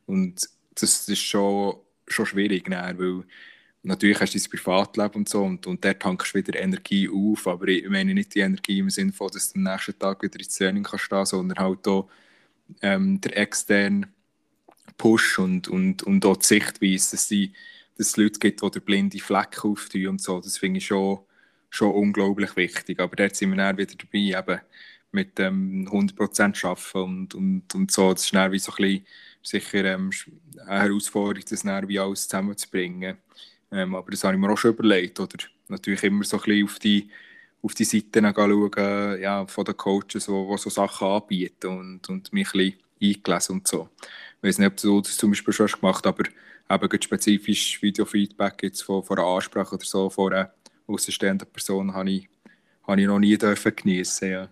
und 0.07 0.49
das 0.74 1.09
ist 1.09 1.18
schon, 1.18 1.76
schon 2.07 2.26
schwierig, 2.26 2.68
ne? 2.68 2.95
weil 2.97 3.24
natürlich 3.83 4.20
hast 4.20 4.35
du 4.35 4.39
dein 4.39 4.51
Privatleben 4.51 5.14
und 5.16 5.29
so 5.29 5.43
und, 5.43 5.66
und 5.66 5.85
dort 5.85 6.01
tankst 6.01 6.35
du 6.35 6.39
wieder 6.39 6.61
Energie 6.61 7.09
auf, 7.09 7.47
aber 7.47 7.68
ich 7.68 7.89
meine 7.89 8.14
nicht 8.14 8.35
die 8.35 8.41
Energie 8.41 8.79
im 8.79 8.91
Sinne 8.91 9.12
von, 9.12 9.31
dass 9.33 9.53
du 9.53 9.59
am 9.59 9.64
nächsten 9.64 9.99
Tag 9.99 10.22
wieder 10.22 10.39
ins 10.39 10.57
Training 10.57 10.85
kannst 10.85 11.31
sondern 11.31 11.59
halt 11.59 11.87
auch 11.89 12.09
ähm, 12.83 13.20
der 13.20 13.37
externe 13.37 14.09
Push 14.99 15.38
und, 15.38 15.68
und, 15.68 16.03
und 16.03 16.26
auch 16.26 16.36
die 16.36 16.46
Sichtweise, 16.46 17.12
dass, 17.12 17.28
die, 17.28 17.53
dass 17.96 18.09
es 18.09 18.16
Leute 18.16 18.38
gibt, 18.38 18.62
die 18.62 18.70
der 18.70 18.80
blinde 18.80 19.18
Fleck 19.18 19.64
auftun 19.64 20.09
und 20.09 20.20
so, 20.20 20.40
das 20.40 20.59
finde 20.59 20.78
ich 20.78 20.86
schon, 20.86 21.20
schon 21.70 21.94
unglaublich 21.94 22.57
wichtig, 22.57 23.01
aber 23.01 23.16
dort 23.16 23.36
sind 23.36 23.51
wir 23.51 23.57
dann 23.57 23.78
wieder 23.78 23.94
dabei, 23.94 24.38
eben 24.38 24.61
mit 25.11 25.40
ähm, 25.40 25.88
100% 25.90 26.66
arbeiten 26.66 26.99
und, 26.99 27.34
und, 27.34 27.74
und 27.74 27.90
so, 27.90 28.12
das 28.12 28.24
ist 28.24 28.34
dann 28.34 28.53
wie 28.53 28.59
so 28.59 28.72
ein 28.72 28.76
bisschen 28.76 29.07
sicher 29.42 29.84
ähm, 29.84 30.11
eine 30.66 30.82
Herausforderung, 30.82 31.44
das 31.49 31.62
dann 31.62 31.88
wie 31.88 31.99
alles 31.99 32.28
zusammenzubringen. 32.28 33.16
Ähm, 33.70 33.94
aber 33.94 34.11
das 34.11 34.24
habe 34.24 34.34
ich 34.34 34.40
mir 34.40 34.51
auch 34.51 34.59
schon 34.59 34.72
überlegt. 34.72 35.18
Oder 35.20 35.38
natürlich 35.68 36.03
immer 36.05 36.24
so 36.24 36.36
ein 36.36 36.42
bisschen 36.42 36.64
auf 36.64 36.78
die, 36.78 37.11
auf 37.62 37.74
die 37.74 37.84
Seiten 37.84 38.32
schauen, 38.34 39.20
ja, 39.20 39.46
von 39.46 39.64
den 39.64 39.76
Coaches, 39.76 40.26
die, 40.26 40.32
die 40.32 40.59
so 40.59 40.70
Sachen 40.70 41.09
anbieten 41.09 41.66
und, 41.66 42.09
und 42.09 42.32
mich 42.32 42.49
ein 42.55 42.59
bisschen 42.59 42.78
eingelesen 43.03 43.57
und 43.57 43.68
so. 43.68 43.88
Ich 44.41 44.49
weiß 44.49 44.59
nicht, 44.59 44.68
ob 44.68 44.76
du 44.76 45.01
das 45.01 45.16
zum 45.16 45.30
Beispiel 45.30 45.53
schon 45.53 45.66
hast 45.66 45.80
gemacht 45.80 46.07
aber 46.68 46.95
eben 46.95 47.03
spezifisch 47.03 47.82
Videofeedback 47.82 48.62
jetzt 48.62 48.82
von, 48.82 49.03
von 49.03 49.18
einer 49.18 49.26
Ansprache 49.26 49.74
oder 49.74 49.84
so 49.84 50.11
von 50.11 50.32
einer 50.32 50.53
außenstehenden 50.86 51.49
Person 51.51 51.93
habe 51.95 52.11
ich, 52.11 52.28
habe 52.86 53.01
ich 53.01 53.07
noch 53.07 53.18
nie 53.18 53.36
dürfen 53.36 53.74
geniessen, 53.74 54.30
ja. 54.30 54.49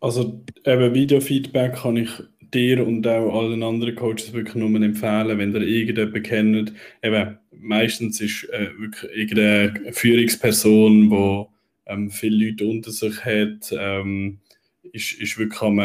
Also 0.00 0.42
eben 0.64 0.94
Videofeedback 0.94 1.76
kann 1.76 1.98
ich 1.98 2.10
dir 2.52 2.86
und 2.86 3.06
auch 3.06 3.38
allen 3.38 3.62
anderen 3.62 3.94
Coaches 3.94 4.32
wirklich 4.32 4.54
nur 4.54 4.80
empfehlen, 4.80 5.38
wenn 5.38 5.54
ihr 5.54 5.60
irgendjemanden 5.60 6.22
kennt. 6.22 6.72
Eben, 7.02 7.38
meistens 7.52 8.20
ist 8.20 8.44
äh, 8.50 8.70
wirklich 8.78 9.10
irgendeine 9.12 9.92
Führungsperson, 9.92 11.10
die 11.10 11.46
ähm, 11.86 12.10
viele 12.10 12.46
Leute 12.46 12.66
unter 12.66 12.90
sich 12.90 13.24
hat, 13.24 13.72
ähm, 13.72 14.38
ist, 14.92 15.12
ist 15.20 15.38
wirklich 15.38 15.60
am, 15.60 15.78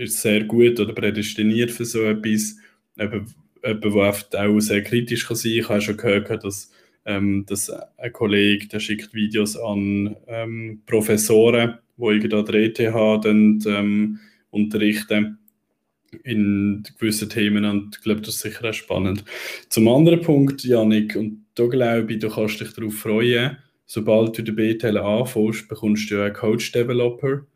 ist 0.00 0.20
sehr 0.20 0.44
gut 0.44 0.80
oder 0.80 0.92
prädestiniert 0.92 1.70
für 1.70 1.84
so 1.84 2.02
etwas. 2.02 2.56
Jemand, 2.96 4.32
der 4.32 4.48
auch 4.48 4.60
sehr 4.60 4.82
kritisch 4.82 5.26
kann 5.26 5.36
sein 5.36 5.52
kann. 5.52 5.58
Ich 5.58 5.68
habe 5.68 5.80
schon 5.80 5.96
gehört, 5.96 6.44
dass, 6.44 6.70
ähm, 7.04 7.44
dass 7.46 7.70
ein 7.70 8.12
Kollege 8.12 8.66
der 8.68 8.80
schickt 8.80 9.14
Videos 9.14 9.56
an 9.56 10.16
ähm, 10.26 10.82
Professoren, 10.86 11.78
die 11.96 12.02
irgendwie 12.02 12.34
an 12.34 12.44
der 12.46 12.54
ETH 12.54 12.78
dann, 13.24 13.62
ähm, 13.66 14.18
unterrichten 14.50 15.38
in 16.24 16.82
gewissen 16.98 17.30
Themen 17.30 17.64
und 17.64 17.96
ich 17.96 18.02
glaube, 18.02 18.20
das 18.20 18.34
ist 18.34 18.40
sicher 18.40 18.68
auch 18.68 18.74
spannend. 18.74 19.24
Zum 19.68 19.86
anderen 19.88 20.20
Punkt, 20.20 20.64
Janik, 20.64 21.14
und 21.14 21.44
da 21.54 21.66
glaube 21.66 22.12
ich, 22.12 22.18
du 22.18 22.28
kannst 22.28 22.60
dich 22.60 22.72
darauf 22.72 22.94
freuen, 22.94 23.58
sobald 23.86 24.36
du 24.36 24.42
den 24.42 24.56
BTL 24.56 24.98
anfängst, 24.98 25.68
bekommst 25.68 26.10
du 26.10 26.22
einen 26.22 26.34
Coach-Developer 26.34 27.46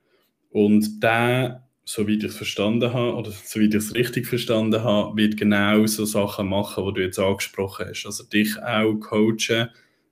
und 0.51 1.03
der, 1.03 1.63
so 1.85 2.07
wie 2.07 2.16
ich 2.16 2.24
es 2.24 2.37
verstanden 2.37 2.93
habe, 2.93 3.14
oder 3.14 3.30
so 3.30 3.61
wie 3.61 3.66
ich 3.66 3.74
es 3.74 3.95
richtig 3.95 4.26
verstanden 4.26 4.82
habe, 4.82 5.16
wird 5.16 5.37
genau 5.37 5.87
so 5.87 6.05
Sachen 6.05 6.49
machen, 6.49 6.85
die 6.87 6.95
du 6.95 7.03
jetzt 7.03 7.18
angesprochen 7.18 7.87
hast. 7.89 8.07
Also 8.07 8.24
dich 8.24 8.57
auch 8.62 8.95
coachen, 8.95 9.68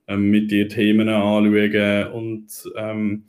ähm, 0.07 0.29
mit 0.29 0.51
dir 0.51 0.67
Themen 0.67 1.09
anschauen 1.09 2.11
und 2.13 2.47
ähm, 2.75 3.23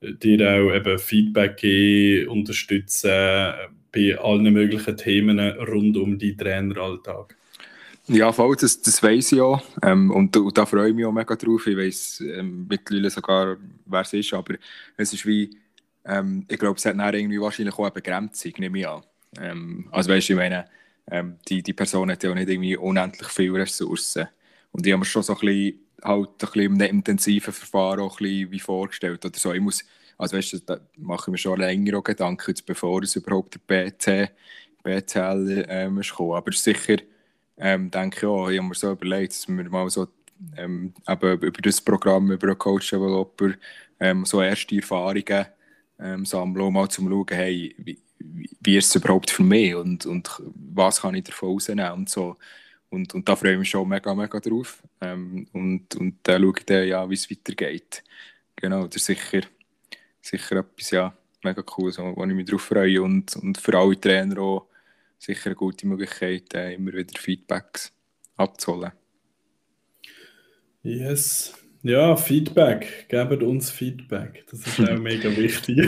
dir 0.00 0.50
auch 0.50 0.74
eben 0.74 0.98
Feedback 0.98 1.58
geben, 1.58 2.28
unterstützen, 2.28 3.10
bei 3.92 4.18
allen 4.18 4.52
möglichen 4.52 4.96
Themen 4.96 5.38
rund 5.38 5.96
um 5.96 6.18
die 6.18 6.36
Traineralltag. 6.36 7.36
Ja, 8.08 8.32
voll, 8.32 8.56
das, 8.56 8.80
das 8.80 9.02
weiß 9.02 9.32
ich 9.32 9.40
auch. 9.40 9.62
Ähm, 9.82 10.10
und, 10.10 10.36
und, 10.36 10.58
da 10.58 10.66
freue 10.66 10.88
ich 10.88 10.94
mich 10.94 11.04
auch 11.04 11.12
mega 11.12 11.36
drauf. 11.36 11.66
Ich 11.66 11.76
weiß 11.76 12.24
ähm, 12.26 12.66
mittlerweile 12.68 13.10
sogar, 13.10 13.56
wer 13.86 14.00
es 14.00 14.12
ist, 14.12 14.32
aber 14.34 14.54
es 14.96 15.12
ist 15.12 15.24
wie, 15.24 15.50
ähm, 16.04 16.44
ich 16.48 16.58
glaube, 16.58 16.76
es 16.78 16.84
hat 16.84 16.98
dann 16.98 17.14
irgendwie 17.14 17.40
wahrscheinlich 17.40 17.74
auch 17.74 17.84
eine 17.84 17.90
Begrenzung, 17.90 18.52
nehme 18.58 18.78
ich 18.80 18.88
an. 18.88 19.02
Ähm, 19.40 19.88
also 19.90 20.10
weißt 20.10 20.28
du, 20.28 20.32
ich 20.34 20.38
meine, 20.38 20.66
ähm, 21.10 21.38
die, 21.48 21.62
die 21.62 21.72
Person 21.72 22.10
hat 22.10 22.22
ja 22.22 22.30
auch 22.30 22.34
nicht 22.34 22.48
irgendwie 22.48 22.76
unendlich 22.76 23.28
viele 23.28 23.54
Ressourcen. 23.54 24.28
Und 24.72 24.86
ich 24.86 24.92
habe 24.92 25.00
mir 25.00 25.04
schon 25.04 25.22
so 25.22 25.34
ein 25.34 25.40
bisschen, 25.40 25.80
halt 26.02 26.28
ein 26.28 26.36
bisschen 26.38 26.62
im 26.62 26.80
intensiven 26.80 27.52
Verfahren 27.52 28.00
auch 28.00 28.20
ein 28.20 28.24
bisschen 28.24 28.50
wie 28.52 28.60
vorgestellt. 28.60 29.24
Oder 29.24 29.38
so. 29.38 29.52
Ich 29.52 29.60
muss, 29.60 29.84
also 30.18 30.36
weißt 30.36 30.52
du, 30.54 30.58
da 30.60 30.80
mache 30.96 31.24
ich 31.30 31.32
mir 31.32 31.38
schon 31.38 31.60
länger 31.60 31.98
auch 31.98 32.04
Gedanken, 32.04 32.50
jetzt, 32.50 32.66
bevor 32.66 33.02
es 33.02 33.16
überhaupt 33.16 33.54
der 33.54 33.90
BT, 33.90 34.32
BTL 34.82 35.66
ähm, 35.68 35.98
ist 35.98 36.10
gekommen. 36.10 36.32
Aber 36.32 36.52
sicher 36.52 36.96
ähm, 37.58 37.90
denke 37.90 38.16
ich 38.18 38.24
auch, 38.24 38.48
ich 38.48 38.58
habe 38.58 38.68
mir 38.68 38.74
so 38.74 38.92
überlegt, 38.92 39.32
dass 39.32 39.48
wir 39.48 39.70
mal 39.70 39.88
so 39.90 40.08
ähm, 40.56 40.92
über 41.08 41.36
das 41.36 41.80
Programm, 41.80 42.32
über 42.32 42.48
einen 42.48 42.58
Coach-Developer 42.58 43.52
ähm, 44.00 44.24
so 44.24 44.42
erste 44.42 44.76
Erfahrungen 44.76 45.46
ähm, 45.98 46.24
sammeln, 46.24 46.66
um 46.66 46.74
mal 46.74 46.88
zu 46.88 47.02
schauen, 47.02 47.26
hey, 47.30 47.74
wie, 47.78 47.98
wie 48.18 48.76
ist 48.76 48.88
es 48.88 48.96
überhaupt 48.96 49.30
für 49.30 49.42
mich 49.42 49.74
und, 49.74 50.06
und 50.06 50.42
was 50.54 51.00
kann 51.02 51.14
ich 51.14 51.24
davon 51.24 51.50
rausnehmen 51.50 51.92
und 51.92 52.08
so. 52.08 52.36
Und, 52.90 53.14
und 53.14 53.28
da 53.28 53.36
freue 53.36 53.52
ich 53.52 53.58
mich 53.58 53.70
schon 53.70 53.88
mega, 53.88 54.14
mega 54.14 54.38
drauf. 54.38 54.82
Ähm, 55.00 55.46
und, 55.52 55.94
und 55.96 56.18
dann 56.22 56.42
schaue 56.42 56.54
ich 56.58 56.66
dann, 56.66 56.86
ja, 56.86 57.08
wie 57.08 57.14
es 57.14 57.30
weitergeht. 57.30 58.04
Genau, 58.56 58.86
das 58.86 58.96
ist 58.96 59.06
sicher 59.06 59.40
sicher 60.22 60.56
etwas 60.56 60.90
ja, 60.90 61.16
mega 61.42 61.62
cool, 61.76 61.92
so, 61.92 62.16
wo 62.16 62.24
ich 62.24 62.32
mich 62.32 62.46
darauf 62.46 62.62
freue 62.62 63.02
und, 63.02 63.36
und 63.36 63.58
für 63.58 63.76
alle 63.76 64.00
Trainer 64.00 64.40
auch 64.40 64.68
sicher 65.18 65.46
eine 65.46 65.56
gute 65.56 65.86
Möglichkeit, 65.86 66.54
äh, 66.54 66.74
immer 66.74 66.92
wieder 66.92 67.18
Feedbacks 67.18 67.92
abzuholen. 68.36 68.92
Yes. 70.82 71.61
Ja, 71.82 72.16
Feedback. 72.16 73.06
Gebt 73.08 73.42
uns 73.42 73.70
Feedback. 73.70 74.44
Das 74.50 74.60
ist 74.60 74.80
auch 74.88 74.98
mega 74.98 75.36
wichtig. 75.36 75.78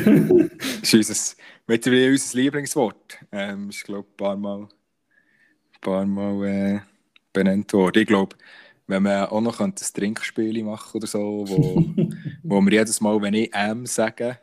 das 0.81 0.93
ist 0.93 0.95
unser, 0.95 1.43
mittlerweile 1.69 2.11
unser 2.11 2.37
Lieblingswort. 2.37 3.19
Ähm, 3.31 3.69
ist, 3.69 3.85
glaube 3.85 4.09
ein 4.09 4.17
paar 4.17 4.37
Mal, 4.37 4.63
ein 4.63 5.81
paar 5.81 6.05
Mal 6.05 6.47
äh, 6.47 6.81
benannt 7.33 7.73
worden. 7.73 8.03
Ich 8.03 8.09
glaube, 8.09 8.37
wenn 8.89 9.05
man 9.05 9.27
auch 9.27 9.41
noch 9.41 9.61
ein 9.61 9.75
Trinkspiel 9.75 10.65
machen 10.65 10.97
oder 10.97 11.07
so, 11.07 11.45
wo, 11.47 11.85
wo 12.43 12.61
wir 12.61 12.73
jedes 12.73 13.01
Mal, 13.01 13.23
wenn 13.23 13.35
ich 13.35 13.55
M 13.55 13.87
sage, 13.87 14.39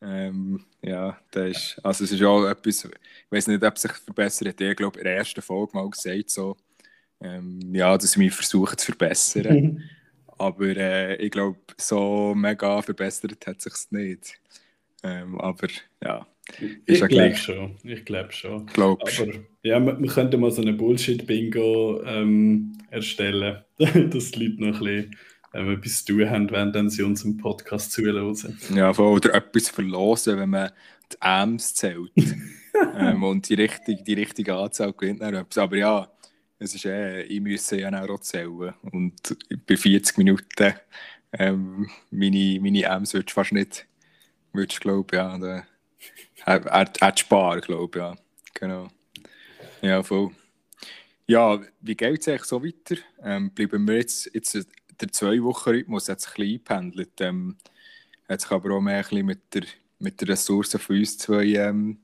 ähm, 0.00 0.64
ja, 0.80 1.18
das 1.32 1.50
ist, 1.50 1.80
also 1.82 2.04
es 2.04 2.12
ist 2.12 2.22
auch 2.22 2.46
etwas, 2.46 2.84
ich 2.84 2.92
weiß 3.30 3.48
nicht, 3.48 3.62
ob 3.62 3.76
sich 3.76 3.92
verbessert 3.92 4.48
hat. 4.48 4.60
Ich 4.60 4.76
glaube, 4.76 4.98
in 4.98 5.04
der 5.04 5.16
ersten 5.16 5.42
Folge 5.42 5.72
mal 5.74 5.90
gesagt, 5.90 6.30
so, 6.30 6.56
ähm, 7.20 7.74
ja, 7.74 7.96
dass 7.96 8.12
ich 8.12 8.16
mich 8.16 8.32
versuche 8.32 8.76
zu 8.76 8.86
verbessern. 8.86 9.82
aber 10.38 10.76
äh, 10.76 11.16
ich 11.16 11.30
glaube, 11.30 11.58
so 11.76 12.34
mega 12.34 12.80
verbessert 12.82 13.46
hat 13.46 13.60
sich 13.60 13.74
nicht. 13.90 14.40
Ähm, 15.02 15.40
aber 15.40 15.68
ja, 16.02 16.26
ich 16.86 17.00
glaube 17.00 17.36
schon. 17.36 17.76
Ich 17.82 18.04
glaube 18.04 18.32
schon. 18.32 18.66
Glaubst 18.66 19.20
Aber 19.20 19.32
ja, 19.62 19.78
wir, 19.80 20.00
wir 20.00 20.10
könnten 20.10 20.40
mal 20.40 20.50
so 20.50 20.62
eine 20.62 20.72
Bullshit-Bingo 20.72 22.02
ähm, 22.04 22.78
erstellen, 22.90 23.62
dass 23.78 24.30
die 24.30 24.46
Leute 24.46 24.64
noch 24.64 24.80
ein 24.80 24.84
bisschen 24.84 25.16
ähm, 25.54 25.70
etwas 25.70 26.04
zu 26.04 26.14
tun 26.14 26.30
haben, 26.30 26.50
wenn 26.50 26.90
sie 26.90 27.02
unseren 27.02 27.36
Podcast 27.36 27.92
zuhören. 27.92 28.36
Ja, 28.74 28.96
oder 28.96 29.34
etwas 29.34 29.68
verlosen, 29.68 30.38
wenn 30.38 30.50
man 30.50 30.70
die 31.12 31.22
Ams 31.22 31.74
zählt. 31.74 32.12
ähm, 32.96 33.22
und 33.22 33.48
die 33.48 33.54
richtige, 33.54 34.02
die 34.02 34.14
richtige 34.14 34.54
Anzahl 34.54 34.92
gewinnt 34.92 35.22
dann 35.22 35.34
etwas. 35.34 35.58
Aber 35.58 35.76
ja, 35.76 36.10
es 36.58 36.74
ist 36.74 36.84
eh, 36.84 37.22
ich 37.22 37.40
müsse 37.40 37.80
ja 37.80 38.04
auch 38.04 38.20
zählen. 38.20 38.74
Und 38.82 39.36
bei 39.66 39.76
40 39.76 40.18
Minuten 40.18 40.74
ähm, 41.32 41.90
meine, 42.10 42.58
meine 42.60 42.90
Ams 42.90 43.14
würdest 43.14 43.30
du 43.30 43.34
fast 43.34 43.52
nicht, 43.52 43.86
würdest 44.52 44.80
glaube 44.80 45.16
ja, 45.16 45.38
da, 45.38 45.64
er, 46.44 46.66
er, 46.66 46.92
er 47.00 47.16
sparen, 47.16 47.60
glaube 47.60 47.98
ich, 47.98 48.02
ja. 48.02 48.16
Genau. 48.54 48.88
Ja, 49.82 50.02
voll. 50.02 50.30
Ja, 51.26 51.60
wie 51.80 51.94
geht 51.94 52.20
es 52.20 52.28
eigentlich 52.28 52.44
so 52.44 52.64
weiter? 52.64 52.96
Ähm, 53.22 53.50
bleiben 53.50 53.86
wir 53.86 53.96
jetzt, 53.96 54.30
jetzt 54.34 54.54
der 55.00 55.12
Zwei-Wochen-Rhythmus 55.12 56.08
hat 56.08 56.20
sich 56.20 56.30
ein 56.30 56.34
bisschen 56.34 56.52
eingependelt. 56.54 57.20
Ähm, 57.20 57.56
hat 58.28 58.40
sich 58.40 58.50
aber 58.50 58.74
auch 58.74 58.80
mehr 58.80 58.96
ein 58.96 59.02
bisschen 59.02 59.26
mit 59.26 59.54
der, 59.54 59.62
mit 59.98 60.20
der 60.20 60.28
Ressource 60.28 60.76
von 60.76 60.96
uns 60.96 61.18
zwei 61.18 61.44
ähm, 61.44 61.98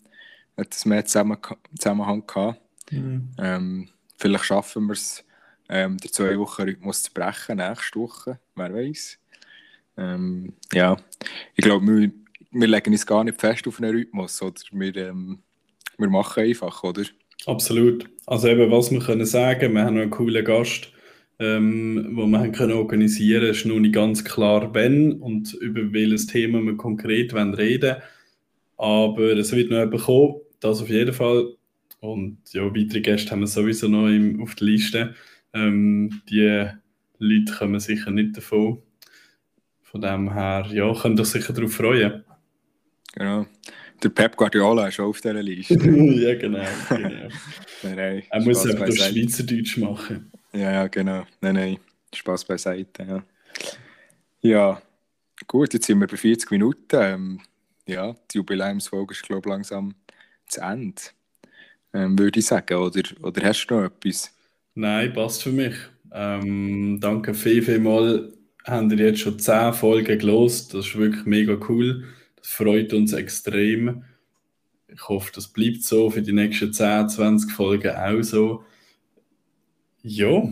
hat 0.56 0.70
das 0.70 0.84
mehr 0.84 1.04
zusammen, 1.04 1.38
Zusammenhang 1.76 2.26
gehabt. 2.26 2.60
Mhm. 2.90 3.30
Ähm, 3.38 3.88
vielleicht 4.16 4.44
schaffen 4.44 4.86
wir 4.86 4.92
es, 4.92 5.24
ähm, 5.68 5.96
den 5.98 6.12
Zwei-Wochen-Rhythmus 6.12 7.02
zu 7.02 7.12
brechen 7.12 7.56
nächste 7.56 7.98
Woche, 7.98 8.38
wer 8.54 8.74
weiß. 8.74 9.18
Ähm, 9.96 10.52
ja, 10.72 10.96
ich 11.54 11.64
glaube, 11.64 11.86
wir 11.86 12.10
wir 12.56 12.68
legen 12.68 12.92
uns 12.92 13.04
gar 13.04 13.24
nicht 13.24 13.40
fest 13.40 13.66
auf 13.66 13.80
einen 13.80 13.94
Rhythmus, 13.94 14.40
oder 14.40 14.54
wir, 14.70 14.96
ähm, 14.96 15.40
wir 15.98 16.08
machen 16.08 16.44
einfach, 16.44 16.84
oder? 16.84 17.02
Absolut. 17.46 18.08
Also 18.26 18.46
eben, 18.48 18.70
was 18.70 18.92
wir 18.92 19.00
können 19.00 19.26
sagen, 19.26 19.74
wir 19.74 19.82
haben 19.82 19.98
einen 19.98 20.10
coolen 20.10 20.44
Gast, 20.44 20.92
ähm, 21.40 22.10
wo 22.12 22.26
wir 22.26 22.38
haben 22.38 22.52
können 22.52 22.74
organisieren 22.74 23.46
ist 23.46 23.66
noch 23.66 23.80
nicht 23.80 23.94
ganz 23.94 24.24
klar, 24.24 24.72
wenn 24.72 25.14
und 25.14 25.52
über 25.54 25.92
welches 25.92 26.28
Thema 26.28 26.62
wir 26.62 26.76
konkret 26.76 27.32
wollen 27.32 27.54
reden 27.54 27.96
aber 28.76 29.36
es 29.36 29.52
wird 29.52 29.70
noch 29.70 29.78
jemand 29.78 30.02
kommen, 30.02 30.40
das 30.60 30.82
auf 30.82 30.88
jeden 30.88 31.12
Fall. 31.12 31.54
Und 32.04 32.52
ja, 32.52 32.62
weitere 32.66 33.00
Gäste 33.00 33.30
haben 33.30 33.40
wir 33.40 33.46
sowieso 33.46 33.88
noch 33.88 34.08
im, 34.08 34.42
auf 34.42 34.54
der 34.56 34.66
Liste. 34.66 35.14
Ähm, 35.54 36.20
die 36.28 36.68
Leute 37.18 37.52
kommen 37.54 37.80
sicher 37.80 38.10
nicht 38.10 38.36
davon. 38.36 38.82
Von 39.80 40.02
dem 40.02 40.30
her, 40.34 40.66
ja, 40.70 40.92
könnt 40.92 41.18
ihr 41.18 41.24
sicher 41.24 41.54
darauf 41.54 41.72
freuen. 41.72 42.22
Genau. 43.14 43.46
Der 44.02 44.08
Pep 44.10 44.36
Guardiola 44.36 44.88
ist 44.88 45.00
auch 45.00 45.06
auf 45.06 45.20
dieser 45.22 45.42
Liste. 45.42 45.74
ja, 45.76 46.34
genau. 46.34 46.66
genau. 46.90 47.08
nein, 47.82 47.96
nein, 47.96 48.22
er 48.28 48.40
muss 48.42 48.66
einfach 48.66 48.84
das 48.84 48.96
Schweizerdeutsch 48.96 49.78
machen. 49.78 50.30
Ja, 50.52 50.72
ja, 50.72 50.86
genau. 50.88 51.24
Nein, 51.40 51.54
nein. 51.54 51.78
Spaß 52.14 52.44
beiseite. 52.44 53.02
Ja. 53.02 53.24
ja, 54.42 54.82
gut, 55.46 55.72
jetzt 55.72 55.86
sind 55.86 56.00
wir 56.00 56.06
bei 56.06 56.18
40 56.18 56.50
Minuten. 56.50 56.96
Ähm, 57.00 57.40
ja, 57.86 58.14
die 58.30 58.36
Jubiläumsfolge 58.36 59.14
ist, 59.14 59.22
glaube 59.22 59.48
ich, 59.48 59.50
langsam 59.50 59.94
zu 60.46 60.60
Ende. 60.60 61.00
Ähm, 61.94 62.18
würde 62.18 62.40
ich 62.40 62.46
sagen. 62.46 62.74
Oder, 62.76 63.02
oder 63.22 63.42
hast 63.42 63.66
du 63.66 63.74
noch 63.74 63.84
etwas? 63.84 64.34
Nein, 64.74 65.12
passt 65.12 65.44
für 65.44 65.52
mich. 65.52 65.74
Ähm, 66.12 66.98
danke 67.00 67.32
viel, 67.34 67.62
viel 67.62 67.78
mal. 67.78 68.32
Haben 68.64 68.90
wir 68.90 68.98
jetzt 68.98 69.20
schon 69.20 69.38
10 69.38 69.72
Folgen 69.74 70.18
gelost. 70.18 70.74
Das 70.74 70.86
ist 70.86 70.96
wirklich 70.96 71.24
mega 71.24 71.56
cool. 71.68 72.04
Das 72.36 72.48
freut 72.48 72.92
uns 72.92 73.12
extrem. 73.12 74.04
Ich 74.88 75.08
hoffe, 75.08 75.30
das 75.34 75.48
bleibt 75.48 75.82
so 75.82 76.10
für 76.10 76.22
die 76.22 76.32
nächsten 76.32 76.72
10, 76.72 77.08
20 77.08 77.52
Folgen 77.52 77.94
auch 77.94 78.22
so. 78.22 78.64
Ja, 80.02 80.42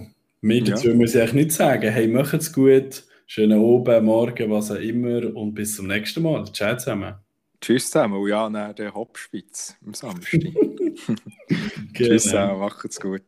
mehr 0.40 0.62
dazu 0.62 0.88
ja. 0.88 0.94
muss 0.94 1.14
ich 1.14 1.20
eigentlich 1.20 1.46
nicht 1.46 1.52
sagen. 1.52 1.90
Hey, 1.90 2.08
macht's 2.08 2.52
gut. 2.52 3.04
Schönen 3.26 3.60
Abend, 3.60 4.04
Morgen, 4.04 4.50
was 4.50 4.70
auch 4.70 4.76
immer 4.76 5.34
und 5.34 5.54
bis 5.54 5.76
zum 5.76 5.86
nächsten 5.86 6.22
Mal. 6.22 6.44
Ciao 6.52 6.76
zusammen. 6.76 7.14
Tschüss 7.62 7.90
zusammen 7.90 8.14
und 8.14 8.28
ja, 8.28 8.50
dann 8.50 8.74
der 8.74 8.92
Hopspitz 8.92 9.76
am 9.86 9.94
Samstag. 9.94 10.40
Tschüss 11.94 12.24
zusammen, 12.24 12.58
macht's 12.58 13.00
gut. 13.00 13.22